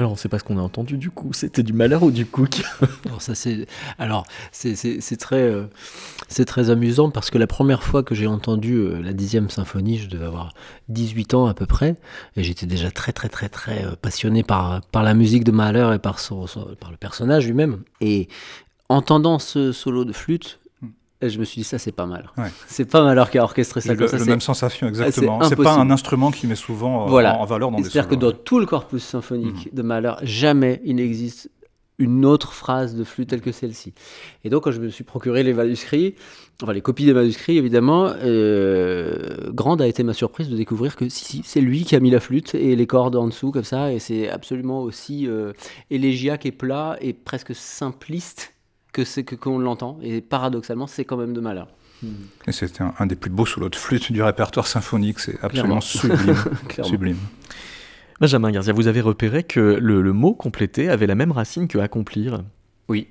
Alors 0.06 0.12
on 0.12 0.14
ne 0.18 0.20
sait 0.20 0.30
pas 0.30 0.38
ce 0.38 0.44
qu'on 0.44 0.60
a 0.60 0.62
entendu 0.62 1.00
du 1.00 1.10
coup. 1.10 1.34
C'était 1.34 1.64
du 1.64 1.74
malheur 1.74 2.04
ou 2.04 2.12
du 2.12 2.28
cook 2.28 2.62
Alors 3.08 3.24
ça 3.24 3.34
c'est 3.34 3.66
alors 3.98 4.28
c'est 4.52 5.18
très 5.18 5.42
euh, 5.42 5.64
c'est 6.28 6.46
très 6.46 6.70
amusant 6.70 7.10
parce 7.10 7.32
que 7.32 7.40
la 7.40 7.48
première 7.48 7.82
fois 7.82 8.04
que 8.04 8.14
j'ai 8.14 8.28
entendu 8.28 8.76
euh, 8.76 9.02
la 9.02 9.14
dixième 9.14 9.50
symphonie, 9.50 9.98
je 9.98 10.08
devais 10.08 10.26
avoir 10.26 10.54
18 10.90 11.34
ans 11.34 11.48
à 11.48 11.56
peu 11.56 11.66
près. 11.66 11.96
Et 12.36 12.44
j'étais 12.44 12.68
déjà 12.68 12.92
très 12.92 13.14
très 13.14 13.30
très 13.30 13.50
très 13.50 13.84
euh, 13.84 13.96
passionné 14.00 14.44
par 14.44 14.82
par 14.92 15.02
la 15.02 15.16
musique 15.16 15.44
de 15.44 15.52
Mahler 15.52 15.94
et 15.96 15.98
par 15.98 16.20
son 16.20 16.46
par 16.80 16.92
le 16.92 16.98
personnage 16.98 17.48
lui-même. 17.48 17.80
Et 18.00 18.30
entendant 18.90 19.40
ce 19.40 19.72
solo 19.72 20.06
de 20.06 20.14
flûte, 20.14 20.60
et 21.22 21.30
je 21.30 21.40
me 21.40 21.46
suis 21.46 21.62
dit, 21.62 21.64
ça, 21.64 21.78
c'est 21.78 21.94
pas 21.94 22.06
mal. 22.06 22.30
C'est 22.68 22.90
pas 22.90 23.04
mal 23.04 23.30
qui 23.30 23.38
a 23.38 23.44
orchestré 23.44 23.80
ça 23.82 23.96
comme 23.96 24.08
ça. 24.08 24.18
La 24.18 24.26
même 24.26 24.42
sensation, 24.42 24.88
exactement. 24.88 25.42
C'est 25.44 25.56
pas 25.56 25.76
un 25.76 25.90
instrument 25.90 26.32
qui 26.32 26.46
met 26.48 26.56
souvent 26.56 27.08
euh, 27.08 27.24
en, 27.24 27.46
valeur 27.46 27.72
dans 27.72 27.78
des 27.78 27.84
C'est-à-dire 27.84 28.10
que 28.10 28.16
dans 28.16 28.32
tout 28.32 28.60
le 28.60 28.66
corpus 28.66 29.04
symphonique 29.04 29.68
mhm. 29.68 29.72
de 29.74 29.82
Mahler, 29.82 30.14
jamais 30.24 30.82
il 30.84 30.98
n'existe 30.98 31.50
une 31.98 32.26
autre 32.26 32.52
phrase 32.52 32.96
de 32.96 33.06
flûte 33.06 33.30
telle 33.30 33.40
que 33.40 33.54
celle-ci. 33.54 33.94
Et 34.44 34.50
donc, 34.50 34.66
quand 34.66 34.72
je 34.72 34.82
me 34.82 34.90
suis 34.90 35.06
procuré 35.06 35.44
les 35.44 35.54
manuscrits, 35.54 36.16
enfin 36.62 36.74
les 36.74 36.82
copies 36.82 37.06
des 37.06 37.14
manuscrits, 37.14 37.58
évidemment, 37.58 38.10
euh, 38.22 39.52
grande 39.54 39.82
a 39.82 39.88
été 39.88 40.04
ma 40.04 40.14
surprise 40.14 40.50
de 40.50 40.58
découvrir 40.58 40.98
que 40.98 41.08
si, 41.08 41.24
si 41.24 41.42
c'est 41.46 41.62
lui 41.62 41.86
qui 41.86 41.96
a 41.96 42.02
mis 42.02 42.12
la 42.12 42.20
flûte 42.20 42.54
et 42.54 42.76
les 42.76 42.88
cordes 42.88 43.16
en 43.16 43.28
dessous, 43.28 43.52
comme 43.52 43.64
ça, 43.64 43.94
et 43.94 44.00
c'est 44.00 44.30
absolument 44.30 44.82
aussi 44.82 45.28
euh, 45.28 45.54
élégiaque 45.90 46.46
et 46.46 46.52
plat 46.52 46.98
et 47.00 47.14
presque 47.14 47.56
simpliste 47.56 48.55
que 48.96 49.04
c'est 49.04 49.26
que 49.26 49.36
qu'on 49.36 49.60
l'entend. 49.60 50.00
Et 50.02 50.22
paradoxalement, 50.22 50.88
c'est 50.88 51.04
quand 51.04 51.18
même 51.18 51.34
de 51.34 51.42
malheur. 51.42 51.68
Et 52.48 52.52
c'était 52.52 52.84
un, 52.98 53.06
des 53.06 53.16
plus 53.16 53.30
beaux 53.30 53.46
solos 53.46 53.70
de 53.70 53.76
flûte 53.76 54.12
du 54.12 54.24
répertoire 54.24 54.68
symphonique. 54.68 55.20
C'est 55.20 55.38
absolument 55.44 55.82
sublime. 55.82 56.36
sublime. 56.84 57.18
Benjamin 58.22 58.52
Garzia, 58.52 58.72
vous 58.72 58.88
avez 58.88 59.02
repéré 59.02 59.44
que 59.44 59.60
le, 59.60 60.14
mot 60.14 60.34
compléter 60.34 60.90
avait 60.90 61.08
la 61.08 61.16
même 61.16 61.34
racine 61.34 61.68
que 61.68 61.78
accomplir. 61.78 62.44
Oui. 62.88 63.10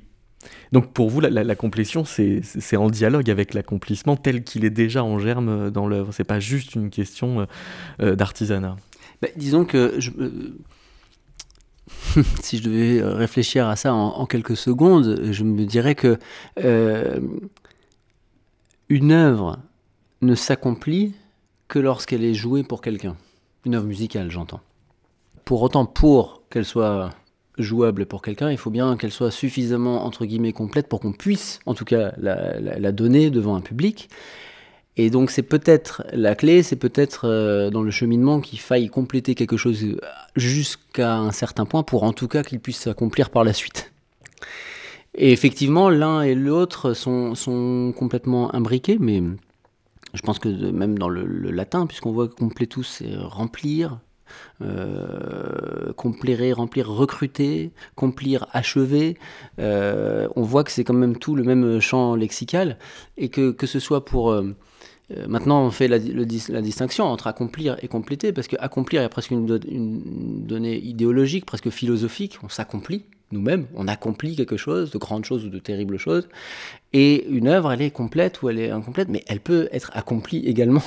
Donc 0.73 0.93
pour 0.93 1.11
vous, 1.11 1.21
la, 1.21 1.55
complétion, 1.55 2.05
c'est 2.07 2.77
en 2.77 2.89
dialogue 2.89 3.31
avec 3.31 3.53
l'accomplissement 3.53 4.17
tel 4.17 4.43
qu'il 4.43 4.65
est 4.65 4.71
déjà 4.71 5.05
en 5.05 5.19
germe 5.19 5.71
dans 5.71 5.87
l'œuvre. 5.87 6.13
C'est 6.13 6.25
pas 6.25 6.41
juste 6.41 6.75
une 6.75 6.89
question 6.89 7.41
euh, 7.41 7.45
euh, 8.01 8.17
d'artisanat. 8.17 8.77
Bah, 9.21 9.29
disons 9.37 9.65
que 9.67 9.95
je, 9.99 10.11
euh, 10.19 10.57
si 12.43 12.59
je 12.59 12.63
devais 12.63 13.01
euh, 13.01 13.15
réfléchir 13.15 13.69
à 13.69 13.77
ça 13.77 13.93
en, 13.93 14.27
quelques 14.27 14.57
secondes, 14.57 15.21
je 15.31 15.45
me 15.45 15.65
dirais 15.65 15.95
que 15.95 16.19
euh, 16.63 17.21
une 18.89 19.13
œuvre 19.13 19.59
ne 20.23 20.35
s'accomplit 20.35 21.15
que 21.69 21.79
lorsqu'elle 21.79 22.25
est 22.25 22.35
jouée 22.35 22.63
pour 22.63 22.81
quelqu'un. 22.81 23.17
Une 23.65 23.75
œuvre 23.75 23.87
musicale, 23.87 24.31
j'entends. 24.31 24.61
Pour 25.45 25.63
autant, 25.63 25.87
pour 25.87 26.43
qu'elle 26.51 26.65
soit 26.65 27.11
jouable 27.59 28.07
pour 28.07 28.23
quelqu'un, 28.23 28.51
il 28.51 28.59
faut 28.59 28.71
bien 28.71 28.97
qu'elle 28.97 29.13
soit 29.13 29.31
suffisamment 29.31 30.05
entre 30.05 30.25
guillemets 30.25 30.53
complète 30.53 30.89
pour 30.89 31.01
qu'on 31.01 31.13
puisse, 31.13 31.61
en 31.67 31.75
tout 31.75 31.85
cas, 31.85 32.13
la, 32.17 32.59
la, 32.61 32.93
donner 32.93 33.31
devant 33.31 33.55
un 33.55 33.61
public. 33.61 34.09
Et 34.97 35.11
donc 35.11 35.31
c'est 35.31 35.43
peut-être 35.43 36.05
la 36.13 36.35
clé, 36.37 36.63
c'est 36.63 36.77
peut-être 36.77 37.27
euh, 37.29 37.71
dans 37.71 37.83
le 37.83 37.91
cheminement 37.91 38.41
qu'il 38.41 38.61
faille 38.61 38.89
compléter 38.89 39.35
quelque 39.35 39.57
chose 39.57 39.85
jusqu'à 40.37 41.17
un 41.17 41.33
certain 41.33 41.65
point 41.65 41.83
pour 41.83 42.05
en 42.05 42.13
tout 42.13 42.29
cas 42.29 42.45
qu'il 42.45 42.61
puisse 42.61 42.79
s'accomplir 42.79 43.31
par 43.31 43.43
la 43.43 43.53
suite. 43.53 43.93
Et 45.17 45.33
effectivement, 45.33 45.91
l'un 45.91 46.23
et 46.23 46.35
l'autre 46.35 46.93
sont, 46.93 47.35
sont, 47.35 47.93
complètement 47.97 48.55
imbriqués, 48.55 48.99
mais 49.01 49.23
je 50.13 50.23
pense 50.23 50.39
que 50.39 50.49
même 50.49 50.99
dans 50.99 51.09
le, 51.09 51.25
latin, 51.51 51.87
puisqu'on 51.87 52.13
voit 52.13 52.29
completus, 52.29 52.87
c'est 52.87 53.15
remplir, 53.17 53.99
euh, 54.61 55.93
complérer, 55.93 56.53
remplir, 56.53 56.89
recruter, 56.89 57.71
complir, 57.95 58.47
achever. 58.53 59.17
Euh, 59.61 60.27
on 60.35 60.43
voit 60.43 60.65
que 60.65 60.73
c'est 60.73 60.83
quand 60.83 60.95
même 60.95 61.17
tout 61.17 61.37
le 61.37 61.45
même 61.45 61.81
champ 61.81 62.17
lexical 62.17 62.79
et 63.17 63.29
que, 63.29 63.53
que 63.53 63.67
ce 63.67 63.79
soit 63.79 64.05
pour. 64.05 64.33
Euh, 64.33 64.55
maintenant, 65.29 65.63
on 65.65 65.71
fait 65.71 65.89
la, 65.89 65.99
distinction 65.99 67.05
entre 67.05 67.27
accomplir 67.27 67.77
et 67.83 67.89
compléter, 67.89 68.33
parce 68.33 68.49
que 68.49 68.57
accomplir 68.59 69.03
est 69.03 69.09
presque 69.09 69.31
une, 69.31 69.61
une 69.69 70.47
donnée 70.47 70.79
idéologique, 70.79 71.47
presque 71.47 71.71
philosophique. 71.71 72.39
On 72.43 72.49
s'accomplit 72.49 73.05
nous-mêmes, 73.35 73.67
on 73.75 73.87
accomplit 73.89 74.37
quelque 74.37 74.57
chose, 74.57 74.91
de 74.91 74.99
grandes 74.99 75.25
choses 75.25 75.45
ou 75.45 75.51
de 75.51 75.59
terribles 75.59 75.99
choses. 75.99 76.29
Et 76.93 77.27
une 77.29 77.49
œuvre, 77.49 77.73
elle 77.73 77.83
est 77.83 77.91
complète 77.91 78.41
ou 78.43 78.49
elle 78.49 78.59
est 78.59 78.71
incomplète, 78.71 79.09
mais 79.09 79.23
elle 79.27 79.41
peut 79.41 79.69
être 79.73 79.91
accomplie 79.95 80.47
également. 80.47 80.83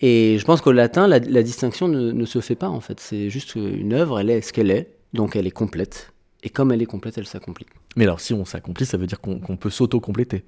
Et 0.00 0.36
je 0.38 0.44
pense 0.44 0.60
qu'au 0.60 0.72
latin, 0.72 1.06
la, 1.06 1.20
distinction 1.20 1.88
ne, 1.88 2.24
se 2.24 2.40
fait 2.40 2.56
pas 2.56 2.68
en 2.68 2.80
fait. 2.80 3.00
C'est 3.00 3.30
juste 3.30 3.54
une 3.54 3.92
œuvre, 3.92 4.18
elle 4.18 4.30
est 4.30 4.40
ce 4.40 4.52
qu'elle 4.52 4.70
est, 4.70 4.88
donc 5.12 5.36
elle 5.36 5.46
est 5.46 5.52
complète. 5.52 6.12
Et 6.42 6.50
comme 6.50 6.70
elle 6.72 6.82
est 6.82 6.86
complète, 6.86 7.18
elle 7.18 7.26
s'accomplit. 7.26 7.66
Mais 7.96 8.04
alors, 8.04 8.20
si 8.20 8.32
on 8.34 8.44
s'accomplit, 8.44 8.86
ça 8.86 8.96
veut 8.96 9.06
dire 9.06 9.20
qu'on 9.20 9.56
peut 9.56 9.70
s'auto-compléter. 9.70 10.44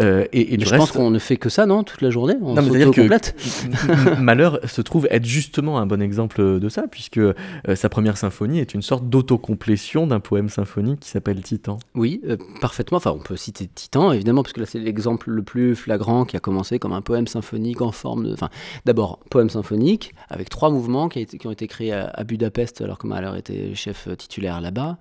Euh, 0.00 0.26
et, 0.32 0.58
je 0.64 0.76
pense 0.76 0.92
qu'on 0.92 1.10
ne 1.10 1.18
fait 1.18 1.36
que 1.36 1.48
ça, 1.48 1.66
non, 1.66 1.82
toute 1.82 2.02
la 2.02 2.10
journée. 2.10 2.34
On 2.40 2.54
non, 2.54 2.62
dire 2.62 2.90
que 2.90 4.20
Malheur 4.20 4.60
se 4.68 4.80
trouve 4.80 5.08
être 5.10 5.24
justement 5.24 5.78
un 5.78 5.86
bon 5.86 6.00
exemple 6.00 6.60
de 6.60 6.68
ça, 6.68 6.84
puisque 6.90 7.18
euh, 7.18 7.34
sa 7.74 7.88
première 7.88 8.16
symphonie 8.16 8.60
est 8.60 8.74
une 8.74 8.82
sorte 8.82 9.08
d'autocomplétion 9.08 10.06
d'un 10.06 10.20
poème 10.20 10.48
symphonique 10.48 11.00
qui 11.00 11.08
s'appelle 11.08 11.42
Titan. 11.42 11.78
Oui, 11.94 12.20
euh, 12.28 12.36
parfaitement. 12.60 12.98
Enfin, 12.98 13.12
on 13.12 13.22
peut 13.22 13.36
citer 13.36 13.66
Titan, 13.66 14.12
évidemment, 14.12 14.42
parce 14.42 14.52
que 14.52 14.60
là, 14.60 14.66
c'est 14.66 14.78
l'exemple 14.78 15.30
le 15.30 15.42
plus 15.42 15.74
flagrant 15.74 16.24
qui 16.24 16.36
a 16.36 16.40
commencé 16.40 16.78
comme 16.78 16.92
un 16.92 17.02
poème 17.02 17.26
symphonique 17.26 17.82
en 17.82 17.92
forme 17.92 18.24
de. 18.24 18.32
Enfin, 18.32 18.50
d'abord, 18.84 19.18
poème 19.30 19.50
symphonique 19.50 20.14
avec 20.28 20.48
trois 20.48 20.70
mouvements 20.70 21.08
qui, 21.08 21.26
qui 21.26 21.46
ont 21.46 21.52
été 21.52 21.66
créés 21.66 21.92
à, 21.92 22.24
Budapest, 22.24 22.82
alors 22.82 22.98
que 22.98 23.06
Malheur 23.06 23.36
était 23.36 23.74
chef 23.74 24.08
titulaire 24.16 24.60
là-bas. 24.60 24.98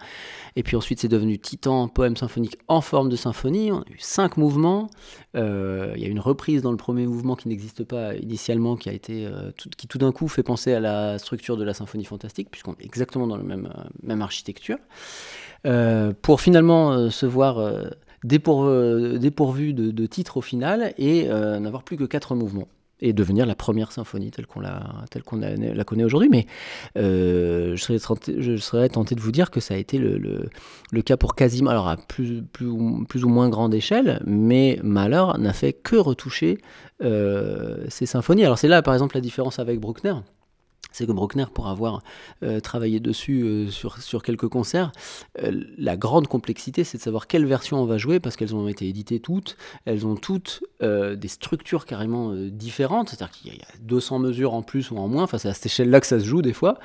Et 0.56 0.64
puis 0.64 0.76
ensuite, 0.76 1.00
c'est 1.00 1.08
devenu 1.08 1.38
Titan, 1.38 1.67
poème 1.88 2.16
symphonique 2.16 2.58
en 2.68 2.82
forme 2.82 3.10
de 3.10 3.16
symphonie. 3.16 3.72
On 3.72 3.80
a 3.80 3.90
eu 3.90 4.00
cinq 4.00 4.38
mouvements. 4.38 4.90
Euh, 5.36 5.94
il 5.96 6.02
y 6.02 6.06
a 6.06 6.08
une 6.08 6.20
reprise 6.20 6.62
dans 6.62 6.72
le 6.72 6.78
premier 6.78 7.06
mouvement 7.06 7.36
qui 7.36 7.48
n'existe 7.48 7.84
pas 7.84 8.16
initialement, 8.16 8.76
qui 8.76 8.90
a 8.90 8.94
été 8.94 9.26
euh, 9.26 9.52
tout, 9.52 9.70
qui 9.76 9.88
tout 9.88 9.98
d'un 9.98 10.12
coup 10.12 10.28
fait 10.28 10.44
penser 10.44 10.74
à 10.74 10.80
la 10.80 11.20
structure 11.20 11.58
de 11.58 11.64
la 11.64 11.74
symphonie 11.74 12.06
fantastique, 12.06 12.50
puisqu'on 12.50 12.74
est 12.74 12.86
exactement 12.86 13.28
dans 13.28 13.38
la 13.38 13.44
même, 13.44 13.72
euh, 13.78 13.84
même 14.04 14.22
architecture, 14.22 14.78
pour 16.22 16.40
finalement 16.40 17.10
se 17.10 17.26
voir 17.26 17.60
dépourvu, 18.24 19.74
de, 19.74 19.92
de, 19.92 20.06
titre 20.06 20.38
au 20.38 20.42
final 20.42 20.94
et 20.98 21.28
n'avoir 21.28 21.84
plus 21.84 21.98
que 21.98 22.06
quatre 22.06 22.36
mouvements 22.36 22.70
et 23.00 23.14
devenir 23.14 23.46
la 23.46 23.56
première 23.56 23.92
symphonie 23.92 24.32
telle 24.32 24.48
qu'on 24.48 24.60
la, 24.60 25.84
connaît 25.86 26.04
aujourd'hui. 26.04 26.30
Mais 26.30 26.46
euh, 26.98 27.76
je, 27.76 28.58
serais 28.58 28.90
tenté, 28.90 29.16
de 29.16 29.22
vous 29.22 29.32
dire 29.32 29.52
que 29.52 29.60
ça 29.60 29.76
a 29.76 29.78
été 29.78 29.98
le, 29.98 30.50
cas 31.04 31.18
pour 31.18 31.36
quasiment, 31.36 31.70
alors 31.70 31.88
à 31.88 31.98
plus, 31.98 32.44
ou 32.62 33.30
moins 33.30 33.50
grande 33.50 33.74
échelle, 33.74 34.22
mais 34.26 34.80
Mahler 34.84 35.26
n'a 35.38 35.54
fait 35.54 35.74
que 35.74 35.96
retoucher 35.96 36.58
euh, 37.04 37.86
ces 37.90 38.06
symphonies. 38.06 38.46
Alors 38.46 38.58
c'est 38.58 38.68
là 38.68 38.82
par 38.82 38.94
exemple 38.94 39.16
la 39.16 39.22
différence 39.22 39.60
avec 39.60 39.80
Bruckner 39.80 40.16
c'est 40.98 41.06
que 41.06 41.12
Bruckner, 41.12 41.46
pour 41.54 41.68
avoir 41.68 42.02
euh, 42.44 42.60
travaillé 42.60 43.00
dessus 43.00 43.44
euh, 43.44 43.70
sur, 43.70 44.24
quelques 44.24 44.48
concerts, 44.48 44.92
euh, 45.44 45.64
la 45.78 45.96
grande 45.96 46.28
complexité, 46.28 46.84
c'est 46.84 46.98
de 46.98 47.04
savoir 47.04 47.28
quelle 47.28 47.46
version 47.46 47.80
on 47.80 47.86
va 47.86 48.00
jouer, 48.00 48.20
parce 48.20 48.36
qu'elles 48.36 48.56
ont 48.56 48.68
été 48.68 48.88
éditées 48.88 49.20
toutes, 49.20 49.58
elles 49.86 50.06
ont 50.06 50.16
toutes 50.16 50.64
des 50.80 51.28
structures 51.28 51.86
carrément 51.86 52.34
différentes, 52.36 53.10
c'est-à-dire 53.10 53.32
qu'il 53.32 53.54
y 53.54 53.62
a 53.62 53.66
200 53.82 54.20
mesures 54.20 54.54
en 54.54 54.62
plus 54.62 54.92
ou 54.92 54.98
en 54.98 55.08
moins, 55.08 55.24
enfin 55.24 55.38
c'est 55.38 55.50
à 55.50 55.54
cette 55.54 55.66
échelle-là 55.66 56.00
que 56.00 56.06
ça 56.06 56.20
se 56.20 56.26
joue 56.26 56.42
des 56.42 56.54
fois, 56.54 56.78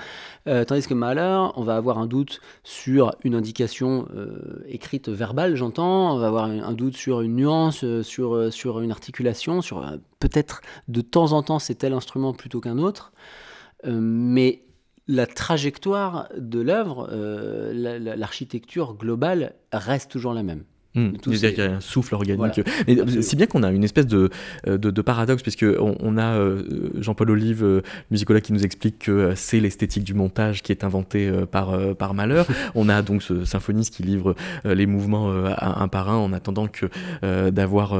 tandis 0.46 0.86
que 0.86 0.94
Mahler, 0.94 1.48
on 1.56 1.62
va 1.62 1.76
avoir 1.76 1.98
un 1.98 2.06
doute 2.06 2.40
sur 2.64 3.14
une 3.22 3.34
indication 3.34 4.08
écrite 4.66 5.08
verbale, 5.08 5.56
j'entends, 5.56 6.14
on 6.14 6.18
va 6.18 6.26
avoir 6.26 6.44
un, 6.44 6.72
doute 6.72 6.96
sur 6.96 7.20
une 7.20 7.36
nuance, 7.36 7.84
sur, 8.02 8.52
sur 8.52 8.80
une 8.80 8.90
articulation, 8.90 9.60
sur 9.60 9.84
peut-être 10.20 10.62
de 10.88 11.02
temps 11.02 11.32
en 11.32 11.42
temps 11.42 11.58
c'est 11.58 11.74
tel 11.74 11.92
instrument 11.92 12.32
plutôt 12.32 12.60
qu'un 12.60 12.78
autre. 12.78 13.12
Euh, 13.84 13.98
mais 14.00 14.62
la 15.08 15.26
trajectoire 15.26 16.28
de 16.36 16.60
l'œuvre, 16.60 17.08
euh, 17.10 17.72
l'architecture 18.16 18.94
globale 18.94 19.54
reste 19.72 20.10
toujours 20.10 20.32
la 20.32 20.42
même. 20.42 20.64
Mmh, 20.94 21.12
il 21.26 21.38
y 21.38 21.60
a 21.60 21.72
un 21.72 21.80
souffle 21.80 22.14
organique. 22.14 22.60
Si 23.22 23.34
bien 23.34 23.46
qu'on 23.46 23.62
a 23.62 23.70
une 23.70 23.82
espèce 23.84 24.06
de, 24.06 24.28
euh, 24.66 24.76
de, 24.76 25.02
paradoxe, 25.02 25.42
puisque 25.42 25.64
on, 25.78 26.18
a 26.18 26.34
euh, 26.34 26.90
Jean-Paul 27.00 27.30
Olive, 27.30 27.64
euh, 27.64 27.80
musicologue, 28.10 28.42
qui 28.42 28.52
nous 28.52 28.62
explique 28.62 28.98
que 28.98 29.32
c'est 29.34 29.58
l'esthétique 29.58 30.04
du 30.04 30.12
montage 30.12 30.62
qui 30.62 30.70
est 30.70 30.84
inventée 30.84 31.32
par, 31.50 31.94
par 31.96 32.12
Malheur. 32.12 32.46
on 32.74 32.90
a 32.90 33.00
donc 33.00 33.22
ce 33.22 33.46
symphoniste 33.46 33.94
qui 33.94 34.02
livre 34.02 34.34
les 34.64 34.84
mouvements 34.84 35.32
un 35.32 35.88
par 35.88 36.10
un 36.10 36.16
en 36.16 36.32
attendant 36.32 36.68
que 36.68 36.86
d'avoir 37.50 37.98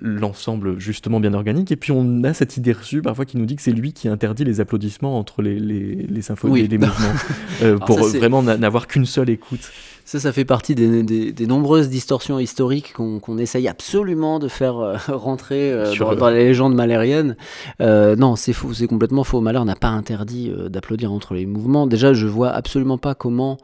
l'ensemble 0.00 0.80
justement 0.80 1.20
bien 1.20 1.34
organique. 1.34 1.70
Et 1.70 1.76
puis 1.76 1.92
on 1.92 2.24
a 2.24 2.34
cette 2.34 2.56
idée 2.56 2.72
reçue 2.72 3.02
parfois 3.02 3.24
qui 3.24 3.36
nous 3.36 3.46
dit 3.46 3.56
que 3.56 3.62
c'est 3.62 3.72
lui 3.72 3.92
qui 3.92 4.08
interdit 4.08 4.44
les 4.44 4.60
applaudissements 4.60 5.18
entre 5.18 5.42
les, 5.42 5.60
les, 5.60 5.94
les 5.94 6.22
symphonies 6.22 6.60
et 6.60 6.68
les 6.68 6.78
mouvements 6.78 7.78
pour 7.86 7.98
vraiment 7.98 8.42
n'avoir 8.42 8.88
qu'une 8.88 9.06
seule 9.06 9.30
écoute. 9.30 9.70
Ça, 10.06 10.20
ça 10.20 10.32
fait 10.32 10.44
partie 10.44 10.76
des, 10.76 11.02
des, 11.32 11.46
nombreuses 11.48 11.88
distorsions 11.88 12.38
historiques 12.38 12.92
qu'on 12.92 13.38
essaye 13.38 13.66
absolument 13.66 14.38
de 14.38 14.46
faire 14.46 14.78
euh, 14.78 14.96
rentrer 15.08 15.72
euh, 15.72 15.92
dans, 16.14 16.30
les 16.30 16.44
légendes 16.44 16.76
malériennes. 16.76 17.36
Euh, 17.80 18.14
non, 18.14 18.36
c'est 18.36 18.52
faux, 18.52 18.72
c'est 18.72 18.86
complètement 18.86 19.24
faux. 19.24 19.40
Malheur 19.40 19.64
n'a 19.64 19.74
pas 19.74 19.88
interdit 19.88 20.52
d'applaudir 20.70 21.10
entre 21.10 21.34
les 21.34 21.44
mouvements. 21.44 21.88
Déjà, 21.88 22.12
je 22.12 22.28
vois 22.28 22.50
absolument 22.50 22.98
pas 22.98 23.16
comment 23.16 23.58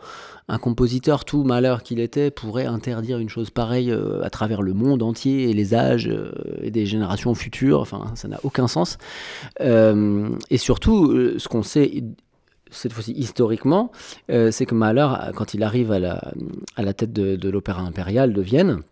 un 0.48 0.58
compositeur, 0.58 1.24
tout 1.24 1.44
malheur 1.44 1.84
qu'il 1.84 2.00
était, 2.00 2.32
pourrait 2.32 2.66
interdire 2.66 3.20
une 3.20 3.28
chose 3.28 3.50
pareille 3.50 3.96
à 4.24 4.28
travers 4.28 4.62
le 4.62 4.74
monde 4.74 5.04
entier 5.04 5.48
et 5.48 5.52
les 5.52 5.76
âges 5.76 6.10
et 6.60 6.72
des 6.72 6.86
générations 6.86 7.36
futures. 7.36 7.80
Enfin, 7.80 8.06
ça 8.16 8.26
n'a 8.26 8.40
aucun 8.42 8.66
sens. 8.66 8.98
et 9.60 10.58
surtout, 10.58 11.38
ce 11.38 11.46
qu'on 11.46 11.62
sait 11.62 12.02
cette 12.72 12.92
fois-ci 12.92 13.12
historiquement, 13.12 13.92
euh, 14.30 14.50
c'est 14.50 14.66
que 14.66 14.74
Mahler, 14.74 15.08
quand 15.34 15.54
il 15.54 15.62
arrive 15.62 15.92
à 15.92 15.98
la, 15.98 16.92
tête 16.92 17.12
de 17.12 17.50
l'Opéra 17.50 17.82
impérial 17.82 18.32
de 18.32 18.40
Vienne, 18.42 18.82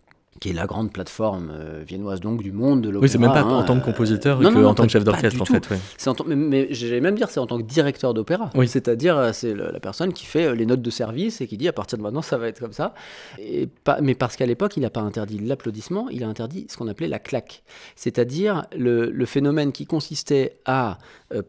qui 0.41 0.49
est 0.49 0.53
la 0.55 0.67
grande 0.67 0.91
plateforme 0.91 1.53
euh, 1.53 1.85
viennoise 1.87 2.21
donc 2.21 2.43
du 2.43 2.51
monde 2.51 2.81
de 2.81 2.89
l'opéra. 2.89 3.03
Oui, 3.03 3.09
c'est 3.11 3.19
même 3.19 3.33
pas 3.33 3.45
en 3.45 3.63
tant 3.63 3.75
que 3.75 3.81
hein, 3.81 3.85
compositeur 3.85 4.41
euh, 4.41 4.51
qu'en 4.51 4.75
tant 4.75 4.85
que 4.85 4.89
chef 4.89 5.05
d'orchestre 5.05 5.43
en 5.43 5.45
fait. 5.45 5.69
En 6.07 6.15
mais, 6.27 6.35
mais 6.35 6.69
j'allais 6.71 7.03
même 7.03 7.15
dire 7.15 7.29
c'est 7.29 7.41
en 7.41 7.47
tant 7.47 7.59
que 7.59 7.63
directeur 7.63 8.15
d'opéra. 8.15 8.51
Oui. 8.55 8.67
C'est-à-dire 8.67 9.19
euh, 9.19 9.33
c'est 9.35 9.55
la 9.55 9.79
personne 9.81 10.15
qui 10.15 10.25
fait 10.25 10.55
les 10.55 10.65
notes 10.65 10.81
de 10.81 10.91
service 10.91 11.43
et 11.43 11.47
qui 11.47 11.59
dit 11.59 11.69
à 11.69 11.75
partir 11.75 11.99
de 11.99 12.03
maintenant 12.03 12.23
ça 12.23 12.39
va 12.39 12.49
être 12.49 12.59
comme 12.59 12.73
ça. 12.73 12.95
Et 13.39 13.67
pas, 13.67 14.01
mais 14.01 14.15
parce 14.15 14.37
qu'à 14.37 14.47
l'époque 14.47 14.79
il 14.79 14.81
n'a 14.81 14.91
pas 14.91 15.03
interdit 15.03 15.39
l'applaudissement, 15.39 16.09
il 16.09 16.25
a 16.25 16.29
interdit 16.29 16.67
ce 16.71 16.79
qu'on 16.79 16.89
appelait 16.89 17.09
la 17.09 17.19
claque. 17.19 17.63
C'est-à-dire 17.95 18.65
le, 18.75 19.11
le, 19.11 19.27
phénomène 19.27 19.73
qui 19.73 19.85
consistait 19.85 20.59
à, 20.65 20.97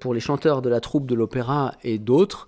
pour 0.01 0.13
les 0.13 0.19
chanteurs 0.19 0.61
de 0.61 0.69
la 0.69 0.81
troupe 0.81 1.07
de 1.07 1.15
l'opéra 1.15 1.73
et 1.83 1.97
d'autres, 1.97 2.47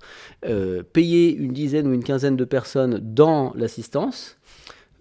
payer 0.92 1.34
une 1.34 1.54
dizaine 1.54 1.88
ou 1.88 1.94
une 1.94 2.04
quinzaine 2.04 2.36
de 2.36 2.46
personnes 2.46 3.00
dans 3.02 3.54
l'assistance 3.56 4.38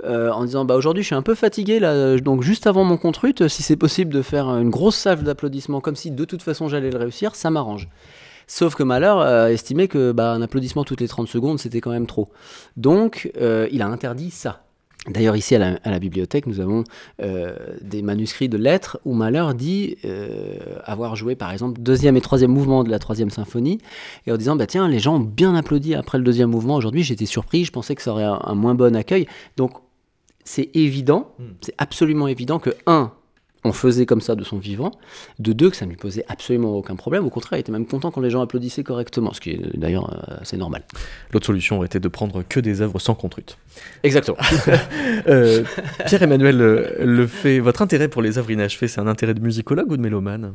euh, 0.05 0.31
en 0.31 0.45
disant 0.45 0.65
bah 0.65 0.75
aujourd'hui 0.75 1.03
je 1.03 1.09
suis 1.09 1.15
un 1.15 1.23
peu 1.23 1.35
fatigué 1.35 1.79
là 1.79 2.17
donc 2.19 2.43
juste 2.43 2.67
avant 2.67 2.83
mon 2.83 2.97
contrut 2.97 3.49
si 3.49 3.63
c'est 3.63 3.77
possible 3.77 4.13
de 4.13 4.23
faire 4.23 4.49
une 4.49 4.71
grosse 4.71 4.97
salve 4.97 5.23
d'applaudissements 5.23 5.81
comme 5.81 5.95
si 5.95 6.11
de 6.11 6.25
toute 6.25 6.43
façon 6.43 6.69
j'allais 6.69 6.91
le 6.91 6.99
réussir 6.99 7.35
ça 7.35 7.51
m'arrange 7.51 7.89
Sauf 8.49 8.75
que 8.75 8.83
Mahler 8.83 9.07
a 9.07 9.53
estimé 9.53 9.89
que 9.89 10.13
bah, 10.13 10.33
un 10.33 10.43
applaudissement 10.43 10.85
toutes 10.85 11.01
les 11.01 11.09
30 11.09 11.29
secondes, 11.29 11.59
c'était 11.59 11.81
quand 11.81 11.93
même 11.93 12.07
trop. 12.07 12.29
Donc, 12.77 13.31
euh, 13.41 13.69
il 13.71 13.81
a 13.81 13.87
interdit 13.87 14.31
ça. 14.31 14.65
D'ailleurs, 15.09 15.37
ici 15.37 15.55
à 15.55 15.79
la, 15.85 15.99
bibliothèque, 15.99 16.47
nous 16.47 16.61
avons 16.61 16.85
euh, 17.23 17.57
des 17.81 18.03
manuscrits 18.03 18.49
de 18.49 18.59
lettres 18.59 19.01
où 19.05 19.15
Mahler 19.15 19.47
dit 19.55 19.97
avoir 20.85 21.17
joué, 21.17 21.35
par 21.35 21.51
exemple, 21.51 21.81
deuxième 21.81 22.17
et 22.17 22.21
troisième 22.21 22.53
mouvement 22.53 22.85
de 22.85 22.91
la 22.91 22.99
troisième 22.99 23.31
symphonie, 23.31 23.79
et 24.27 24.33
en 24.33 24.37
disant, 24.37 24.55
bah 24.55 24.67
tiens, 24.67 24.87
les 24.87 24.99
gens 24.99 25.17
ont 25.17 25.21
bien 25.21 25.55
applaudi 25.55 25.95
après 25.95 26.19
le 26.19 26.25
deuxième 26.25 26.51
mouvement. 26.51 26.77
Aujourd'hui, 26.77 27.05
j'étais 27.05 27.27
surpris, 27.27 27.65
je 27.65 27.73
pensais 27.73 27.95
que 27.95 28.03
ça 28.03 28.11
aurait 28.13 28.25
un, 28.25 28.41
un 28.45 28.55
moins 28.55 28.75
bon 28.75 28.95
accueil. 28.95 29.27
Donc, 29.57 29.73
c'est 30.45 30.71
évident, 30.75 31.35
hmm. 31.39 31.45
c'est 31.61 31.75
absolument 31.79 32.29
évident 32.29 32.59
que, 32.59 32.71
un, 32.87 33.13
on 33.65 33.73
faisait 33.73 34.07
comme 34.07 34.21
ça 34.21 34.35
de 34.35 34.43
son 34.43 34.59
vivant, 34.59 34.91
de 35.39 35.53
deux, 35.53 35.71
que 35.71 35.77
ça 35.77 35.87
ne 35.87 35.91
lui 35.91 35.97
posait 35.97 36.25
absolument 36.29 36.77
aucun 36.77 36.97
problème, 36.97 37.25
au 37.25 37.31
contraire, 37.31 37.59
il 37.59 37.61
était 37.61 37.73
même 37.73 37.87
content 37.87 38.11
quand 38.11 38.21
les 38.21 38.31
gens 38.31 38.41
applaudissaient 38.41 38.83
correctement, 38.83 39.33
ce 39.33 39.41
qui 39.41 39.51
est 39.51 39.79
d'ailleurs 39.79 40.13
euh, 40.13 40.41
assez 40.41 40.57
normal. 40.57 40.83
L'autre 41.33 41.47
solution 41.47 41.77
aurait 41.77 41.87
été 41.87 42.01
de 42.01 42.09
prendre 42.09 42.43
que 42.43 42.59
des 42.59 42.81
œuvres 42.81 42.99
sans 42.99 43.15
contrute. 43.15 43.57
Exactement. 44.03 44.39
Euh, 45.29 45.63
Pierre-Emmanuel 46.07 46.57
Le 46.99 47.27
fait, 47.27 47.61
votre 47.61 47.83
intérêt 47.83 48.09
pour 48.09 48.23
les 48.23 48.39
œuvres 48.39 48.51
inachevées, 48.51 48.89
c'est 48.89 49.01
un 49.01 49.07
intérêt 49.07 49.35
de 49.35 49.41
musicologue 49.41 49.91
ou 49.91 49.97
de 49.97 50.03
mélomane? 50.03 50.55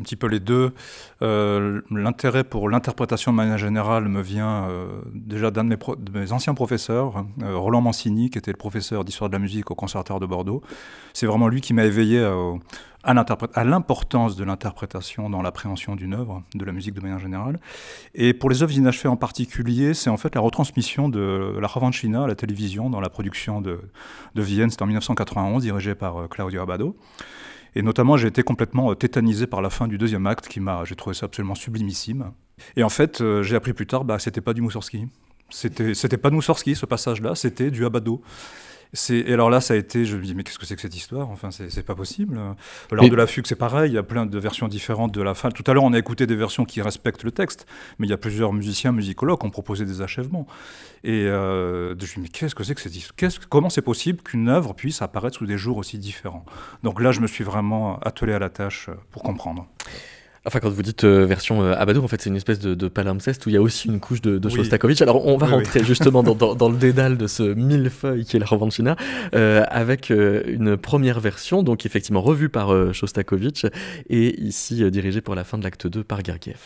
Un 0.00 0.02
petit 0.02 0.16
peu 0.16 0.26
les 0.26 0.40
deux. 0.40 0.72
Euh, 1.20 1.82
l'intérêt 1.90 2.44
pour 2.44 2.68
l'interprétation 2.68 3.32
de 3.32 3.36
manière 3.36 3.58
générale 3.58 4.08
me 4.08 4.22
vient 4.22 4.68
euh, 4.68 4.86
déjà 5.14 5.50
d'un 5.50 5.64
de, 5.64 5.78
mes 6.14 6.32
anciens 6.32 6.54
professeurs, 6.54 7.24
euh, 7.42 7.56
Roland 7.56 7.82
Mancini, 7.82 8.30
qui 8.30 8.38
était 8.38 8.52
le 8.52 8.56
professeur 8.56 9.04
d'histoire 9.04 9.28
de 9.28 9.34
la 9.34 9.38
musique 9.38 9.70
au 9.70 9.74
Conservatoire 9.74 10.20
de 10.20 10.26
Bordeaux. 10.26 10.62
C'est 11.12 11.26
vraiment 11.26 11.48
lui 11.48 11.60
qui 11.60 11.74
m'a 11.74 11.84
éveillé 11.84 12.26
à 13.04 13.64
l'importance 13.64 14.36
de 14.36 14.44
l'interprétation 14.44 15.28
dans 15.28 15.42
l'appréhension 15.42 15.94
d'une 15.94 16.14
œuvre, 16.14 16.42
de 16.54 16.64
la 16.64 16.72
musique 16.72 16.94
de 16.94 17.00
manière 17.00 17.18
générale. 17.18 17.60
Et 18.14 18.32
pour 18.32 18.48
les 18.48 18.62
œuvres 18.62 18.72
inachevées 18.72 19.08
en 19.08 19.16
particulier, 19.16 19.92
c'est 19.92 20.08
en 20.08 20.16
fait 20.16 20.34
la 20.34 20.40
retransmission 20.40 21.08
de 21.08 21.58
la 21.60 21.66
Ravanchina 21.66 22.24
à 22.24 22.26
la 22.26 22.34
télévision 22.34 22.88
dans 22.88 23.00
la 23.00 23.10
production 23.10 23.60
de, 23.60 23.80
de 24.34 24.42
Vienne, 24.42 24.70
c'était 24.70 24.84
en 24.84 24.86
1991, 24.86 25.62
dirigée 25.62 25.94
par 25.94 26.28
Claudio 26.28 26.62
Abado. 26.62 26.96
Et 27.74 27.82
notamment, 27.82 28.16
j'ai 28.16 28.28
été 28.28 28.42
complètement 28.42 28.90
euh, 28.90 28.94
tétanisé 28.94 29.46
par 29.46 29.62
la 29.62 29.70
fin 29.70 29.88
du 29.88 29.98
deuxième 29.98 30.26
acte, 30.26 30.48
qui 30.48 30.60
m'a, 30.60 30.84
j'ai 30.84 30.94
trouvé 30.94 31.14
ça 31.14 31.26
absolument 31.26 31.54
sublimissime. 31.54 32.32
Et 32.76 32.82
en 32.82 32.88
fait, 32.88 33.20
euh, 33.20 33.42
j'ai 33.42 33.56
appris 33.56 33.72
plus 33.72 33.86
tard, 33.86 34.04
bah, 34.04 34.18
c'était 34.18 34.40
pas 34.40 34.54
du 34.54 34.60
Moussorski. 34.60 35.06
C'était, 35.50 35.94
c'était 35.94 36.16
pas 36.16 36.30
Moussorski, 36.30 36.74
ce 36.74 36.86
passage-là, 36.86 37.34
c'était 37.34 37.70
du 37.70 37.84
Abado. 37.84 38.22
Et 39.10 39.32
alors 39.32 39.48
là, 39.48 39.62
ça 39.62 39.72
a 39.72 39.76
été, 39.78 40.04
je 40.04 40.16
me 40.16 40.22
dis, 40.22 40.34
mais 40.34 40.44
qu'est-ce 40.44 40.58
que 40.58 40.66
c'est 40.66 40.76
que 40.76 40.82
cette 40.82 40.94
histoire? 40.94 41.30
Enfin, 41.30 41.50
c'est 41.50 41.82
pas 41.82 41.94
possible. 41.94 42.38
Lors 42.90 43.08
de 43.08 43.16
la 43.16 43.26
fugue, 43.26 43.46
c'est 43.46 43.56
pareil, 43.56 43.90
il 43.90 43.94
y 43.94 43.98
a 43.98 44.02
plein 44.02 44.26
de 44.26 44.38
versions 44.38 44.68
différentes 44.68 45.12
de 45.12 45.22
la 45.22 45.34
fin. 45.34 45.50
Tout 45.50 45.64
à 45.66 45.72
l'heure, 45.72 45.84
on 45.84 45.94
a 45.94 45.98
écouté 45.98 46.26
des 46.26 46.36
versions 46.36 46.66
qui 46.66 46.82
respectent 46.82 47.24
le 47.24 47.30
texte, 47.30 47.66
mais 47.98 48.06
il 48.06 48.10
y 48.10 48.12
a 48.12 48.18
plusieurs 48.18 48.52
musiciens, 48.52 48.92
musicologues 48.92 49.40
qui 49.40 49.46
ont 49.46 49.50
proposé 49.50 49.86
des 49.86 50.02
achèvements. 50.02 50.46
Et 51.04 51.24
euh, 51.24 51.94
je 51.98 52.04
me 52.04 52.04
dis, 52.04 52.20
mais 52.20 52.28
qu'est-ce 52.28 52.54
que 52.54 52.64
c'est 52.64 52.74
que 52.74 52.82
cette 52.82 52.94
histoire 52.94 53.30
Comment 53.48 53.70
c'est 53.70 53.82
possible 53.82 54.22
qu'une 54.22 54.48
œuvre 54.50 54.74
puisse 54.74 55.00
apparaître 55.00 55.38
sous 55.38 55.46
des 55.46 55.56
jours 55.56 55.78
aussi 55.78 55.98
différents? 55.98 56.44
Donc 56.82 57.00
là, 57.00 57.12
je 57.12 57.20
me 57.20 57.26
suis 57.26 57.44
vraiment 57.44 57.98
attelé 58.00 58.34
à 58.34 58.38
la 58.38 58.50
tâche 58.50 58.90
pour 59.10 59.22
comprendre. 59.22 59.66
Enfin, 60.44 60.58
quand 60.58 60.70
vous 60.70 60.82
dites 60.82 61.04
euh, 61.04 61.24
version 61.24 61.62
euh, 61.62 61.76
en 61.76 62.08
fait, 62.08 62.20
c'est 62.20 62.30
une 62.30 62.36
espèce 62.36 62.58
de, 62.58 62.74
de, 62.74 62.88
palimpseste 62.88 63.46
où 63.46 63.48
il 63.48 63.52
y 63.52 63.56
a 63.56 63.62
aussi 63.62 63.86
une 63.86 64.00
couche 64.00 64.20
de, 64.20 64.38
de 64.38 64.48
Shostakovich. 64.48 65.00
Alors, 65.00 65.24
on 65.26 65.36
va 65.36 65.46
rentrer 65.46 65.84
justement 65.84 66.24
dans, 66.24 66.34
dans, 66.34 66.56
dans, 66.56 66.68
le 66.68 66.76
dédale 66.76 67.16
de 67.16 67.28
ce 67.28 67.44
millefeuille 67.44 68.24
qui 68.24 68.36
est 68.36 68.40
la 68.40 68.46
Revanchina, 68.46 68.96
euh, 69.34 69.64
avec 69.68 70.10
euh, 70.10 70.42
une 70.46 70.76
première 70.76 71.20
version, 71.20 71.62
donc 71.62 71.86
effectivement 71.86 72.22
revue 72.22 72.48
par 72.48 72.72
euh, 72.72 72.92
Shostakovich, 72.92 73.66
et 74.10 74.40
ici 74.40 74.90
dirigée 74.90 75.20
pour 75.20 75.36
la 75.36 75.44
fin 75.44 75.58
de 75.58 75.62
l'acte 75.62 75.86
2 75.86 76.02
par 76.02 76.24
Gergiev. 76.24 76.58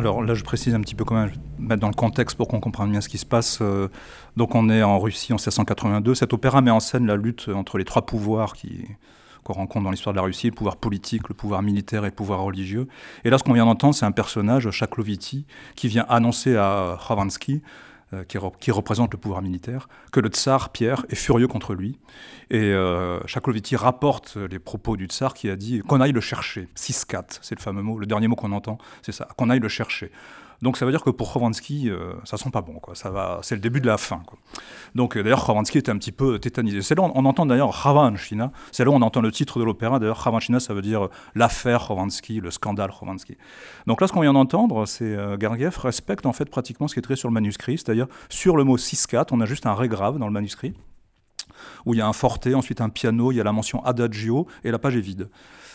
Alors 0.00 0.22
là, 0.22 0.32
je 0.32 0.42
précise 0.42 0.74
un 0.74 0.80
petit 0.80 0.94
peu 0.94 1.04
comment 1.04 1.26
mettre 1.58 1.82
dans 1.82 1.88
le 1.88 1.94
contexte 1.94 2.34
pour 2.34 2.48
qu'on 2.48 2.58
comprenne 2.58 2.90
bien 2.90 3.02
ce 3.02 3.08
qui 3.10 3.18
se 3.18 3.26
passe. 3.26 3.58
Euh, 3.60 3.88
donc 4.34 4.54
on 4.54 4.70
est 4.70 4.82
en 4.82 4.98
Russie 4.98 5.34
en 5.34 5.36
1682. 5.36 6.14
Cet 6.14 6.32
opéra 6.32 6.62
met 6.62 6.70
en 6.70 6.80
scène 6.80 7.06
la 7.06 7.16
lutte 7.16 7.50
entre 7.54 7.76
les 7.76 7.84
trois 7.84 8.06
pouvoirs 8.06 8.54
qui, 8.54 8.86
qu'on 9.44 9.52
rencontre 9.52 9.84
dans 9.84 9.90
l'histoire 9.90 10.14
de 10.14 10.16
la 10.16 10.22
Russie, 10.22 10.46
le 10.46 10.54
pouvoir 10.54 10.78
politique, 10.78 11.28
le 11.28 11.34
pouvoir 11.34 11.60
militaire 11.60 12.04
et 12.04 12.08
le 12.08 12.14
pouvoir 12.14 12.40
religieux. 12.40 12.88
Et 13.24 13.30
là, 13.30 13.36
ce 13.36 13.44
qu'on 13.44 13.52
vient 13.52 13.66
d'entendre, 13.66 13.94
c'est 13.94 14.06
un 14.06 14.10
personnage, 14.10 14.70
Chakloviti, 14.70 15.44
qui 15.76 15.88
vient 15.88 16.06
annoncer 16.08 16.56
à 16.56 16.96
Euh, 18.12 18.24
qui, 18.24 18.72
représente 18.72 19.12
le 19.12 19.18
pouvoir 19.18 19.40
militaire, 19.40 19.88
que 20.10 20.18
le 20.18 20.30
tsar 20.30 20.70
Pierre 20.70 21.06
est 21.10 21.14
furieux 21.14 21.46
contre 21.46 21.74
lui. 21.74 22.00
Et 22.50 22.58
euh, 22.58 23.24
Chakloviti 23.28 23.76
rapporte 23.76 24.34
les 24.36 24.58
propos 24.58 24.96
du 24.96 25.04
tsar 25.04 25.32
qui 25.32 25.48
a 25.48 25.54
dit 25.54 25.78
qu'on 25.86 26.00
aille 26.00 26.10
le 26.10 26.20
chercher. 26.20 26.66
Siskat, 26.74 27.26
c'est 27.40 27.54
le 27.54 27.60
fameux 27.60 27.82
mot, 27.82 28.00
le 28.00 28.06
dernier 28.06 28.26
mot 28.26 28.34
qu'on 28.34 28.50
entend, 28.50 28.78
c'est 29.02 29.12
ça, 29.12 29.28
qu'on 29.36 29.48
aille 29.48 29.60
le 29.60 29.68
chercher. 29.68 30.10
Donc 30.62 30.76
ça 30.76 30.84
veut 30.84 30.92
dire 30.92 31.02
que 31.02 31.10
pour 31.10 31.32
Khovansky, 31.32 31.88
euh, 31.88 32.12
ça 32.24 32.36
sent 32.36 32.50
pas 32.50 32.60
bon, 32.60 32.74
quoi. 32.74 32.94
Ça 32.94 33.10
va, 33.10 33.40
c'est 33.42 33.54
le 33.54 33.60
début 33.60 33.80
de 33.80 33.86
la 33.86 33.96
fin. 33.96 34.22
Donc 34.94 35.16
euh, 35.16 35.22
d'ailleurs, 35.22 35.44
Khovansky 35.44 35.78
était 35.78 35.90
un 35.90 35.96
petit 35.96 36.12
peu 36.12 36.38
tétanisé. 36.38 36.82
C'est 36.82 36.94
là 36.94 37.02
on, 37.02 37.12
on 37.14 37.24
entend 37.24 37.46
d'ailleurs 37.46 37.74
China. 38.18 38.52
C'est 38.70 38.84
là 38.84 38.90
où 38.90 38.94
on 38.94 39.02
entend 39.02 39.20
le 39.20 39.32
titre 39.32 39.58
de 39.58 39.64
l'opéra. 39.64 39.98
D'ailleurs, 39.98 40.40
China, 40.40 40.60
ça 40.60 40.74
veut 40.74 40.82
dire 40.82 41.06
euh, 41.06 41.10
l'affaire 41.34 41.86
Khovansky, 41.86 42.40
le 42.40 42.50
scandale 42.50 42.90
Khovansky. 42.90 43.36
Donc 43.86 44.00
là, 44.00 44.06
ce 44.06 44.12
qu'on 44.12 44.20
vient 44.20 44.32
d'entendre, 44.32 44.86
c'est 44.86 45.16
Gergiev 45.40 45.78
respecte 45.78 46.26
en 46.26 46.32
fait 46.32 46.50
pratiquement 46.50 46.88
ce 46.88 46.94
qui 46.94 47.00
est 47.00 47.02
écrit 47.02 47.16
sur 47.16 47.28
le 47.28 47.34
manuscrit, 47.34 47.78
c'est-à-dire 47.78 48.06
sur 48.28 48.56
le 48.56 48.64
mot 48.64 48.76
6-4, 48.76 49.28
on 49.32 49.40
a 49.40 49.46
juste 49.46 49.66
un 49.66 49.74
ré 49.74 49.88
grave 49.88 50.18
dans 50.18 50.26
le 50.26 50.32
manuscrit 50.32 50.74
où 51.86 51.94
il 51.94 51.98
y 51.98 52.00
a 52.00 52.06
un 52.06 52.12
forté, 52.12 52.54
ensuite 52.54 52.80
un 52.80 52.88
piano, 52.88 53.32
il 53.32 53.36
y 53.36 53.40
a 53.40 53.44
la 53.44 53.52
mention 53.52 53.84
adagio 53.84 54.46
et 54.64 54.70
la 54.70 54.78
page 54.78 54.96
est 54.96 55.00
vide. 55.00 55.28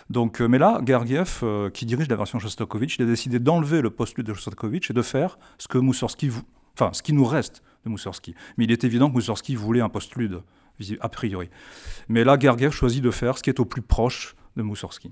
Donc, 0.09 0.41
euh, 0.41 0.47
mais 0.47 0.57
là, 0.57 0.81
Gergiev, 0.85 1.39
euh, 1.43 1.69
qui 1.69 1.85
dirige 1.85 2.07
la 2.09 2.15
version 2.15 2.39
Shostakovich, 2.39 2.97
il 2.99 3.03
a 3.03 3.05
décidé 3.05 3.39
d'enlever 3.39 3.81
le 3.81 3.89
postulat 3.89 4.23
de 4.27 4.33
Shostakovich 4.33 4.91
et 4.91 4.93
de 4.93 5.01
faire 5.01 5.39
ce 5.57 5.67
que 5.67 5.77
Moussorski, 5.77 6.29
enfin, 6.77 6.91
ce 6.93 7.01
qui 7.01 7.13
nous 7.13 7.25
reste 7.25 7.63
de 7.85 7.89
Moussorski. 7.89 8.35
Mais 8.57 8.65
il 8.65 8.71
est 8.71 8.83
évident 8.83 9.09
que 9.09 9.13
Moussorski 9.13 9.55
voulait 9.55 9.81
un 9.81 9.89
postlude, 9.89 10.41
a 10.99 11.09
priori. 11.09 11.49
Mais 12.07 12.23
là, 12.23 12.37
Gergiev 12.39 12.71
choisit 12.71 13.03
de 13.03 13.11
faire 13.11 13.37
ce 13.37 13.43
qui 13.43 13.49
est 13.49 13.59
au 13.59 13.65
plus 13.65 13.81
proche 13.81 14.35
de 14.55 14.61
Moussorski. 14.61 15.11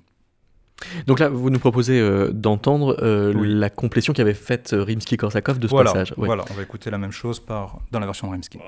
Donc 1.07 1.19
là, 1.19 1.29
vous 1.29 1.49
nous 1.49 1.59
proposez 1.59 1.99
euh, 1.99 2.31
d'entendre 2.31 2.97
la 3.01 3.69
complétion 3.69 4.11
qu'avait 4.13 4.33
faite 4.33 4.73
Rimsky-Korsakov 4.73 5.57
de 5.57 5.67
ce 5.67 5.73
passage. 5.73 6.13
Voilà, 6.17 6.43
on 6.51 6.53
va 6.53 6.61
écouter 6.61 6.91
la 6.91 6.97
même 6.97 7.11
chose 7.11 7.39
par, 7.39 7.79
dans 7.91 7.99
la 7.99 8.05
version 8.05 8.27
de 8.27 8.33
Rimsky. 8.33 8.59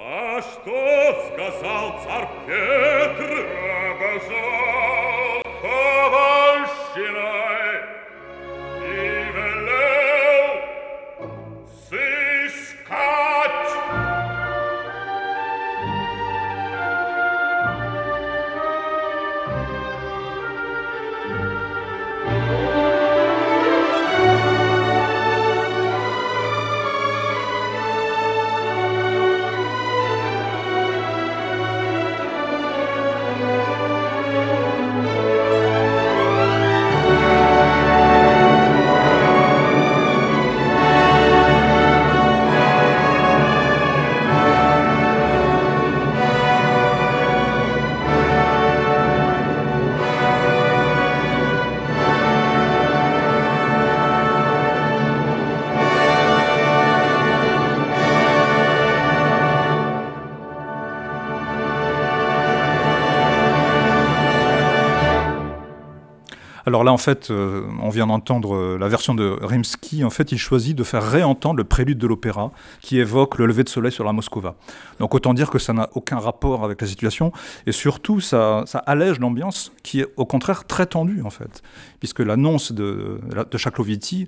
Alors 66.76 66.84
là, 66.84 66.92
en 66.92 66.98
fait, 66.98 67.32
euh, 67.32 67.62
vient 67.96 68.08
d'entendre 68.08 68.56
euh, 68.56 68.78
la 68.78 68.88
version 68.88 69.16
de 69.16 69.38
Rimsky. 69.42 70.04
En 70.04 70.10
fait, 70.10 70.32
il 70.32 70.38
choisit 70.38 70.78
de 70.78 70.84
faire 70.84 71.04
réentendre 71.04 71.58
le 71.58 71.64
prélude 71.64 71.98
de 71.98 72.08
l'opéra 72.08 72.52
qui 72.82 73.00
évoque 73.00 73.38
le 73.38 73.46
lever 73.46 73.64
de 73.64 73.70
soleil 73.70 73.92
sur 73.92 74.04
la 74.04 74.14
Moscova. 74.14 74.56
Donc 75.00 75.16
autant 75.16 75.34
dire 75.34 75.50
que 75.50 75.60
ça 75.60 75.74
n'a 75.74 75.90
aucun 75.94 76.20
rapport 76.20 76.64
avec 76.64 76.82
la 76.82 76.88
situation. 76.88 77.32
Et 77.66 77.72
surtout, 77.72 78.20
ça, 78.20 78.64
ça 78.68 78.80
allège 78.80 79.20
l'ambiance 79.20 79.72
qui 79.84 80.02
est 80.02 80.08
au 80.18 80.26
contraire 80.26 80.66
très 80.66 80.86
tendue, 80.86 81.22
en 81.24 81.30
fait. 81.30 81.64
Puisque 82.00 82.20
l'annonce 82.20 82.72
de, 82.72 83.20
de 83.50 83.58
Chakloviti 83.58 84.28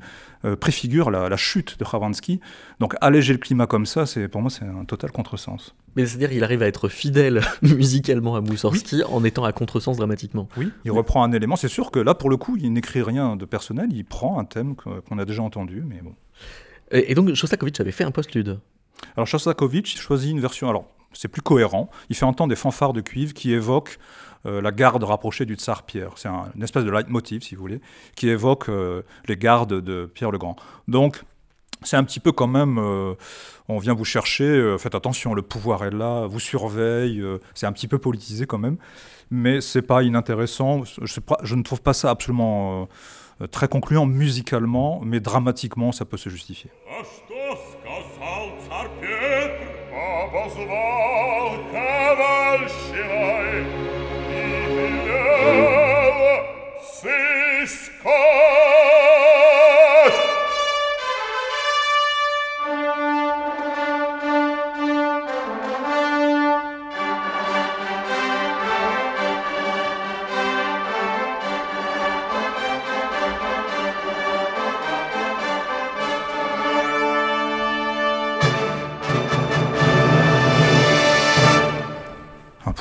préfigure 0.59 1.11
la, 1.11 1.37
chute 1.37 1.77
de 1.79 1.85
Khavansky. 1.85 2.39
Donc 2.79 2.95
alléger 3.01 3.33
le 3.33 3.39
climat 3.39 3.67
comme 3.67 3.85
ça, 3.85 4.05
c'est 4.05 4.27
pour 4.27 4.41
moi 4.41 4.49
c'est 4.49 4.65
un 4.65 4.85
total 4.85 5.11
contresens. 5.11 5.73
Mais 5.95 6.05
c'est-à-dire 6.05 6.29
qu'il 6.29 6.43
arrive 6.43 6.61
à 6.61 6.67
être 6.67 6.89
fidèle 6.89 7.41
musicalement 7.63 8.35
à 8.35 8.41
Moussorski 8.41 9.03
en 9.03 9.23
étant 9.23 9.43
à 9.43 9.51
contresens 9.51 9.97
dramatiquement. 9.97 10.47
Oui, 10.55 10.71
il 10.85 10.91
reprend 10.91 11.23
un 11.23 11.31
élément. 11.31 11.55
C'est 11.55 11.67
sûr 11.67 11.89
que 11.89 11.99
là, 11.99 12.13
pour 12.13 12.29
le 12.29 12.37
coup, 12.37 12.55
il 12.55 12.71
n'écrit 12.71 13.01
rien 13.01 13.35
de 13.35 13.45
personnel, 13.45 13.56
il 13.89 14.05
prend 14.05 14.39
un 14.39 14.45
thème 14.45 14.75
qu'on 14.75 15.17
a 15.17 15.25
déjà 15.25 15.43
entendu, 15.43 15.83
mais 15.85 16.01
bon. 16.01 16.15
Et, 16.91 17.13
donc 17.15 17.33
Shostakovich 17.33 17.79
avait 17.79 17.91
fait 17.91 18.03
un 18.03 18.11
postlude. 18.11 18.59
Alors 19.15 19.27
Shostakovich 19.27 19.97
choisit 19.97 20.31
une 20.31 20.39
version. 20.39 20.69
Alors 20.69 20.85
c'est 21.13 21.27
plus 21.27 21.41
cohérent. 21.41 21.89
Il 22.09 22.15
fait 22.15 22.25
entendre 22.25 22.49
des 22.49 22.55
fanfares 22.55 22.93
de 22.93 23.01
cuivre 23.01 23.33
qui 23.33 23.51
évoquent 23.51 23.97
euh, 24.45 24.61
la 24.61 24.71
garde 24.71 25.03
rapprochée 25.03 25.45
du 25.45 25.55
tsar 25.55 25.83
Pierre. 25.83 26.11
C'est 26.15 26.29
une 26.29 26.63
espèce 26.63 26.85
de 26.85 26.91
leitmotiv, 26.91 27.41
si 27.41 27.55
vous 27.55 27.61
voulez, 27.61 27.81
qui 28.15 28.29
évoque 28.29 28.69
euh, 28.69 29.01
les 29.27 29.37
gardes 29.37 29.81
de 29.81 30.05
Pierre 30.05 30.31
le 30.31 30.37
Grand. 30.37 30.55
Donc 30.87 31.23
c'est 31.83 31.97
un 31.97 32.03
petit 32.03 32.19
peu 32.19 32.31
quand 32.31 32.47
même, 32.47 32.79
euh, 32.79 33.13
on 33.67 33.77
vient 33.77 33.93
vous 33.93 34.05
chercher, 34.05 34.75
faites 34.79 34.95
attention, 34.95 35.35
le 35.35 35.43
pouvoir 35.43 35.85
est 35.85 35.91
là, 35.91 36.25
vous 36.25 36.39
surveille, 36.39 37.23
c'est 37.53 37.67
un 37.67 37.71
petit 37.71 37.87
peu 37.87 37.99
politisé 37.99 38.47
quand 38.47 38.57
même, 38.57 38.77
mais 39.29 39.61
c'est 39.61 39.83
pas 39.83 40.01
inintéressant. 40.01 40.83
Je, 40.83 41.19
je, 41.43 41.55
ne 41.55 41.61
trouve 41.61 41.81
pas 41.81 41.93
ça 41.93 42.09
absolument 42.09 42.87
très 43.51 43.67
concluant 43.67 44.05
musicalement, 44.05 45.01
mais 45.03 45.19
dramatiquement, 45.19 45.91
ça 45.91 46.05
peut 46.05 46.17
se 46.17 46.29
justifier. 46.29 46.71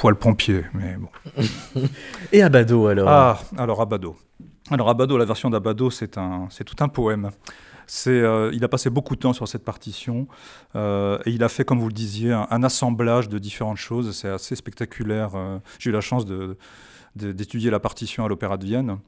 Poil 0.06 0.14
pompier, 0.14 0.64
mais 0.72 0.96
bon. 0.96 1.08
Et 2.32 2.40
Abado 2.40 2.86
alors? 2.86 3.08
Ah, 3.08 3.40
alors 3.58 3.80
Abado. 3.80 4.16
Alors 4.70 4.88
Abado, 4.88 5.18
la 5.18 5.24
version 5.24 5.50
d'Abado, 5.50 5.90
c'est 5.90 6.16
un, 6.16 6.46
c'est 6.48 6.62
tout 6.62 6.76
un 6.78 6.88
poème. 6.88 7.30
C'est, 7.88 8.10
euh, 8.10 8.52
il 8.52 8.62
a 8.62 8.68
passé 8.68 8.88
beaucoup 8.88 9.16
de 9.16 9.20
temps 9.20 9.32
sur 9.32 9.48
cette 9.48 9.64
partition 9.64 10.28
euh, 10.76 11.18
et 11.24 11.30
il 11.30 11.42
a 11.42 11.48
fait, 11.48 11.64
comme 11.64 11.80
vous 11.80 11.88
le 11.88 11.92
disiez, 11.92 12.32
un, 12.32 12.62
assemblage 12.62 13.28
de 13.28 13.38
différentes 13.38 13.78
choses. 13.78 14.16
C'est 14.16 14.28
assez 14.28 14.54
spectaculaire. 14.54 15.30
Euh, 15.34 15.58
j'ai 15.80 15.90
eu 15.90 15.92
la 15.92 16.00
chance 16.00 16.24
de, 16.24 16.56
d'étudier 17.16 17.70
la 17.70 17.80
partition 17.80 18.24
à 18.24 18.28
l'Opéra 18.28 18.58
de 18.58 18.64
Vienne. 18.64 18.98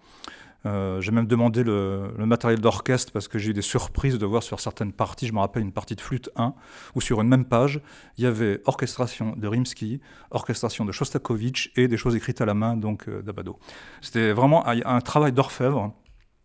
Euh, 0.66 1.00
j'ai 1.00 1.12
même 1.12 1.26
demandé 1.26 1.62
le, 1.62 2.12
matériel 2.18 2.60
d'orchestre 2.60 3.12
parce 3.12 3.28
que 3.28 3.38
j'ai 3.38 3.50
eu 3.50 3.54
des 3.54 3.62
surprises 3.62 4.18
de 4.18 4.26
voir 4.26 4.42
sur 4.42 4.60
certaines 4.60 4.92
parties, 4.92 5.26
je 5.26 5.32
me 5.32 5.38
rappelle 5.38 5.62
une 5.62 5.72
partie 5.72 5.94
de 5.94 6.00
flûte 6.00 6.30
1, 6.36 6.54
où 6.94 7.00
sur 7.00 7.20
une 7.20 7.28
même 7.28 7.44
page, 7.44 7.80
il 8.16 8.24
y 8.24 8.26
avait 8.26 8.60
orchestration 8.66 9.34
de 9.36 9.46
Rimsky, 9.46 10.00
orchestration 10.30 10.84
de 10.84 10.92
Shostakovich 10.92 11.70
et 11.76 11.88
des 11.88 11.96
choses 11.96 12.16
écrites 12.16 12.40
à 12.40 12.46
la 12.46 12.54
main, 12.54 12.76
donc 12.76 13.08
euh, 13.08 13.22
d'Abado. 13.22 13.58
C'était 14.00 14.32
vraiment 14.32 14.66
un 14.66 15.00
travail 15.00 15.32
d'orfèvre 15.32 15.94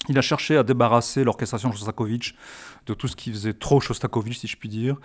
il 0.10 0.18
a 0.18 0.22
cherché 0.22 0.58
à 0.58 0.64
débarrasser 0.64 1.24
l'orchestration 1.24 1.70
de 1.70 1.76
Shostakovich 1.76 2.36
de 2.86 2.94
tout 2.94 3.08
ce 3.08 3.16
qui 3.16 3.32
faisait 3.32 3.54
trop 3.54 3.80
Shostakovich, 3.80 4.38
si 4.38 4.48
je 4.48 4.58
puis 4.58 4.68
dire. 4.68 4.98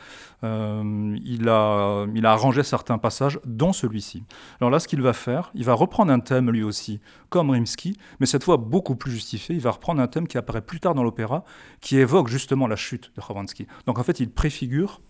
Euh, 0.42 1.16
il, 1.24 1.48
a, 1.48 2.06
il 2.12 2.26
a 2.26 2.32
arrangé 2.32 2.64
certains 2.64 2.98
passages, 2.98 3.38
dont 3.44 3.72
celui-ci. 3.72 4.24
Alors 4.60 4.70
là, 4.70 4.80
ce 4.80 4.88
qu'il 4.88 5.00
va 5.00 5.12
faire, 5.12 5.52
il 5.54 5.64
va 5.64 5.74
reprendre 5.74 6.10
un 6.10 6.18
thème 6.18 6.50
lui 6.50 6.64
aussi, 6.64 7.00
comme 7.28 7.50
Rimsky, 7.50 7.96
mais 8.18 8.26
cette 8.26 8.42
fois 8.42 8.56
beaucoup 8.56 8.96
plus 8.96 9.12
justifié. 9.12 9.54
Il 9.54 9.60
va 9.60 9.70
reprendre 9.70 10.00
un 10.00 10.08
thème 10.08 10.26
qui 10.26 10.36
apparaît 10.38 10.62
plus 10.62 10.80
tard 10.80 10.94
dans 10.94 11.04
l'opéra, 11.04 11.44
qui 11.80 11.98
évoque 11.98 12.26
justement 12.26 12.66
la 12.66 12.76
chute 12.76 13.12
de 13.14 13.20
Khovansky. 13.20 13.68
Donc 13.86 14.00
en 14.00 14.02
fait, 14.02 14.18
il 14.18 14.30
préfigure 14.30 15.00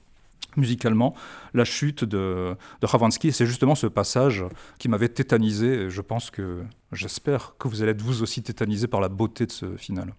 musicalement 0.56 1.14
la 1.54 1.64
chute 1.64 2.04
de, 2.04 2.56
de 2.80 2.86
Khavansky. 2.86 3.32
C'est 3.32 3.46
justement 3.46 3.74
ce 3.74 3.86
passage 3.86 4.44
qui 4.78 4.88
m'avait 4.88 5.08
tétanisé. 5.08 5.90
je 5.90 6.00
pense 6.00 6.30
que, 6.30 6.62
j'espère 6.92 7.54
que 7.58 7.68
vous 7.68 7.82
allez 7.82 7.92
être 7.92 8.02
vous 8.02 8.22
aussi 8.22 8.42
tétanisé 8.42 8.86
par 8.86 9.00
la 9.00 9.08
beauté 9.08 9.46
de 9.46 9.52
ce 9.52 9.76
final. 9.76 10.14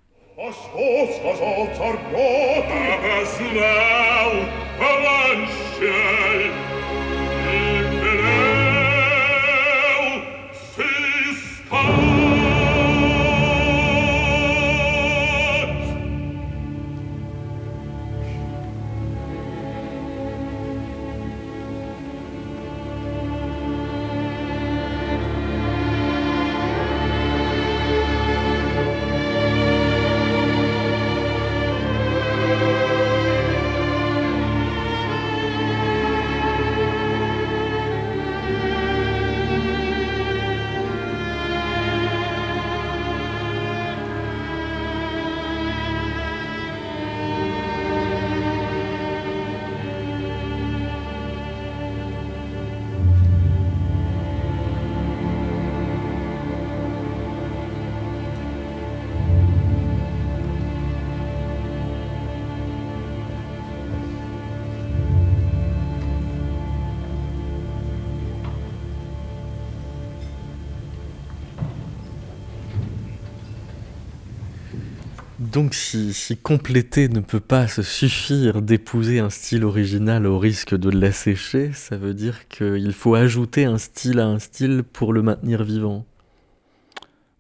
Donc 75.52 75.74
si, 75.74 76.38
compléter 76.44 77.10
ne 77.10 77.22
peut 77.22 77.40
pas 77.40 77.68
se 77.68 77.82
suffire 77.82 78.62
d'épouser 78.62 79.20
un 79.20 79.32
style 79.32 79.64
original 79.64 80.28
au 80.28 80.38
risque 80.38 80.76
de 80.76 80.92
l'assécher, 80.92 81.72
ça 81.74 81.98
veut 81.98 82.14
dire 82.14 82.48
qu'il 82.50 82.94
faut 82.94 83.16
ajouter 83.16 83.66
un 83.66 83.80
style 83.80 84.20
à 84.20 84.28
un 84.28 84.38
style 84.38 84.84
pour 84.84 85.12
le 85.12 85.24
maintenir 85.24 85.64
vivant. 85.64 86.06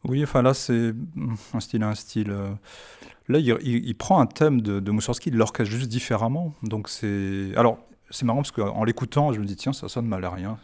Oui, 0.05 0.23
enfin 0.23 0.41
là 0.41 0.55
c'est 0.55 0.93
un 1.53 1.59
style 1.59 1.83
à 1.83 1.89
un 1.89 1.95
style. 1.95 2.31
Euh, 2.31 2.49
là 3.27 3.37
il, 3.37 3.95
prend 3.95 4.19
un 4.19 4.25
thème 4.25 4.61
de, 4.61 4.79
de 4.79 4.91
Moussorski, 4.91 5.29
il 5.29 5.35
l'orchestre 5.35 5.71
juste 5.71 5.89
différemment. 5.89 6.55
Donc 6.63 6.89
c'est... 6.89 7.51
Alors 7.55 7.77
c'est 8.11 8.25
marrant 8.25 8.41
parce 8.41 8.51
qu'en 8.51 8.83
l'écoutant, 8.83 9.31
je 9.33 9.39
me 9.39 9.45
dis, 9.45 9.55
tiens, 9.55 9.73
ça 9.73 9.87
sonne 9.87 10.07
mal 10.07 10.25
à 10.25 10.31
rien. 10.31 10.57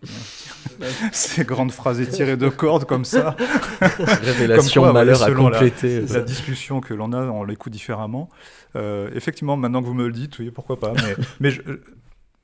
Ces 1.12 1.46
grandes 1.46 1.72
phrases 1.72 2.02
étirées 2.02 2.38
de 2.38 2.50
cordes 2.50 2.86
comme 2.86 3.06
ça. 3.06 3.36
Révélation, 3.80 4.92
malheur 4.92 5.22
à 5.22 5.32
compléter. 5.32 6.02
La, 6.02 6.22
discussion 6.22 6.82
que 6.82 6.94
l'on 6.94 7.14
a, 7.14 7.24
on 7.26 7.44
l'écoute 7.44 7.72
différemment. 7.72 8.30
Euh, 8.76 9.10
effectivement, 9.14 9.58
maintenant 9.58 9.82
que 9.82 9.88
vous 9.88 9.94
me 9.94 10.08
le 10.08 10.14
dites, 10.14 10.40
oui, 10.40 10.50
pourquoi 10.50 10.80
pas. 10.80 10.94
Mais, 10.94 11.16
mais 11.40 11.52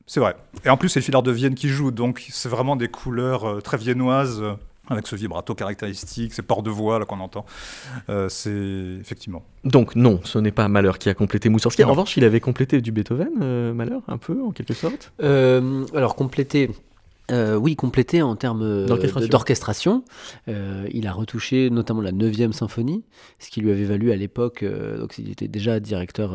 c'est 0.05 0.19
vrai. 0.19 0.35
Et 0.65 0.69
en 0.69 0.77
plus, 0.77 0.89
c'est 0.89 0.99
le 0.99 1.05
filard 1.05 1.23
de 1.23 1.31
Vienne 1.31 1.55
qui 1.55 1.69
joue, 1.69 1.91
donc 1.91 2.23
c'est 2.29 2.49
vraiment 2.49 2.75
des 2.75 2.87
couleurs 2.87 3.45
euh, 3.45 3.61
très 3.61 3.77
viennoises 3.77 4.43
avec 4.91 5.07
ce 5.07 5.15
vibrato 5.15 5.55
caractéristique, 5.55 6.33
ces 6.33 6.41
ports 6.41 6.63
de 6.63 6.69
voix 6.69 6.99
là 6.99 7.05
qu'on 7.05 7.19
entend. 7.19 7.45
Euh, 8.09 8.29
c'est 8.29 8.99
effectivement. 8.99 9.43
Donc 9.63 9.95
non, 9.95 10.19
ce 10.23 10.39
n'est 10.39 10.51
pas 10.51 10.67
Malheur 10.67 10.97
qui 10.97 11.09
a 11.09 11.13
complété 11.13 11.49
Moussorski. 11.49 11.83
En 11.83 11.89
revanche, 11.89 12.17
il 12.17 12.23
avait 12.23 12.39
complété 12.39 12.81
du 12.81 12.91
Beethoven, 12.91 13.29
euh, 13.41 13.73
Malheur, 13.73 14.01
un 14.07 14.17
peu 14.17 14.41
en 14.43 14.51
quelque 14.51 14.73
sorte. 14.73 15.11
Euh, 15.21 15.85
alors 15.95 16.15
complété. 16.15 16.69
Euh, 17.31 17.55
oui, 17.55 17.75
complété 17.75 18.21
en 18.21 18.35
termes 18.35 18.63
euh, 18.63 19.27
d'orchestration. 19.27 20.03
Euh, 20.47 20.87
il 20.91 21.07
a 21.07 21.13
retouché 21.13 21.69
notamment 21.69 22.01
la 22.01 22.11
9e 22.11 22.51
symphonie, 22.51 23.03
ce 23.39 23.49
qui 23.49 23.61
lui 23.61 23.71
avait 23.71 23.85
valu 23.85 24.11
à 24.11 24.15
l'époque, 24.15 24.63
donc 24.63 25.17
il 25.17 25.29
était 25.29 25.47
déjà 25.47 25.79
directeur 25.79 26.33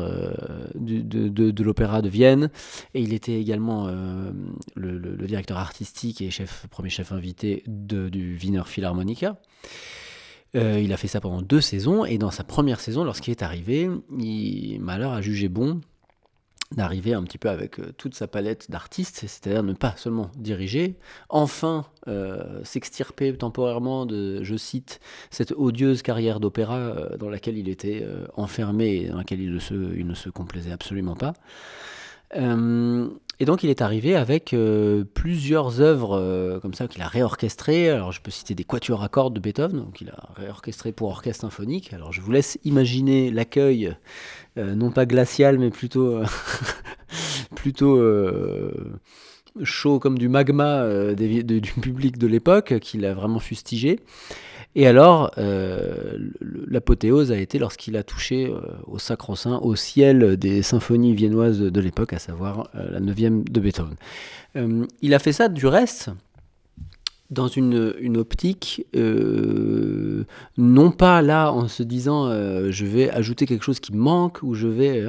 de, 0.75 1.63
l'opéra 1.63 2.01
de 2.01 2.09
Vienne, 2.09 2.49
et 2.93 3.01
il 3.01 3.13
était 3.13 3.39
également 3.39 3.89
le, 4.75 5.27
directeur 5.27 5.57
artistique 5.57 6.21
et 6.21 6.29
chef, 6.29 6.67
premier 6.69 6.89
chef 6.89 7.11
invité 7.11 7.63
du 7.67 8.37
Wiener 8.41 8.63
Philharmonica. 8.65 9.37
il 10.53 10.91
a 10.93 10.97
fait 10.97 11.07
ça 11.07 11.21
pendant 11.21 11.41
deux 11.41 11.61
saisons, 11.61 12.05
et 12.05 12.17
dans 12.17 12.31
sa 12.31 12.43
première 12.43 12.79
saison, 12.79 13.03
lorsqu'il 13.03 13.31
est 13.31 13.43
arrivé, 13.43 13.89
il, 14.17 14.79
Mahler 14.81 15.05
a 15.05 15.21
jugé 15.21 15.49
bon 15.49 15.81
d'arriver 16.75 17.13
un 17.13 17.23
petit 17.23 17.37
peu 17.37 17.49
avec 17.49 17.79
euh, 17.79 17.93
toute 17.97 18.13
sa 18.13 18.27
palette 18.27 18.69
d'artistes, 18.69 19.15
c'est-à-dire 19.21 19.63
ne 19.63 19.73
pas 19.73 19.95
seulement 19.95 20.29
diriger, 20.35 20.97
enfin 21.29 21.85
euh, 22.07 22.61
s'extirper 22.63 23.35
temporairement 23.37 24.05
de, 24.05 24.43
je 24.43 24.55
cite, 24.55 24.99
cette 25.31 25.53
odieuse 25.53 26.01
carrière 26.01 26.39
d'opéra 26.39 26.77
euh, 26.77 27.17
dans 27.17 27.29
laquelle 27.29 27.57
il 27.57 27.69
était 27.69 28.05
enfermé 28.35 28.95
et 28.95 29.09
dans 29.09 29.17
laquelle 29.17 29.41
il 29.41 29.53
ne 29.53 29.59
se, 29.59 29.73
il 29.73 30.05
ne 30.05 30.13
se 30.13 30.29
complaisait 30.29 30.71
absolument 30.71 31.15
pas. 31.15 31.33
Et 33.39 33.45
donc 33.45 33.63
il 33.63 33.69
est 33.69 33.81
arrivé 33.81 34.15
avec 34.15 34.53
euh, 34.53 35.03
plusieurs 35.13 35.79
œuvres 35.79 36.17
euh, 36.17 36.59
comme 36.59 36.73
ça 36.73 36.87
qu'il 36.87 37.03
a 37.03 37.07
réorchestrées. 37.07 37.89
Alors 37.89 38.11
je 38.11 38.19
peux 38.19 38.31
citer 38.31 38.55
des 38.55 38.63
quatuors 38.63 39.03
à 39.03 39.09
cordes 39.09 39.35
de 39.35 39.39
Beethoven, 39.39 39.77
donc 39.77 40.01
il 40.01 40.09
a 40.09 40.29
réorchestré 40.35 40.91
pour 40.91 41.09
orchestre 41.09 41.41
symphonique. 41.41 41.93
Alors 41.93 42.11
je 42.11 42.21
vous 42.21 42.31
laisse 42.31 42.57
imaginer 42.63 43.29
l'accueil, 43.29 43.95
euh, 44.57 44.73
non 44.73 44.89
pas 44.89 45.05
glacial, 45.05 45.59
mais 45.59 45.69
plutôt, 45.69 46.19
plutôt 47.55 48.01
chaud 49.63 49.99
comme 49.99 50.17
du 50.17 50.29
magma 50.29 51.13
du 51.13 51.73
public 51.79 52.17
de 52.17 52.27
l'époque, 52.27 52.79
qu'il 52.79 53.05
a 53.05 53.13
vraiment 53.13 53.39
fustigé. 53.39 53.99
Et 54.79 54.85
alors, 54.85 55.31
euh, 55.39 56.19
l'apothéose 56.67 57.31
a 57.31 57.37
été 57.39 57.57
lorsqu'il 57.57 57.97
a 57.97 58.03
touché 58.03 58.45
euh, 58.45 58.61
au 58.85 58.99
sacro-saint, 58.99 59.57
au 59.63 59.75
ciel 59.75 60.37
des 60.37 60.61
symphonies 60.61 61.15
viennoises 61.15 61.59
de, 61.59 61.81
l'époque, 61.81 62.13
à 62.13 62.19
savoir 62.19 62.69
euh, 62.75 62.91
la 62.91 62.99
neuvième 62.99 63.43
de 63.43 63.59
Beethoven. 63.59 63.95
il 65.01 65.15
a 65.15 65.19
fait 65.19 65.31
ça 65.31 65.49
du 65.49 65.65
reste 65.65 66.11
dans 67.31 67.47
une 67.47 68.17
optique, 68.17 68.85
non 70.57 70.91
pas 70.91 71.21
là 71.23 71.51
en 71.51 71.67
se 71.67 71.83
disant 71.83 72.29
je 72.29 72.85
vais 72.85 73.09
ajouter 73.09 73.45
quelque 73.45 73.65
chose 73.65 73.81
qui 73.81 73.93
manque 73.93 74.41
ou 74.43 74.53
je 74.53 74.67
vais 74.67 75.07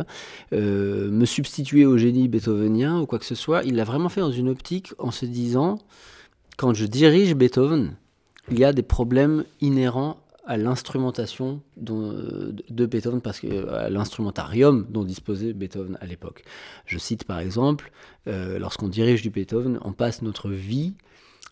me 0.51 1.25
substituer 1.25 1.87
au 1.87 1.97
génie 1.97 2.27
beethovenien 2.27 2.99
ou 3.01 3.07
quoi 3.07 3.21
que 3.21 3.25
ce 3.25 3.37
soit. 3.37 3.63
Il 3.65 3.77
l'a 3.77 3.85
vraiment 3.85 4.09
fait 4.09 4.21
dans 4.21 4.33
une 4.33 4.49
optique 4.49 4.95
en 4.99 5.13
se 5.13 5.27
disant 5.27 5.79
quand 6.57 6.75
je 6.75 6.87
dirige 6.87 7.37
Beethoven, 7.37 7.95
il 8.51 8.59
y 8.59 8.65
a 8.65 8.73
des 8.73 8.83
problèmes 8.83 9.45
inhérents 9.61 10.19
à 10.47 10.57
l'instrumentation 10.57 11.61
de 11.77 12.87
Beethoven, 12.87 13.21
parce 13.21 13.41
que 13.41 13.69
à 13.69 13.91
l'instrumentarium 13.91 14.87
dont 14.89 15.05
disposait 15.05 15.53
Beethoven 15.53 15.99
à 16.01 16.07
l'époque. 16.07 16.43
Je 16.87 16.97
cite 16.97 17.25
par 17.25 17.39
exemple, 17.39 17.93
euh, 18.29 18.59
lorsqu'on 18.59 18.89
dirige 18.89 19.21
du 19.21 19.29
Beethoven, 19.29 19.79
on 19.83 19.93
passe 19.93 20.23
notre 20.23 20.49
vie 20.49 20.95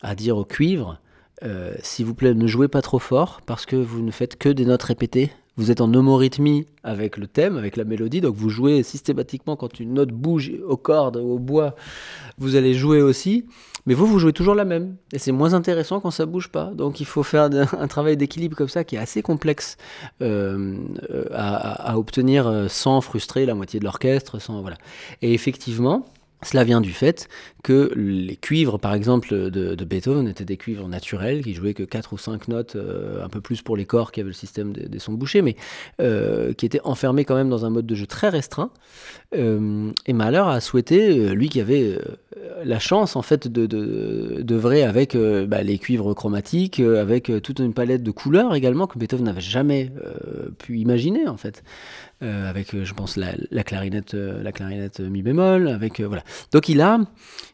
à 0.01 0.15
dire 0.15 0.37
au 0.37 0.45
cuivre, 0.45 0.99
euh, 1.43 1.75
s'il 1.83 2.05
vous 2.05 2.15
plaît, 2.15 2.33
ne 2.33 2.47
jouez 2.47 2.67
pas 2.67 2.81
trop 2.81 2.97
fort, 2.97 3.41
parce 3.45 3.67
que 3.67 3.75
vous 3.75 4.01
ne 4.01 4.09
faites 4.09 4.35
que 4.35 4.49
des 4.49 4.65
notes 4.65 4.83
répétées. 4.83 5.31
Vous 5.57 5.71
êtes 5.71 5.81
en 5.81 5.93
homorythmie 5.93 6.67
avec 6.83 7.17
le 7.17 7.27
thème, 7.27 7.57
avec 7.57 7.77
la 7.77 7.83
mélodie, 7.83 8.21
donc 8.21 8.35
vous 8.35 8.49
jouez 8.49 8.83
systématiquement 8.83 9.55
quand 9.55 9.79
une 9.79 9.95
note 9.95 10.11
bouge 10.11 10.51
aux 10.67 10.77
cordes, 10.77 11.17
au 11.17 11.39
bois, 11.39 11.75
vous 12.37 12.55
allez 12.55 12.73
jouer 12.73 13.01
aussi. 13.01 13.45
Mais 13.87 13.93
vous, 13.93 14.05
vous 14.05 14.19
jouez 14.19 14.33
toujours 14.33 14.53
la 14.53 14.65
même. 14.65 14.97
Et 15.13 15.17
c'est 15.17 15.31
moins 15.31 15.53
intéressant 15.53 16.01
quand 16.01 16.11
ça 16.11 16.25
bouge 16.25 16.49
pas. 16.49 16.65
Donc 16.65 16.99
il 16.99 17.05
faut 17.05 17.23
faire 17.23 17.49
un 17.79 17.87
travail 17.87 18.17
d'équilibre 18.17 18.55
comme 18.55 18.67
ça 18.67 18.83
qui 18.83 18.97
est 18.97 18.99
assez 18.99 19.21
complexe 19.21 19.77
euh, 20.21 20.77
à, 21.31 21.97
obtenir 21.97 22.47
euh, 22.47 22.67
sans 22.67 22.99
frustrer 22.99 23.45
la 23.45 23.55
moitié 23.55 23.79
de 23.79 23.85
l'orchestre. 23.85 24.39
Sans, 24.39 24.61
voilà. 24.61 24.77
Et 25.21 25.33
effectivement, 25.33 26.05
cela 26.47 26.63
vient 26.63 26.81
du 26.81 26.93
fait 26.93 27.27
que 27.63 27.91
les 27.95 28.37
cuivres, 28.37 28.79
par 28.79 28.93
exemple, 28.93 29.51
de, 29.51 29.85
Beethoven 29.85 30.27
étaient 30.27 30.45
des 30.45 30.57
cuivres 30.57 30.87
naturels 30.87 31.43
qui 31.43 31.53
jouaient 31.53 31.73
que 31.73 31.83
4 31.83 32.13
ou 32.13 32.17
5 32.17 32.47
notes, 32.47 32.75
euh, 32.75 33.23
un 33.23 33.29
peu 33.29 33.41
plus 33.41 33.61
pour 33.61 33.75
les 33.75 33.85
corps 33.85 34.11
qui 34.11 34.21
avaient 34.21 34.29
le 34.29 34.33
système 34.33 34.73
des, 34.73 34.99
sons 34.99 35.13
bouchés, 35.13 35.41
mais 35.41 35.55
euh, 35.99 36.53
qui 36.53 36.65
étaient 36.65 36.81
enfermés 36.83 37.25
quand 37.25 37.35
même 37.35 37.49
dans 37.49 37.65
un 37.65 37.69
mode 37.69 37.85
de 37.85 37.95
jeu 37.95 38.07
très 38.07 38.29
restreint. 38.29 38.71
Euh, 39.35 39.91
et 40.05 40.13
Mahler 40.13 40.43
a 40.45 40.61
souhaité, 40.61 41.29
lui 41.35 41.49
qui 41.49 41.59
avait 41.59 41.97
la 42.63 42.79
chance 42.79 43.15
en 43.15 43.21
fait 43.21 43.47
de 43.47 43.65
d'œuvrer 44.41 44.83
avec 44.83 45.17
bah, 45.17 45.63
les 45.63 45.77
cuivres 45.77 46.13
chromatiques, 46.13 46.79
avec 46.79 47.31
toute 47.43 47.59
une 47.59 47.73
palette 47.73 48.03
de 48.03 48.11
couleurs 48.11 48.55
également 48.55 48.87
que 48.87 48.97
Beethoven 48.97 49.25
n'avait 49.25 49.41
jamais 49.41 49.91
pu 50.57 50.77
imaginer 50.77 51.27
en 51.27 51.37
fait. 51.37 51.63
Euh, 52.23 52.49
avec, 52.49 52.73
euh, 52.73 52.83
je 52.83 52.95
pense, 52.95 53.15
la, 53.15 53.63
clarinette, 53.63 54.15
euh, 54.15 54.41
la 54.41 54.51
clarinette 54.51 55.01
mi 55.01 55.21
bémol, 55.21 55.67
avec 55.67 56.01
voilà. 56.01 56.23
Donc 56.51 56.67
il 56.67 56.81
a 56.81 56.99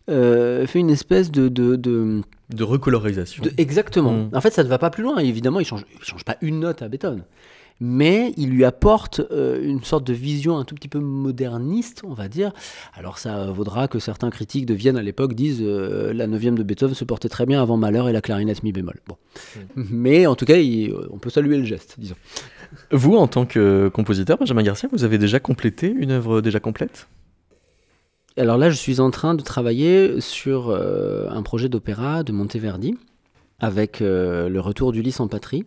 fait 0.08 0.80
une 0.80 0.90
espèce 0.90 1.32
de, 1.32 1.50
de, 1.50 1.76
de 1.76 2.64
recolorisation. 2.64 3.44
exactement. 3.58 4.14
Mm. 4.14 4.30
En 4.34 4.40
fait, 4.40 4.52
ça 4.52 4.64
ne 4.64 4.70
va 4.70 4.78
pas 4.78 4.90
plus 4.90 5.04
loin. 5.04 5.18
Évidemment, 5.18 5.60
il 5.60 5.66
change, 5.66 5.84
il 5.94 6.06
change 6.06 6.24
pas 6.24 6.38
une 6.42 6.62
note 6.62 6.82
à 6.82 6.88
Beethoven 6.88 7.24
mais 7.80 8.34
il 8.38 8.50
lui 8.50 8.66
apporte 8.66 9.22
une 9.32 9.84
sorte 9.84 10.06
de 10.06 10.14
vision 10.14 10.58
un 10.58 10.64
tout 10.64 10.76
petit 10.76 10.88
peu 10.88 11.00
moderniste, 11.00 12.02
on 12.06 12.14
va 12.14 12.28
dire. 12.28 12.52
Alors 12.94 13.18
ça 13.18 13.52
vaudra 13.52 13.88
que 13.88 14.00
certains 14.00 14.30
critiques 14.30 14.66
de 14.66 14.74
Vienne 14.74 14.98
à 14.98 15.02
l'époque 15.02 15.34
disent 15.34 15.62
la 15.62 16.28
neuvième 16.28 16.58
de 16.58 16.64
Beethoven 16.64 16.96
se 16.96 17.04
portait 17.04 17.30
très 17.30 17.46
bien 17.46 17.62
avant 17.62 17.78
Mahler 17.78 18.10
et 18.10 18.14
la 18.14 18.22
clarinette 18.22 18.64
mi 18.64 18.72
bémol. 18.72 19.00
Bon. 19.08 19.18
Mm. 19.76 19.84
Mais 19.90 20.28
en 20.28 20.36
tout 20.36 20.46
cas, 20.46 20.56
on 21.12 21.18
peut 21.18 21.30
saluer 21.30 21.58
le 21.58 21.66
geste, 21.66 21.96
disons. 21.98 22.16
Vous, 22.92 23.16
en 23.16 23.28
tant 23.28 23.46
que 23.46 23.90
compositeur, 23.94 24.38
Benjamin 24.38 24.64
Garcia, 24.64 24.90
vous 24.92 25.04
avez 25.04 25.18
déjà 25.18 25.40
complété 25.40 25.88
une 25.88 26.12
œuvre 26.12 26.42
déjà 26.42 26.60
complète? 26.60 27.08
Alors 28.36 28.58
là, 28.58 28.70
je 28.70 28.76
suis 28.76 29.00
en 29.00 29.12
train 29.12 29.36
de 29.36 29.44
travailler 29.44 30.20
sur 30.20 30.70
euh, 30.70 31.28
un 31.30 31.44
projet 31.44 31.70
d'opéra 31.70 32.24
de 32.24 32.32
Monteverdi 32.32 32.96
avec 33.60 34.02
euh, 34.02 34.50
le 34.50 34.60
retour 34.60 34.92
d'Ulysse 34.92 35.20
en 35.20 35.28
patrie 35.28 35.66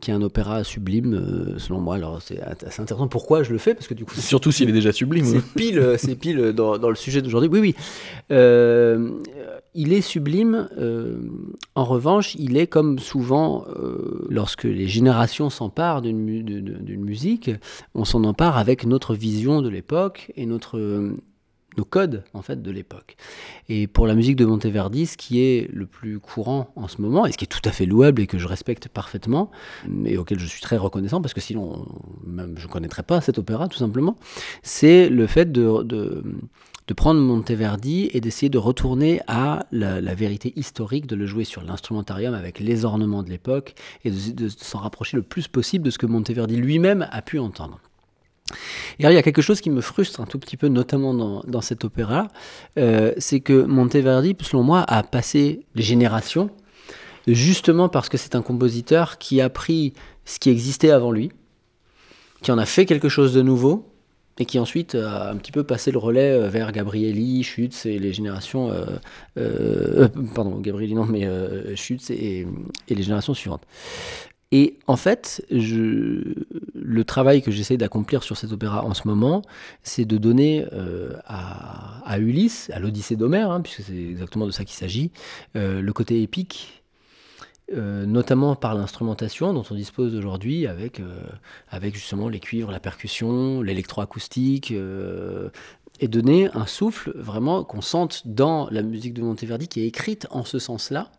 qui 0.00 0.10
est 0.10 0.14
un 0.14 0.22
opéra 0.22 0.64
sublime, 0.64 1.14
euh, 1.14 1.58
selon 1.58 1.80
moi. 1.80 1.96
Alors 1.96 2.20
c'est 2.22 2.40
assez 2.40 2.80
intéressant. 2.82 3.08
Pourquoi 3.08 3.42
je 3.42 3.52
le 3.52 3.58
fais 3.58 3.74
Parce 3.74 3.86
que 3.86 3.94
du 3.94 4.04
coup, 4.04 4.14
surtout 4.14 4.50
s'il 4.50 4.68
est 4.68 4.72
déjà 4.72 4.92
sublime. 4.92 5.24
C'est 5.24 5.44
pile, 5.54 5.94
c'est 5.98 6.16
pile 6.16 6.52
dans, 6.52 6.78
dans, 6.78 6.88
le 6.88 6.96
sujet 6.96 7.22
d'aujourd'hui. 7.22 7.50
Oui, 7.52 7.60
oui. 7.60 7.74
Euh, 8.32 9.10
il 9.74 9.92
est 9.92 10.00
sublime. 10.00 10.68
Euh, 10.78 11.20
en 11.74 11.84
revanche, 11.84 12.34
il 12.36 12.56
est 12.56 12.66
comme 12.66 12.98
souvent 12.98 13.64
lorsque 14.28 14.64
les 14.64 14.88
générations 14.88 15.50
s'emparent 15.50 16.02
d'une 16.02 17.04
musique, 17.04 17.50
on 17.94 18.04
s'en 18.04 18.24
empare 18.24 18.58
avec 18.58 18.86
notre 18.86 19.14
vision 19.14 19.62
de 19.62 19.68
l'époque 19.68 20.32
et 20.36 20.46
notre 20.46 20.78
nos 21.76 21.84
codes 21.84 22.24
en 22.34 22.42
fait 22.42 22.62
de 22.62 22.70
l'époque. 22.70 23.16
Et 23.68 23.86
pour 23.86 24.06
la 24.06 24.14
musique 24.14 24.36
de 24.36 24.44
Monteverdi, 24.44 25.06
ce 25.06 25.16
qui 25.16 25.40
est 25.40 25.68
le 25.72 25.86
plus 25.86 26.18
courant 26.18 26.72
en 26.76 26.88
ce 26.88 27.00
moment, 27.00 27.26
et 27.26 27.32
ce 27.32 27.38
qui 27.38 27.44
est 27.44 27.48
tout 27.48 27.66
à 27.68 27.72
fait 27.72 27.86
louable 27.86 28.22
et 28.22 28.26
que 28.26 28.38
je 28.38 28.46
respecte 28.46 28.88
parfaitement, 28.88 29.50
et 30.04 30.16
auquel 30.16 30.38
je 30.38 30.46
suis 30.46 30.60
très 30.60 30.76
reconnaissant, 30.76 31.20
parce 31.20 31.34
que 31.34 31.40
sinon 31.40 31.86
je 32.26 32.66
ne 32.66 32.70
connaîtrais 32.70 33.02
pas 33.02 33.20
cet 33.20 33.38
opéra 33.38 33.68
tout 33.68 33.78
simplement, 33.78 34.16
c'est 34.62 35.08
le 35.08 35.26
fait 35.26 35.52
de, 35.52 36.22
prendre 36.96 37.20
Monteverdi 37.20 38.10
et 38.12 38.20
d'essayer 38.20 38.50
de 38.50 38.58
retourner 38.58 39.20
à 39.28 39.64
la, 39.70 40.14
vérité 40.14 40.52
historique, 40.56 41.06
de 41.06 41.14
le 41.14 41.24
jouer 41.24 41.44
sur 41.44 41.62
l'instrumentarium 41.62 42.34
avec 42.34 42.58
les 42.58 42.84
ornements 42.84 43.22
de 43.22 43.30
l'époque, 43.30 43.74
et 44.04 44.10
de 44.10 44.48
s'en 44.48 44.78
rapprocher 44.78 45.16
le 45.16 45.22
plus 45.22 45.46
possible 45.46 45.84
de 45.84 45.90
ce 45.90 45.98
que 45.98 46.06
Monteverdi 46.06 46.56
lui-même 46.56 47.06
a 47.12 47.22
pu 47.22 47.38
entendre. 47.38 47.80
Et 48.98 49.04
alors, 49.04 49.12
il 49.12 49.16
y 49.16 49.18
a 49.18 49.22
quelque 49.22 49.42
chose 49.42 49.60
qui 49.60 49.70
me 49.70 49.80
frustre 49.80 50.20
un 50.20 50.26
tout 50.26 50.38
petit 50.38 50.56
peu, 50.56 50.68
notamment 50.68 51.14
dans, 51.14 51.60
cet 51.60 51.84
opéra, 51.84 52.28
euh, 52.78 53.12
c'est 53.18 53.40
que 53.40 53.62
Monteverdi, 53.62 54.36
selon 54.40 54.62
moi, 54.62 54.84
a 54.86 55.02
passé 55.02 55.60
les 55.74 55.82
générations, 55.82 56.50
justement 57.26 57.88
parce 57.88 58.08
que 58.08 58.16
c'est 58.16 58.34
un 58.34 58.42
compositeur 58.42 59.18
qui 59.18 59.40
a 59.40 59.48
pris 59.48 59.94
ce 60.24 60.38
qui 60.38 60.50
existait 60.50 60.90
avant 60.90 61.12
lui, 61.12 61.30
qui 62.42 62.50
en 62.52 62.58
a 62.58 62.66
fait 62.66 62.86
quelque 62.86 63.08
chose 63.08 63.34
de 63.34 63.42
nouveau, 63.42 63.86
et 64.38 64.46
qui 64.46 64.58
ensuite 64.58 64.94
a 64.94 65.30
un 65.30 65.36
petit 65.36 65.52
peu 65.52 65.64
passé 65.64 65.90
le 65.90 65.98
relais 65.98 66.30
euh, 66.30 66.48
vers 66.48 66.72
Gabrielli, 66.72 67.42
Schütz 67.42 67.84
et 67.84 67.98
les 67.98 68.12
générations... 68.12 68.72
Euh, 69.36 70.08
pardon, 70.34 70.58
Gabrielli 70.60 70.94
non, 70.94 71.04
mais 71.04 71.28
et, 71.28 72.46
et, 72.88 72.94
les 72.94 73.02
générations 73.02 73.34
suivantes. 73.34 73.66
Et 74.52 74.78
en 74.88 74.96
fait, 74.96 75.46
le 75.50 77.04
travail 77.04 77.40
que 77.40 77.52
j'essaie 77.52 77.76
d'accomplir 77.76 78.24
sur 78.24 78.36
cet 78.36 78.50
opéra 78.50 78.84
en 78.84 78.94
ce 78.94 79.06
moment, 79.06 79.42
c'est 79.84 80.04
de 80.04 80.18
donner 80.18 80.66
euh, 80.72 81.16
à, 81.24 82.18
Ulysse, 82.18 82.68
à 82.74 82.80
l'Odyssée 82.80 83.14
d'Homère, 83.14 83.52
hein, 83.52 83.60
puisque 83.60 83.82
c'est 83.82 83.96
exactement 83.96 84.46
de 84.46 84.50
ça 84.50 84.64
qu'il 84.64 84.74
s'agit, 84.74 85.12
euh, 85.54 85.80
le 85.80 85.92
côté 85.92 86.20
épique, 86.22 86.82
euh, 87.72 88.04
notamment 88.06 88.56
par 88.56 88.74
l'instrumentation 88.74 89.54
dont 89.54 89.62
on 89.70 89.76
dispose 89.76 90.16
aujourd'hui, 90.16 90.66
avec, 90.66 91.00
avec 91.68 91.94
justement 91.94 92.28
les 92.28 92.40
cuivres, 92.40 92.72
la 92.72 92.80
percussion, 92.80 93.62
l'électroacoustique, 93.62 94.74
et 96.00 96.08
donner 96.08 96.48
un 96.54 96.66
souffle 96.66 97.12
vraiment 97.14 97.62
qu'on 97.62 97.82
sente 97.82 98.22
dans 98.24 98.68
la 98.70 98.82
musique 98.82 99.14
de 99.14 99.22
Monteverdi 99.22 99.68
qui 99.68 99.82
est 99.82 99.86
écrite 99.86 100.26
en 100.30 100.44
ce 100.44 100.58
sens-là 100.58 101.12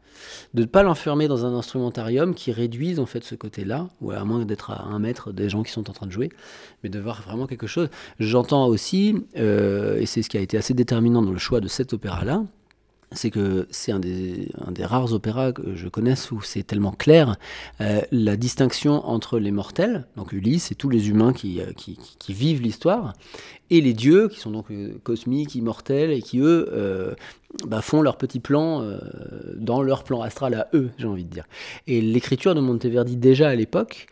de 0.53 0.61
ne 0.61 0.67
pas 0.67 0.83
l'enfermer 0.83 1.27
dans 1.27 1.45
un 1.45 1.53
instrumentarium 1.53 2.33
qui 2.35 2.51
réduise 2.51 2.99
en 2.99 3.05
fait 3.05 3.23
ce 3.23 3.35
côté-là, 3.35 3.87
ou 4.01 4.11
à 4.11 4.23
moins 4.23 4.45
d'être 4.45 4.71
à 4.71 4.83
un 4.83 4.99
mètre 4.99 5.31
des 5.31 5.49
gens 5.49 5.63
qui 5.63 5.71
sont 5.71 5.89
en 5.89 5.93
train 5.93 6.07
de 6.07 6.11
jouer, 6.11 6.29
mais 6.83 6.89
de 6.89 6.99
voir 6.99 7.21
vraiment 7.21 7.47
quelque 7.47 7.67
chose. 7.67 7.89
J'entends 8.19 8.67
aussi, 8.67 9.15
euh, 9.37 9.99
et 9.99 10.05
c'est 10.05 10.21
ce 10.21 10.29
qui 10.29 10.37
a 10.37 10.41
été 10.41 10.57
assez 10.57 10.73
déterminant 10.73 11.21
dans 11.21 11.31
le 11.31 11.39
choix 11.39 11.59
de 11.59 11.67
cet 11.67 11.93
opéra-là, 11.93 12.43
c'est 13.13 13.29
que 13.29 13.67
c'est 13.71 13.91
un 13.91 13.99
des, 13.99 14.47
rares 14.81 15.13
opéras 15.13 15.51
que 15.51 15.75
je 15.75 15.87
connaisse 15.87 16.31
où 16.31 16.41
c'est 16.41 16.63
tellement 16.63 16.91
clair 16.91 17.35
euh, 17.81 18.01
la 18.11 18.37
distinction 18.37 19.05
entre 19.07 19.37
les 19.37 19.51
mortels, 19.51 20.05
donc 20.15 20.31
Ulysse 20.31 20.71
et 20.71 20.75
tous 20.75 20.89
les 20.89 21.09
humains 21.09 21.33
qui, 21.33 21.61
euh, 21.61 21.71
vivent 22.29 22.61
l'histoire, 22.61 23.13
et 23.69 23.81
les 23.81 23.93
dieux 23.93 24.29
qui 24.29 24.39
sont 24.39 24.51
donc 24.51 24.71
euh, 24.71 24.93
cosmiques, 25.03 25.55
immortels 25.55 26.11
et 26.11 26.21
qui 26.21 26.39
eux 26.39 27.15
bah, 27.67 27.81
font 27.81 28.01
leur 28.01 28.17
petit 28.17 28.39
plan 28.39 28.85
dans 29.55 29.81
leur 29.81 30.03
plan 30.03 30.21
astral 30.21 30.53
à 30.53 30.67
eux, 30.73 30.89
j'ai 30.97 31.07
envie 31.07 31.25
de 31.25 31.29
dire. 31.29 31.45
Et 31.87 32.01
l'écriture 32.01 32.55
de 32.55 32.61
Monteverdi 32.61 33.17
déjà 33.17 33.49
à 33.49 33.55
l'époque 33.55 34.07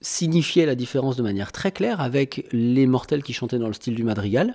signifiait 0.00 0.66
la 0.66 0.74
différence 0.74 1.16
de 1.16 1.22
manière 1.22 1.52
très 1.52 1.70
claire 1.70 2.00
avec 2.00 2.46
les 2.52 2.86
mortels 2.86 3.22
qui 3.22 3.32
chantaient 3.32 3.58
dans 3.58 3.68
le 3.68 3.72
style 3.74 3.94
du 3.94 4.04
madrigal 4.04 4.54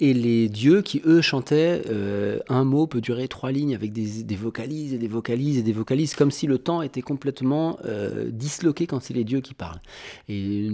et 0.00 0.14
les 0.14 0.48
dieux 0.48 0.82
qui, 0.82 1.02
eux, 1.04 1.20
chantaient 1.20 1.82
euh, 1.90 2.38
un 2.48 2.62
mot 2.62 2.86
peut 2.86 3.00
durer 3.00 3.26
trois 3.26 3.50
lignes 3.50 3.74
avec 3.74 3.92
des, 3.92 4.36
vocalises 4.36 4.94
et 4.94 4.98
des 4.98 5.08
vocalises 5.08 5.58
et 5.58 5.62
des 5.62 5.72
vocalises, 5.72 6.14
comme 6.14 6.30
si 6.30 6.46
le 6.46 6.58
temps 6.58 6.82
était 6.82 7.02
complètement 7.02 7.78
euh, 7.84 8.30
disloqué 8.30 8.86
quand 8.86 9.02
c'est 9.02 9.14
les 9.14 9.24
dieux 9.24 9.40
qui 9.40 9.54
parlent. 9.54 9.80
Et 10.28 10.70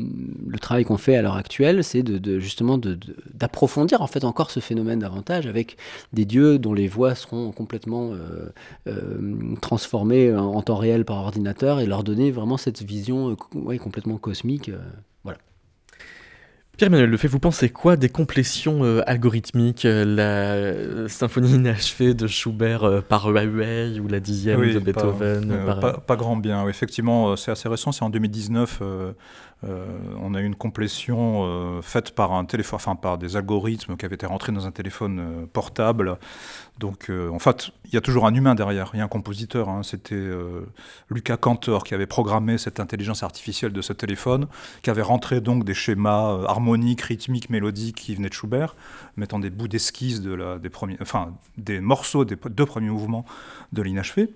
le 0.47 0.59
travail 0.59 0.85
qu'on 0.85 0.99
fait 0.99 1.17
à 1.17 1.23
l'heure 1.23 1.37
actuelle, 1.37 1.83
c'est 1.85 2.03
de, 2.03 2.39
justement 2.39 2.79
d'approfondir 2.79 4.03
en 4.03 4.07
fait 4.07 4.25
encore 4.25 4.51
ce 4.51 4.61
phénomène 4.61 4.99
davantage 4.99 5.47
avec 5.47 5.79
des 6.13 6.27
dieux 6.27 6.59
dont 6.59 6.75
les 6.75 6.89
voix 6.89 7.15
seront 7.15 7.51
complètement 7.53 8.13
euh, 8.13 8.53
euh 8.87 9.55
transformées 9.61 10.35
en, 10.35 10.61
temps 10.63 10.77
réel 10.77 11.05
par 11.05 11.19
ordinateur 11.19 11.81
et 11.81 11.87
leur 11.87 12.05
donner 12.05 12.31
vraiment 12.31 12.57
cette 12.57 12.83
vision 12.83 13.31
euh, 13.31 13.79
complètement 13.79 14.19
cosmique. 14.19 14.71
Pierre-Emmanuel 16.77 17.09
Lefebvre, 17.11 17.33
vous 17.35 17.39
pensez 17.39 17.69
quoi 17.71 17.97
des 17.97 18.09
complétions 18.09 18.83
euh, 18.85 19.01
algorithmiques, 19.09 19.85
euh, 19.85 20.05
la 20.05 20.55
euh, 20.55 21.09
symphonie 21.09 21.53
inachevée 21.55 22.15
de 22.15 22.27
Schubert 22.27 22.83
euh, 22.83 23.01
par 23.01 23.27
Huawei 23.29 24.01
ou 24.01 24.09
la 24.09 24.19
dixième 24.19 24.59
Oui, 24.59 24.75
de 24.75 24.81
Beethoven 24.81 25.57
par- 25.65 25.79
pas, 25.79 25.93
pas 26.01 26.17
grand 26.17 26.37
bien. 26.37 26.67
Effectivement, 26.69 27.37
c'est 27.37 27.53
assez 27.53 27.69
récent, 27.69 27.93
c'est 27.93 28.03
en 28.03 28.11
2019. 28.11 28.81
Euh, 29.63 29.87
on 30.21 30.35
a 30.35 30.41
eu 30.41 30.45
une 30.45 30.57
complétion 30.57 31.45
euh, 31.45 31.83
faite 31.83 32.11
par 32.11 32.33
un 32.33 32.45
téléphone, 32.45 32.77
enfin 32.77 32.97
par 32.97 33.19
des 33.19 33.37
algorithmes 33.37 33.97
qui 33.97 34.05
avaient 34.05 34.17
été 34.17 34.27
rentrés 34.27 34.53
dans 34.53 34.67
un 34.67 34.71
téléphone 34.71 35.19
euh, 35.21 35.47
portable. 35.47 36.19
Donc, 36.79 37.09
en 37.09 37.39
fait, 37.39 37.71
il 37.85 37.95
y 37.95 37.97
a 37.97 38.01
toujours 38.01 38.27
un 38.27 38.35
humain 38.35 38.57
derrière, 38.57 38.91
il 38.95 38.99
y 38.99 39.01
a 39.01 39.05
un 39.05 39.09
compositeur. 39.09 39.69
hein. 39.69 39.85
C'était 39.85 40.29
Lucas 41.09 41.37
Cantor 41.37 41.85
qui 41.85 41.95
avait 41.95 42.09
programmé 42.09 42.59
cette 42.59 42.81
intelligence 42.81 43.23
artificielle 43.23 43.73
de 43.73 43.81
ce 43.81 43.93
téléphone, 43.93 44.49
qui 44.83 44.91
avait 44.91 45.01
rentré 45.01 45.41
donc 45.41 45.63
des 45.63 45.73
schémas 45.73 46.43
harmoniques, 46.49 47.03
rythmiques, 47.03 47.49
mélodiques 47.49 47.99
qui 47.99 48.17
venaient 48.17 48.29
de 48.29 48.35
Schubert, 48.35 48.75
mettant 49.17 49.39
des 49.39 49.51
bouts 49.51 49.69
d'esquisse 49.69 50.21
de 50.21 50.59
des 50.59 50.69
premiers, 50.69 50.97
enfin 51.01 51.33
des 51.59 51.79
morceaux 51.79 52.25
des 52.25 52.37
deux 52.51 52.67
premiers 52.67 52.91
mouvements 52.91 53.25
de 53.73 53.81
l'inachevé. 53.81 54.31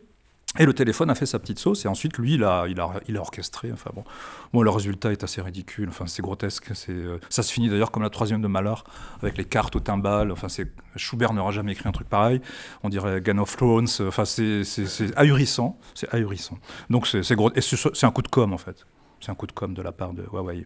Et 0.58 0.66
le 0.66 0.74
téléphone 0.74 1.08
a 1.08 1.14
fait 1.14 1.26
sa 1.26 1.38
petite 1.38 1.58
sauce, 1.58 1.84
et 1.84 1.88
ensuite, 1.88 2.18
lui, 2.18 2.34
il 2.34 2.44
a, 2.44 2.66
il 2.68 2.80
a, 2.80 2.90
il 3.08 3.16
a 3.16 3.20
orchestré. 3.20 3.70
Enfin 3.72 3.90
bon, 3.94 4.04
bon, 4.52 4.62
le 4.62 4.70
résultat 4.70 5.12
est 5.12 5.22
assez 5.22 5.40
ridicule, 5.40 5.88
enfin, 5.88 6.06
c'est 6.06 6.20
grotesque. 6.20 6.70
C'est, 6.74 6.90
euh, 6.90 7.18
ça 7.28 7.42
se 7.42 7.52
finit 7.52 7.68
d'ailleurs 7.68 7.92
comme 7.92 8.02
la 8.02 8.10
troisième 8.10 8.42
de 8.42 8.48
Malheur, 8.48 8.84
avec 9.22 9.38
les 9.38 9.44
cartes 9.44 9.76
au 9.76 9.80
timbal. 9.80 10.32
Enfin, 10.32 10.48
c'est, 10.48 10.68
Schubert 10.96 11.32
n'aura 11.32 11.52
jamais 11.52 11.72
écrit 11.72 11.88
un 11.88 11.92
truc 11.92 12.08
pareil. 12.08 12.40
On 12.82 12.88
dirait 12.88 13.20
Game 13.20 13.38
of 13.38 13.56
Thrones. 13.56 13.88
Enfin, 14.00 14.24
c'est, 14.24 14.62
ahurissant. 15.16 15.78
C'est 15.94 16.12
ahurissant. 16.12 16.58
Donc, 16.90 17.06
c'est, 17.06 17.22
c'est, 17.22 17.36
gros, 17.36 17.52
et 17.54 17.60
c'est, 17.60 17.76
c'est 17.76 18.06
un 18.06 18.10
coup 18.10 18.22
de 18.22 18.28
com', 18.28 18.52
en 18.52 18.58
fait. 18.58 18.84
C'est 19.20 19.30
un 19.30 19.34
coup 19.34 19.46
de 19.46 19.52
com' 19.52 19.74
de 19.74 19.82
la 19.82 19.92
part 19.92 20.12
de 20.12 20.24
Huawei. 20.24 20.64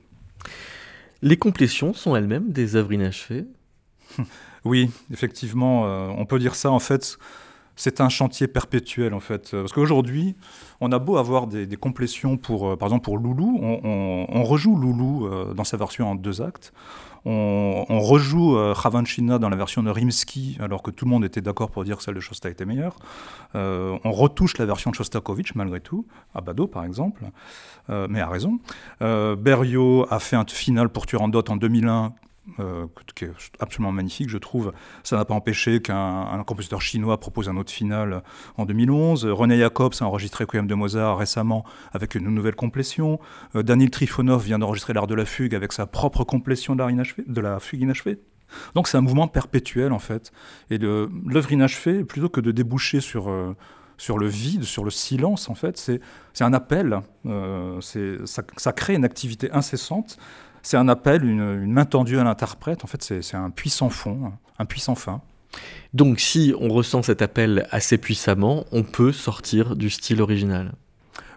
Les 1.21 1.37
complétions 1.37 1.93
sont 1.93 2.17
elles-mêmes 2.17 2.51
des 2.51 2.77
œuvres 2.77 2.93
inachevées? 2.93 3.47
Oui, 4.65 4.93
effectivement, 5.13 5.87
euh, 5.87 6.07
on 6.17 6.25
peut 6.25 6.39
dire 6.39 6.55
ça, 6.55 6.71
en 6.71 6.79
fait. 6.79 7.19
C'est 7.77 8.01
un 8.01 8.09
chantier 8.09 8.49
perpétuel 8.49 9.15
en 9.15 9.21
fait, 9.21 9.51
parce 9.53 9.73
qu'aujourd'hui, 9.73 10.37
on 10.81 10.91
a 10.93 10.99
beau 10.99 11.17
avoir 11.17 11.47
des, 11.47 11.67
des 11.67 11.77
complétions 11.77 12.37
pour, 12.37 12.71
euh, 12.71 12.77
par 12.77 12.89
exemple 12.89 13.05
pour 13.05 13.17
Loulou, 13.17 13.59
on, 13.63 14.43
rejoue 14.45 14.77
Loulou 14.77 15.27
euh, 15.27 15.55
dans 15.55 15.65
sa 15.65 15.77
version 15.77 16.11
en 16.11 16.15
deux 16.15 16.43
actes, 16.43 16.73
on, 17.25 18.01
rejoue 18.01 18.57
euh, 18.57 18.73
Ravanchina 18.73 19.39
dans 19.39 19.49
la 19.49 19.55
version 19.55 19.83
de 19.85 19.91
Rimsky, 19.91 20.59
alors 20.61 20.83
que 20.83 20.91
tout 20.91 21.05
le 21.05 21.11
monde 21.11 21.25
était 21.25 21.41
d'accord 21.41 21.71
pour 21.71 21.85
dire 21.85 21.97
que 21.97 22.03
celle 22.03 22.17
de 22.17 22.21
Shosta 22.21 22.51
était 22.51 22.65
meilleure. 22.65 22.97
Euh, 23.55 23.97
on 24.03 24.11
retouche 24.11 24.59
la 24.59 24.67
version 24.67 24.91
de 24.91 24.97
Shostakovich 24.97 25.55
malgré 25.55 25.81
tout, 25.81 26.05
à 26.35 26.41
Bado 26.41 26.67
par 26.67 26.85
exemple, 26.85 27.25
mais 27.89 28.21
à 28.21 28.29
raison. 28.29 28.59
Berio 29.01 30.07
a 30.11 30.19
fait 30.19 30.37
un 30.37 30.45
final 30.47 30.89
pour 30.89 31.07
Turandot 31.07 31.45
en 31.49 31.57
2001 31.57 32.13
euh, 32.59 32.87
qui 33.15 33.27
est 33.27 33.33
absolument 33.61 33.93
magnifique, 33.93 34.29
je 34.29 34.39
trouve. 34.39 34.73
Ça 35.05 35.17
n'a 35.17 35.25
pas 35.25 35.35
empêché 35.35 35.81
qu'un 35.81 36.23
un 36.23 36.43
compositeur 36.43 36.83
chinois 36.83 37.21
propose 37.21 37.49
un 37.49 37.57
autre 37.57 37.71
final 37.71 38.23
en 38.57 38.65
2011. 38.65 39.27
René 39.27 39.59
Jacobs 39.59 39.95
a 40.01 40.05
enregistré 40.05 40.45
Requiem 40.45 40.67
de 40.67 40.75
Mozart 40.75 41.19
récemment 41.19 41.65
avec 41.93 42.17
une 42.17 42.29
nouvelle 42.29 42.57
complétion. 42.57 43.21
Euh, 43.55 43.63
Daniel 43.63 43.91
Trifonov 43.91 44.43
vient 44.43 44.59
d'enregistrer 44.59 44.93
l'art 44.93 45.07
de 45.07 45.15
la 45.15 45.25
fugue 45.25 45.55
avec 45.55 45.73
sa 45.73 45.87
propre 45.87 46.25
complétion 46.25 46.75
de, 46.75 47.41
la 47.41 47.61
fugue 47.61 47.83
inachevée. 47.83 48.19
Donc 48.75 48.89
c'est 48.89 48.99
un 48.99 49.03
mouvement 49.03 49.29
perpétuel 49.29 49.93
en 49.93 50.01
fait. 50.01 50.33
Et 50.71 50.79
l'œuvre 50.79 51.53
inachevée, 51.53 52.05
plutôt 52.05 52.29
que 52.29 52.41
de 52.41 52.51
déboucher 52.51 53.01
sur, 53.01 53.31
euh, 53.31 53.57
sur 53.99 54.19
le 54.19 54.27
vide, 54.27 54.65
sur 54.65 54.85
le 54.85 54.91
silence 54.91 55.49
en 55.49 55.55
fait, 55.55 55.79
c'est 55.79 56.45
un 56.45 56.53
appel. 56.53 57.01
Euh, 57.25 57.81
ça, 57.81 58.43
ça 58.57 58.73
crée 58.73 58.95
une 58.95 59.05
activité 59.05 59.51
incessante 59.53 60.19
c'est 60.63 60.77
un 60.77 60.89
appel, 60.89 61.25
une, 61.25 61.63
une 61.63 61.73
main 61.73 61.85
tendue 61.85 62.19
à 62.19 62.25
l'interprète. 62.25 62.85
En 62.85 62.87
fait, 62.87 63.03
c'est 63.03 63.37
un 63.37 63.51
puissant 63.51 63.91
fond, 63.91 64.33
un 64.59 64.65
puissant 64.65 64.95
fin. 64.95 65.21
Donc 65.93 66.21
si 66.21 66.55
on 66.59 66.69
ressent 66.69 67.03
cet 67.03 67.21
appel 67.21 67.67
assez 67.71 67.99
puissamment, 67.99 68.65
on 68.73 68.83
peut 68.83 69.13
sortir 69.13 69.77
du 69.77 69.91
style 69.91 70.23
original. 70.23 70.73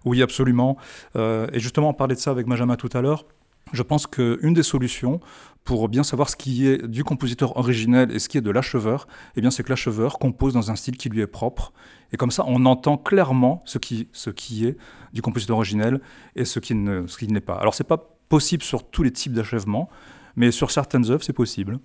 Oui, 0.06 0.22
absolument. 0.22 0.78
Euh, 1.16 1.48
et 1.52 1.60
justement, 1.60 1.90
on 1.90 1.94
parlait 1.94 2.16
de 2.16 2.20
ça 2.20 2.32
avec 2.32 2.48
Benjamin 2.48 2.76
tout 2.76 2.90
à 2.94 3.02
l'heure. 3.02 3.26
Je 3.74 3.82
pense 3.82 4.06
qu'une 4.08 4.54
des 4.54 4.64
solutions 4.64 5.20
pour 5.64 5.90
bien 5.90 6.04
savoir 6.04 6.30
ce 6.30 6.36
qui 6.36 6.68
est 6.68 6.88
du 6.88 7.04
compositeur 7.04 7.58
originel 7.58 8.12
et 8.12 8.20
ce 8.20 8.30
qui 8.30 8.38
est 8.38 8.42
de 8.42 8.52
l'acheveur, 8.52 9.08
eh 9.36 9.42
bien, 9.42 9.50
c'est 9.50 9.64
que 9.64 9.70
l'acheveur 9.70 10.20
compose 10.20 10.54
dans 10.54 10.70
un 10.70 10.76
style 10.76 10.96
qui 10.96 11.10
lui 11.10 11.22
est 11.22 11.28
propre. 11.28 11.74
Et 12.14 12.18
comme 12.18 12.30
ça, 12.30 12.44
on 12.46 12.68
entend 12.68 12.98
clairement 12.98 13.64
ce 13.66 13.80
qui, 13.80 14.08
ce 14.14 14.30
qui 14.30 14.68
est 14.68 14.78
du 15.12 15.24
compositeur 15.24 15.58
originel 15.58 16.02
et 16.36 16.46
ce 16.46 16.60
qui 16.60 16.76
ne, 16.76 17.08
ce 17.08 17.18
qui 17.18 17.28
ne 17.28 17.34
l'est 17.34 17.42
pas. 17.42 17.56
Alors, 17.56 17.74
c'est 17.74 17.84
pas 17.84 18.15
possible 18.30 18.64
sur 18.64 18.90
tous 18.90 19.04
les 19.04 19.12
types 19.12 19.34
d'achèvement, 19.34 19.90
mais 20.36 20.52
sur 20.52 20.72
certaines 20.72 21.10
œuvres, 21.10 21.24
c'est 21.24 21.34
possible. 21.34 21.80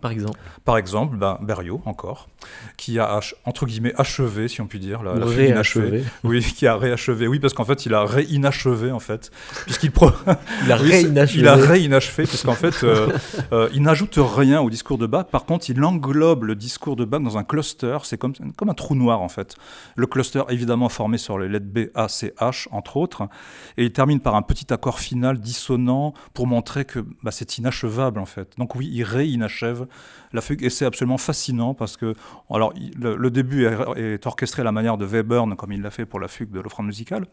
Par 0.00 0.12
exemple. 0.12 0.38
Par 0.64 0.78
exemple, 0.78 1.16
ben, 1.16 1.38
Berio, 1.42 1.82
encore, 1.84 2.28
qui 2.76 3.00
a, 3.00 3.18
entre 3.44 3.66
guillemets, 3.66 3.92
achevé, 3.96 4.46
si 4.46 4.60
on 4.60 4.68
peut 4.68 4.78
dire, 4.78 5.02
la, 5.02 5.14
la 5.14 5.26
inachevée. 5.44 6.04
Oui, 6.22 6.40
qui 6.56 6.68
a 6.68 6.76
réachevé. 6.76 7.26
Oui, 7.26 7.40
parce 7.40 7.52
qu'en 7.52 7.64
fait, 7.64 7.84
il 7.84 7.94
a 7.94 8.04
réinachevé, 8.04 8.92
en 8.92 9.00
fait. 9.00 9.32
Puisqu'il 9.64 9.90
pro... 9.90 10.12
Il 10.64 10.70
a 10.70 10.76
réinachevé. 10.76 11.40
Il 11.40 11.48
a 11.48 11.56
réinachevé, 11.56 12.24
puisqu'en 12.24 12.54
fait, 12.54 12.84
euh, 12.84 13.08
euh, 13.52 13.68
il 13.74 13.82
n'ajoute 13.82 14.18
rien 14.18 14.60
au 14.60 14.70
discours 14.70 14.98
de 14.98 15.06
Bach. 15.06 15.26
Par 15.32 15.44
contre, 15.44 15.68
il 15.68 15.82
englobe 15.82 16.44
le 16.44 16.54
discours 16.54 16.94
de 16.94 17.04
Bach 17.04 17.20
dans 17.20 17.36
un 17.36 17.44
cluster. 17.44 17.98
C'est 18.04 18.18
comme, 18.18 18.34
comme 18.56 18.70
un 18.70 18.74
trou 18.74 18.94
noir, 18.94 19.20
en 19.20 19.28
fait. 19.28 19.56
Le 19.96 20.06
cluster, 20.06 20.42
évidemment, 20.48 20.88
formé 20.88 21.18
sur 21.18 21.40
les 21.40 21.48
lettres 21.48 21.66
B, 21.66 21.88
A, 21.96 22.08
C, 22.08 22.34
H, 22.38 22.68
entre 22.70 22.96
autres. 22.98 23.28
Et 23.76 23.84
il 23.84 23.92
termine 23.92 24.20
par 24.20 24.36
un 24.36 24.42
petit 24.42 24.72
accord 24.72 25.00
final 25.00 25.40
dissonant 25.40 26.14
pour 26.34 26.46
montrer 26.46 26.84
que 26.84 27.00
bah, 27.24 27.32
c'est 27.32 27.58
inachevable, 27.58 28.20
en 28.20 28.26
fait. 28.26 28.52
Donc 28.58 28.76
oui, 28.76 28.88
il 28.92 29.02
réinachève 29.02 29.87
la 30.32 30.40
fugue. 30.40 30.62
Et 30.62 30.70
c'est 30.70 30.84
absolument 30.84 31.18
fascinant 31.18 31.74
parce 31.74 31.96
que, 31.96 32.14
alors, 32.50 32.72
le, 32.96 33.16
le 33.16 33.30
début 33.30 33.66
est, 33.66 33.76
est 33.96 34.26
orchestré 34.26 34.62
à 34.62 34.64
la 34.64 34.72
manière 34.72 34.96
de 34.96 35.06
Webern, 35.06 35.56
comme 35.56 35.72
il 35.72 35.82
l'a 35.82 35.90
fait 35.90 36.06
pour 36.06 36.20
la 36.20 36.28
fugue 36.28 36.50
de 36.50 36.60
l'offrande 36.60 36.86
musicale. 36.86 37.26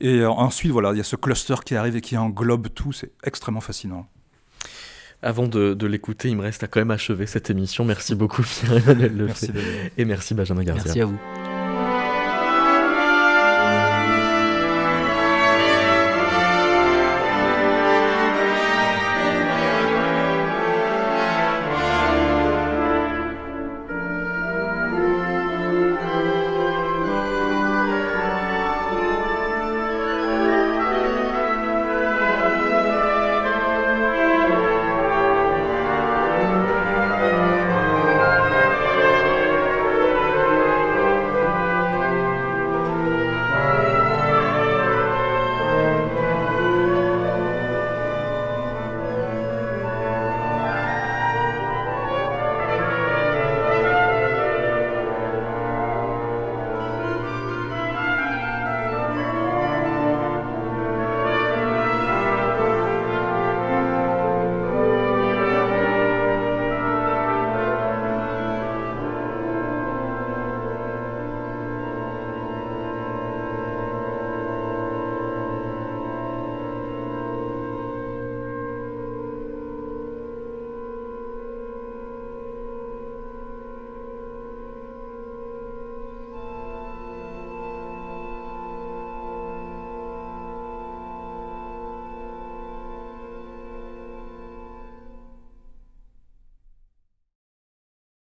Et 0.00 0.20
euh, 0.20 0.30
ensuite, 0.30 0.72
voilà, 0.72 0.92
il 0.92 0.98
y 0.98 1.00
a 1.00 1.04
ce 1.04 1.16
cluster 1.16 1.54
qui 1.64 1.74
arrive 1.76 1.96
et 1.96 2.00
qui 2.00 2.16
englobe 2.16 2.68
tout. 2.74 2.92
C'est 2.92 3.12
extrêmement 3.24 3.60
fascinant. 3.60 4.06
Avant 5.22 5.48
de, 5.48 5.74
de 5.74 5.86
l'écouter, 5.86 6.28
il 6.28 6.36
me 6.36 6.42
reste 6.42 6.62
à 6.62 6.66
quand 6.66 6.80
même 6.80 6.90
achever 6.90 7.26
cette 7.26 7.50
émission. 7.50 7.84
Merci 7.84 8.14
beaucoup 8.14 8.42
Pierre-Emmanuel 8.42 9.12
Lefebvre. 9.16 9.26
Merci. 9.26 9.52
David. 9.52 9.92
Et 9.96 10.04
merci 10.04 10.34
Benjamin 10.34 10.62
Gardia. 10.62 10.84
Merci 10.84 11.00
à 11.00 11.06
vous. 11.06 11.18